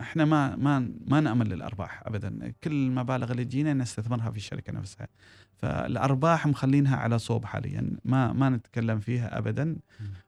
إحنا 0.00 0.24
ما 0.24 0.56
ما 0.56 0.90
ما 1.06 1.20
نأمل 1.20 1.48
للأرباح 1.48 2.02
ابدا. 2.06 2.52
كل 2.64 2.72
المبالغ 2.72 3.32
اللي 3.32 3.44
تجينا 3.44 3.74
نستثمرها 3.74 4.30
في 4.30 4.36
الشركة 4.36 4.72
نفسها. 4.72 5.08
فالأرباح 5.56 6.46
مخلينها 6.46 6.96
على 6.96 7.18
صوب 7.18 7.44
حاليا. 7.44 7.96
ما 8.04 8.32
ما 8.32 8.48
نتكلم 8.50 9.00
فيها 9.00 9.38
ابدا. 9.38 9.76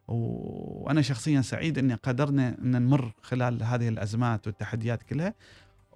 و... 0.08 0.14
وأنا 0.84 1.02
شخصيا 1.02 1.40
سعيد 1.40 1.78
إني 1.78 1.94
قدرنا 1.94 2.48
إن 2.62 2.82
نمر 2.82 3.12
خلال 3.22 3.62
هذه 3.62 3.88
الأزمات 3.88 4.46
والتحديات 4.46 5.02
كلها 5.02 5.34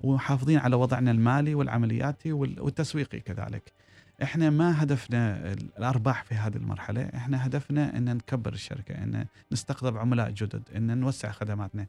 وحافظين 0.01 0.59
على 0.59 0.76
وضعنا 0.76 1.11
المالي 1.11 1.55
والعملياتي 1.55 2.33
وال- 2.33 2.61
والتسويقي 2.61 3.20
كذلك. 3.20 3.72
إحنا 4.23 4.51
ما 4.51 4.83
هدفنا 4.83 5.53
الأرباح 5.53 6.25
في 6.25 6.35
هذه 6.35 6.57
المرحلة 6.57 7.03
إحنا 7.03 7.47
هدفنا 7.47 7.97
إن 7.97 8.16
نكبر 8.16 8.53
الشركة 8.53 8.95
إن 8.95 9.27
نستقطب 9.53 9.97
عملاء 9.97 10.31
جدد 10.31 10.62
إن 10.77 10.99
نوسع 10.99 11.31
خدماتنا. 11.33 11.87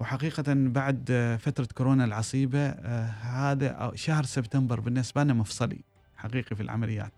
وحقيقة 0.00 0.44
بعد 0.48 1.36
فترة 1.40 1.68
كورونا 1.74 2.04
العصيبة 2.04 2.58
آه، 2.58 3.06
هذا 3.06 3.92
شهر 3.94 4.24
سبتمبر 4.24 4.80
بالنسبة 4.80 5.24
لنا 5.24 5.34
مفصلي 5.34 5.80
حقيقي 6.16 6.56
في 6.56 6.62
العمليات. 6.62 7.12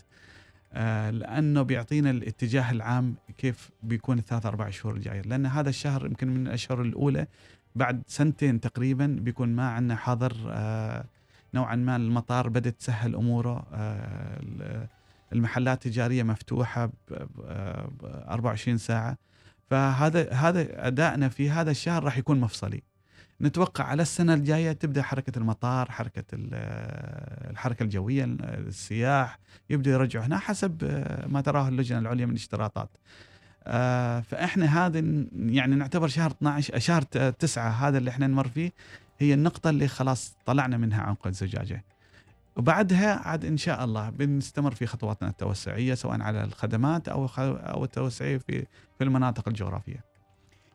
آه، 0.73 1.11
لأنه 1.11 1.63
بيعطينا 1.63 2.11
الاتجاه 2.11 2.71
العام 2.71 3.15
كيف 3.39 3.71
بيكون 3.83 4.19
الثلاث 4.19 4.47
أربع 4.47 4.71
شهور 4.71 4.97
الجاية. 4.97 5.21
لأن 5.23 5.47
هذا 5.47 5.69
الشهر 5.69 6.07
يمكن 6.07 6.29
من 6.29 6.47
الأشهر 6.47 6.83
الأولى 6.83 7.27
بعد 7.75 8.03
سنتين 8.07 8.61
تقريبا 8.61 9.07
بيكون 9.07 9.49
ما 9.49 9.69
عندنا 9.69 9.97
حظر 9.97 10.33
آه، 10.49 11.05
نوعا 11.55 11.77
ما 11.77 11.97
المطار 11.97 12.49
بدأت 12.49 12.75
تسهل 12.79 13.15
أموره 13.15 13.67
آه، 13.73 14.39
ال- 14.43 14.87
المحلات 15.33 15.87
التجارية 15.87 16.23
مفتوحة 16.23 16.87
ب 16.87 16.93
ب- 17.11 17.23
ب 18.01 18.05
24 18.05 18.79
ساعة. 18.79 19.17
فهذا 19.71 20.33
هذا 20.33 20.87
أدائنا 20.87 21.29
في 21.29 21.51
هذا 21.51 21.71
الشهر 21.71 22.05
راح 22.05 22.19
يكون 22.19 22.41
مفصلي. 22.41 22.83
نتوقع 23.41 23.85
على 23.85 24.03
السنة 24.03 24.35
الجاية 24.35 24.73
تبدأ 24.73 25.03
حركة 25.03 25.39
المطار 25.39 25.91
حركة 25.91 26.25
ال- 26.33 26.51
الحركة 27.51 27.83
الجوية 27.83 28.25
السياح 28.41 29.39
يبدا 29.71 29.91
يرجعوا 29.91 30.25
هنا 30.27 30.39
حسب 30.39 30.85
ما 31.29 31.41
تراه 31.41 31.69
اللجنة 31.69 31.99
العليا 31.99 32.25
من 32.27 32.31
الاشتراطات 32.33 32.91
آه، 33.65 34.21
فإحنا 34.21 34.87
هذا 34.87 34.99
يعني 35.37 35.75
نعتبر 35.77 36.09
شهر 36.09 36.31
12 36.31 36.79
شهر 36.79 37.03
9 37.03 37.69
هذا 37.71 37.99
اللي 37.99 38.11
إحنا 38.11 38.27
نمر 38.27 38.49
فيه. 38.49 38.73
هي 39.21 39.35
النقطة 39.35 39.71
اللي 39.71 39.89
خلاص 39.89 40.37
طلعنا 40.47 40.77
منها 40.77 41.03
عنق 41.03 41.27
الزجاجة 41.27 41.85
وبعدها 42.57 43.15
عاد 43.29 43.45
إن 43.45 43.57
شاء 43.57 43.85
الله 43.85 44.11
بنستمر 44.11 44.75
في 44.75 44.87
خطواتنا 44.87 45.29
التوسعية 45.29 45.95
سواء 45.95 46.23
على 46.23 46.45
الخدمات 46.45 47.09
خ- 47.11 47.39
أو 47.41 47.85
التوسعية 47.85 48.39
في 48.39 48.67
في 48.99 49.05
المناطق 49.05 49.49
الجغرافية. 49.49 50.05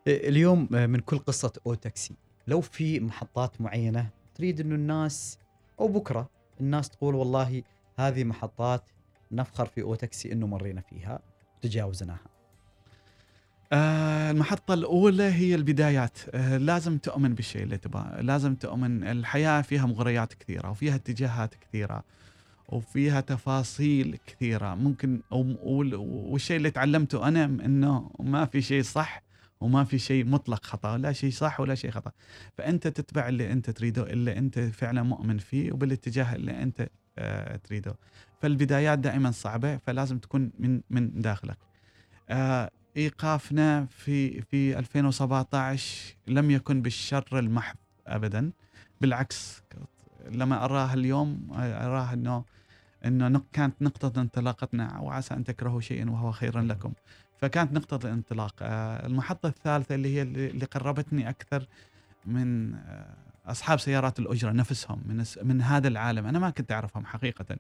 اليوم 0.08 0.68
من 0.72 1.00
كل 1.00 1.18
قصة 1.18 1.54
أو 1.68 1.74
تاكسي 1.74 2.16
لو 2.48 2.62
في 2.62 3.00
محطات 3.00 3.62
معينة 3.62 4.10
تريد 4.36 4.60
أنه 4.60 4.76
الناس 4.76 5.40
أو 5.80 5.88
بكرة 5.88 6.30
الناس 6.62 6.90
تقول 6.90 7.16
والله 7.16 7.64
هذه 7.96 8.24
محطات 8.24 8.90
نفخر 9.32 9.66
في 9.66 9.82
أو 9.82 9.96
تاكسي 9.96 10.32
أنه 10.32 10.48
مرينا 10.48 10.82
فيها 10.82 11.20
وتجاوزناها 11.58 12.20
آه، 13.74 14.32
المحطة 14.32 14.74
الأولى 14.74 15.24
هي 15.24 15.56
البدايات. 15.56 16.18
آه، 16.34 16.58
لازم 16.58 16.98
تؤمن 16.98 17.36
بالشيء 17.36 17.64
اللي 17.64 17.78
تبغاه 17.78 18.22
لازم 18.22 18.56
تؤمن 18.56 19.04
الحياة 19.04 19.62
فيها 19.62 19.86
مغريات 19.86 20.34
كثيرة 20.34 20.70
وفيها 20.70 20.96
اتجاهات 20.96 21.56
كثيرة 21.56 22.04
وفيها 22.70 23.22
تفاصيل 23.22 24.18
كثيرة. 24.28 24.76
ممكن 24.76 25.22
والشيء 25.32 26.58
اللي 26.58 26.72
تعلمته 26.72 27.28
أنا 27.28 27.46
أنه 27.46 28.12
ما 28.20 28.46
في 28.46 28.62
شيء 28.62 28.84
صح 28.84 29.24
وما 29.62 29.84
في 29.84 30.00
شيء 30.00 30.26
مطلق 30.26 30.66
خطأ 30.66 30.98
لا 30.98 31.12
شيء 31.12 31.32
صح 31.32 31.60
ولا 31.60 31.76
شيء 31.76 31.92
خطأ. 31.92 32.12
فأنت 32.58 32.88
تتبع 32.88 33.28
اللي 33.28 33.52
أنت 33.52 33.70
تريده 33.70 34.04
اللي 34.04 34.38
أنت 34.38 34.60
فعلا 34.60 35.04
مؤمن 35.04 35.38
فيه 35.38 35.72
وبالاتجاه 35.72 36.36
اللي 36.36 36.64
أنت 36.64 36.90
آه، 37.18 37.56
تريده. 37.56 37.96
فالبدايات 38.42 39.00
دائما 39.00 39.32
صعبة 39.32 39.78
فلازم 39.78 40.18
تكون 40.18 40.52
من 40.60 40.82
من 40.90 41.22
داخلك. 41.22 41.58
إيقافنا 42.98 43.86
في 43.86 44.42
في 44.42 44.80
2017 44.80 46.16
لم 46.28 46.52
يكن 46.52 46.82
بالشر 46.82 47.40
المحض 47.40 47.76
ابدا 48.08 48.52
بالعكس 49.02 49.64
لما 50.32 50.66
اراه 50.66 50.94
اليوم 50.94 51.48
اراه 51.54 52.14
إنه 52.14 52.44
إنه 53.06 53.42
كانت 53.54 53.82
نقطة 53.82 54.22
انطلاقتنا 54.22 55.00
وعسى 55.00 55.34
أن 55.34 55.44
تكرهوا 55.44 55.82
شيئا 55.82 56.10
وهو 56.10 56.32
خير 56.32 56.60
لكم. 56.60 56.94
فكانت 57.38 57.74
نقطة 57.74 58.08
الانطلاق. 58.08 58.56
آه، 58.62 59.06
المحطة 59.06 59.48
الثالثة 59.48 59.96
اللي 59.96 60.16
هي 60.16 60.22
اللي 60.22 60.66
قربتني 60.66 61.30
أكثر 61.30 61.68
من 62.26 62.76
آه، 62.76 63.16
أصحاب 63.46 63.80
سيارات 63.80 64.20
الأجرة 64.20 64.52
نفسهم 64.52 65.02
من 65.06 65.26
من 65.44 65.62
هذا 65.62 65.88
العالم 65.88 66.26
أنا 66.26 66.40
ما 66.40 66.50
كنت 66.50 66.72
أعرفهم 66.72 67.06
حقيقة. 67.06 67.58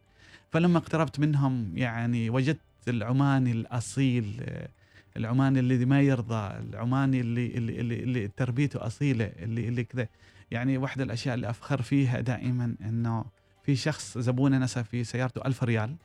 فلما 0.51 0.77
اقتربت 0.77 1.19
منهم 1.19 1.77
يعني 1.77 2.29
وجدت 2.29 2.59
العماني 2.87 3.51
الأصيل 3.51 4.41
آه، 4.41 4.69
العماني 5.17 5.59
اللي 5.59 5.85
ما 5.85 6.01
يرضى 6.01 6.57
العماني 6.57 7.21
اللي 7.21 7.47
اللي 7.47 7.79
اللي, 7.79 8.03
اللي 8.03 8.27
تربيته 8.27 8.85
أصيلة 8.85 9.25
اللي 9.25 9.67
اللي 9.67 9.83
كذا. 9.83 10.07
يعني 10.51 10.77
واحدة 10.77 11.03
الأشياء 11.03 11.35
اللي 11.35 11.49
أفخر 11.49 11.81
فيها 11.81 12.19
دائما 12.19 12.75
إنه 12.81 13.25
في 13.63 13.75
شخص 13.75 14.17
زبونه 14.17 14.57
نسى 14.57 14.83
في 14.83 15.03
سيارته 15.03 15.45
ألف 15.45 15.63
ريال 15.63 15.95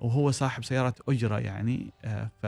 وهو 0.00 0.30
صاحب 0.30 0.64
سيارة 0.64 0.94
أجرة 1.08 1.38
يعني 1.38 1.92
آه، 2.04 2.30
ف 2.42 2.46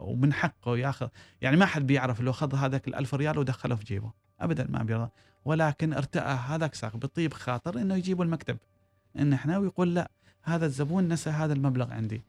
ومن 0.00 0.32
حقه 0.32 0.78
ياخذ. 0.78 1.08
يعني 1.42 1.56
ما 1.56 1.66
حد 1.66 1.86
بيعرف 1.86 2.20
لو 2.20 2.30
أخذ 2.30 2.54
هذاك 2.54 2.88
الألف 2.88 3.14
ريال 3.14 3.38
ودخله 3.38 3.74
في 3.74 3.84
جيبه. 3.84 4.12
أبدا 4.40 4.66
ما 4.70 4.82
بيرضى. 4.82 5.10
ولكن 5.44 5.92
ارتأى 5.92 6.34
هذاك 6.34 6.74
ساق 6.74 6.96
بطيب 6.96 7.32
خاطر 7.32 7.78
إنه 7.80 7.94
يجيبه 7.94 8.22
المكتب. 8.22 8.56
إن 9.18 9.32
إحنا 9.32 9.58
ويقول 9.58 9.94
لا 9.94 10.10
هذا 10.42 10.66
الزبون 10.66 11.08
نسى 11.08 11.30
هذا 11.30 11.52
المبلغ 11.52 11.92
عندي. 11.92 12.22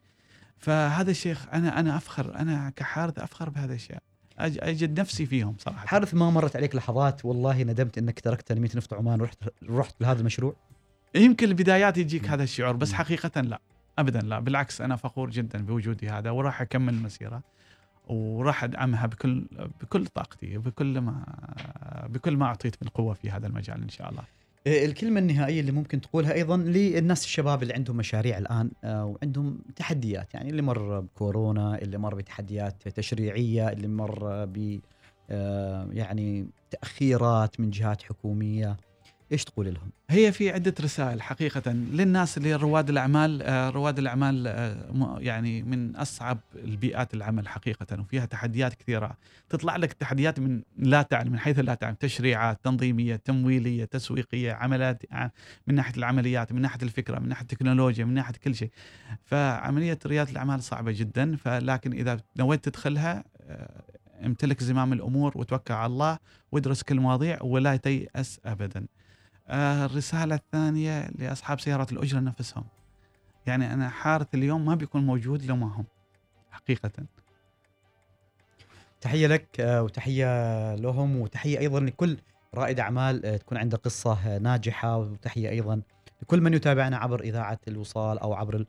فهذا 0.58 1.12
الشيء 1.12 1.36
أنا 1.54 1.80
أنا 1.80 1.98
أفخر 1.98 2.36
أنا 2.40 2.70
كحارث 2.76 3.20
أفخر 3.20 3.50
بهذا 3.50 3.66
الاشياء 3.72 4.02
أج- 4.40 4.64
أجد 4.64 5.00
نفسي 5.00 5.26
فيهم 5.26 5.56
صراحة. 5.60 5.88
حارث 5.88 6.14
ما 6.14 6.30
مرت 6.30 6.56
عليك 6.56 6.76
لحظات 6.76 7.26
والله 7.26 7.64
ندمت 7.64 7.98
أنك 7.98 8.20
تركت 8.20 8.48
تنمية 8.48 8.70
نفط 8.76 8.94
عمان 8.94 9.22
ورحت 9.22 9.38
رحت 9.70 9.96
لهذا 10.02 10.20
المشروع؟ 10.20 10.56
يمكن 11.16 11.48
البدايات 11.48 11.98
يجيك 11.98 12.30
هذا 12.30 12.44
الشعور 12.44 12.76
بس. 12.76 12.94
حقيقة 12.94 13.42
لا 13.42 13.60
ابدا 14.00 14.20
لا. 14.20 14.40
بالعكس 14.40 14.82
أنا 14.82 14.96
فخور 14.96 15.30
جدا 15.30 15.66
بوجودي 15.66 16.10
هذا 16.10 16.30
وراح 16.30 16.62
أكمل 16.62 16.94
المسيره 16.94 17.42
وراح 18.08 18.64
أدعمها 18.64 19.06
بكل 19.06 19.46
بكل 19.82 20.06
طاقتي 20.08 20.58
بكل 20.58 21.00
ما 21.02 21.24
بكل 22.10 22.38
ما 22.38 22.46
أعطيت 22.46 22.76
من 22.84 22.88
قوة 22.90 23.14
في 23.14 23.32
هذا 23.32 23.48
المجال 23.48 23.82
إن 23.82 23.90
شاء 23.90 24.10
الله. 24.10 24.24
الكلمة 24.68 25.20
النهائية 25.20 25.60
اللي 25.62 25.72
ممكن 25.72 26.02
تقولها 26.02 26.34
أيضا 26.34 26.58
للناس 26.58 27.24
الشباب 27.24 27.64
اللي 27.64 27.74
عندهم 27.74 27.98
مشاريع 27.98 28.38
الآن 28.38 28.72
آه، 28.84 29.06
وعندهم 29.06 29.60
تحديات. 29.76 30.34
يعني 30.34 30.50
اللي 30.50 30.62
مر 30.62 31.00
بكورونا 31.00 31.78
اللي 31.82 31.98
مر 31.98 32.16
بتحديات 32.16 32.88
تشريعية 32.88 33.70
اللي 33.70 33.88
مر 33.88 34.46
ب 34.46 34.80
آه، 35.30 35.88
يعني 35.92 36.48
تأخيرات 36.72 37.60
من 37.60 37.70
جهات 37.70 38.02
حكومية. 38.04 38.78
إيش 39.32 39.44
تقول 39.44 39.66
لهم؟ 39.74 39.90
هي 40.10 40.32
في 40.32 40.52
عدة 40.52 40.74
رسائل 40.82 41.22
حقيقة 41.22 41.72
للناس 41.72 42.38
اللي 42.38 42.56
رواد 42.56 42.90
الأعمال 42.90 43.42
آه، 43.42 43.70
رواد 43.70 44.00
الأعمال 44.00 44.48
آه، 44.48 45.18
يعني 45.20 45.64
من 45.64 45.96
أصعب 45.96 46.38
البيئات 46.56 47.14
العمل 47.14 47.48
حقيقة 47.48 48.02
وفيها 48.02 48.26
تحديات 48.26 48.74
كثيرة. 48.74 49.18
تطلع 49.50 49.76
لك 49.76 49.94
تحديات 49.94 50.40
من 50.40 50.62
لا 50.78 51.02
تعلم 51.02 51.32
من 51.32 51.40
حيث 51.40 51.60
لا 51.60 51.74
تعلم 51.76 51.96
تشريعات 51.96 52.60
تنظيمية 52.64 53.16
تمويلية 53.16 53.86
تسويقية 53.86 54.54
عملات 54.54 55.04
ع- 55.12 55.30
من 55.68 55.76
ناحية 55.76 55.98
العمليات 55.98 56.52
من 56.54 56.62
ناحية 56.62 56.82
الفكرة 56.84 57.20
من 57.20 57.30
ناحية 57.30 57.42
التكنولوجيا 57.42 58.06
من 58.06 58.14
ناحية 58.14 58.34
كل 58.44 58.56
شيء. 58.56 58.70
فعملية 59.26 60.00
ريادة 60.06 60.32
الأعمال 60.32 60.64
صعبة 60.64 60.92
جدا 60.92 61.36
فلكن 61.36 61.94
إذا 61.94 62.18
نويت 62.38 62.66
تدخلها 62.70 63.24
آه، 63.42 63.84
امتلك 64.26 64.64
زمام 64.64 64.94
الأمور 64.94 65.32
وتوكل 65.36 65.74
على 65.74 65.86
الله 65.86 66.18
وادرس 66.52 66.84
كل 66.84 66.96
المواضيع 66.96 67.38
ولا 67.42 67.76
تيأس 67.76 68.40
أبداً. 68.46 68.80
آه، 68.80 69.05
الرسالة 69.50 70.36
الثانية 70.36 71.08
لأصحاب 71.20 71.60
سيارات 71.60 71.92
الأجرة 71.92 72.20
نفسهم. 72.20 72.64
يعني 73.48 73.74
أنا 73.74 73.90
حارث 73.90 74.28
اليوم 74.36 74.66
ما 74.66 74.76
بيكون 74.76 75.06
موجود 75.06 75.46
لو 75.46 75.56
ما 75.56 75.68
هم 75.68 75.86
حقيقة. 76.52 76.92
تحية 79.02 79.28
لك 79.28 79.60
آه، 79.60 79.84
وتحية 79.84 80.76
لهم 80.76 81.16
وتحية 81.16 81.60
أيضا 81.60 81.80
لكل 81.80 82.18
رائد 82.54 82.80
أعمال 82.80 83.26
آه، 83.26 83.38
تكون 83.38 83.58
عنده 83.58 83.78
قصة 83.78 84.14
آه، 84.28 84.38
ناجحة. 84.38 84.98
وتحية 84.98 85.50
أيضا 85.50 85.82
لكل 86.22 86.42
من 86.42 86.54
يتابعنا 86.54 86.98
عبر 86.98 87.22
إذاعة 87.22 87.60
الوصال 87.68 88.20
أو 88.20 88.34
عبر 88.34 88.66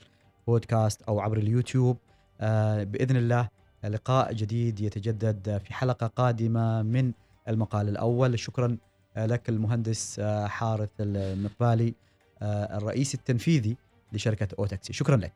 البودكاست 0.48 1.02
أو 1.02 1.20
عبر 1.20 1.36
اليوتيوب. 1.38 1.98
آه، 2.40 2.84
بإذن 2.84 3.16
الله 3.16 3.48
آه، 3.84 3.88
لقاء 3.88 4.32
جديد 4.32 4.80
يتجدد 4.80 5.48
آه، 5.48 5.58
في 5.58 5.74
حلقة 5.74 6.06
قادمة 6.06 6.82
من 6.82 7.12
المقال 7.48 7.88
الأول. 7.88 8.38
شكرا 8.38 8.66
آه، 8.66 8.76
لك 9.16 9.48
المهندس 9.48 10.18
آه، 10.18 10.46
حارث 10.46 10.90
المقبالي 11.00 11.94
آه، 12.42 12.78
الرئيس 12.78 13.14
التنفيذي 13.14 13.76
لشركة 14.12 14.48
أوتاكسي. 14.58 14.92
شكرا 14.92 15.16
لك. 15.16 15.32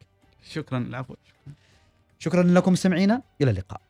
شكرا. 0.51 0.79
العفو. 0.79 1.15
شكرا 2.19 2.43
لكم 2.43 2.73
مستمعينا. 2.73 3.23
إلى 3.41 3.51
اللقاء. 3.51 3.81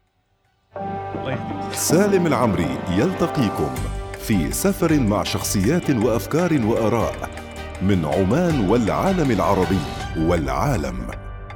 سالم 1.72 2.26
العمري 2.26 2.78
يلتقيكم 2.90 3.74
في 4.18 4.52
سفر 4.52 5.00
مع 5.00 5.22
شخصيات 5.22 5.90
وأفكار 5.90 6.66
وآراء 6.66 7.30
من 7.82 8.04
عمان 8.04 8.68
والعالم 8.68 9.30
العربي 9.30 9.80
والعالم 10.16 11.10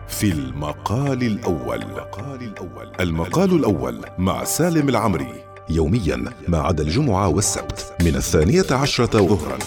في 0.09 0.33
المقال 0.33 1.23
الأول. 1.23 1.83
المقال 1.83 2.43
الأول. 2.43 2.93
المقال 3.01 3.57
الأول 3.57 4.05
مع 4.19 4.45
سالم 4.45 4.89
العمري. 4.89 5.54
يوميا 5.69 6.25
ما 6.49 6.59
عدا 6.59 6.83
الجمعة 6.83 7.29
والسبت 7.29 7.93
من 8.01 8.17
الثانية 8.17 8.65
عشرة 8.71 9.27
ظهرا. 9.27 9.59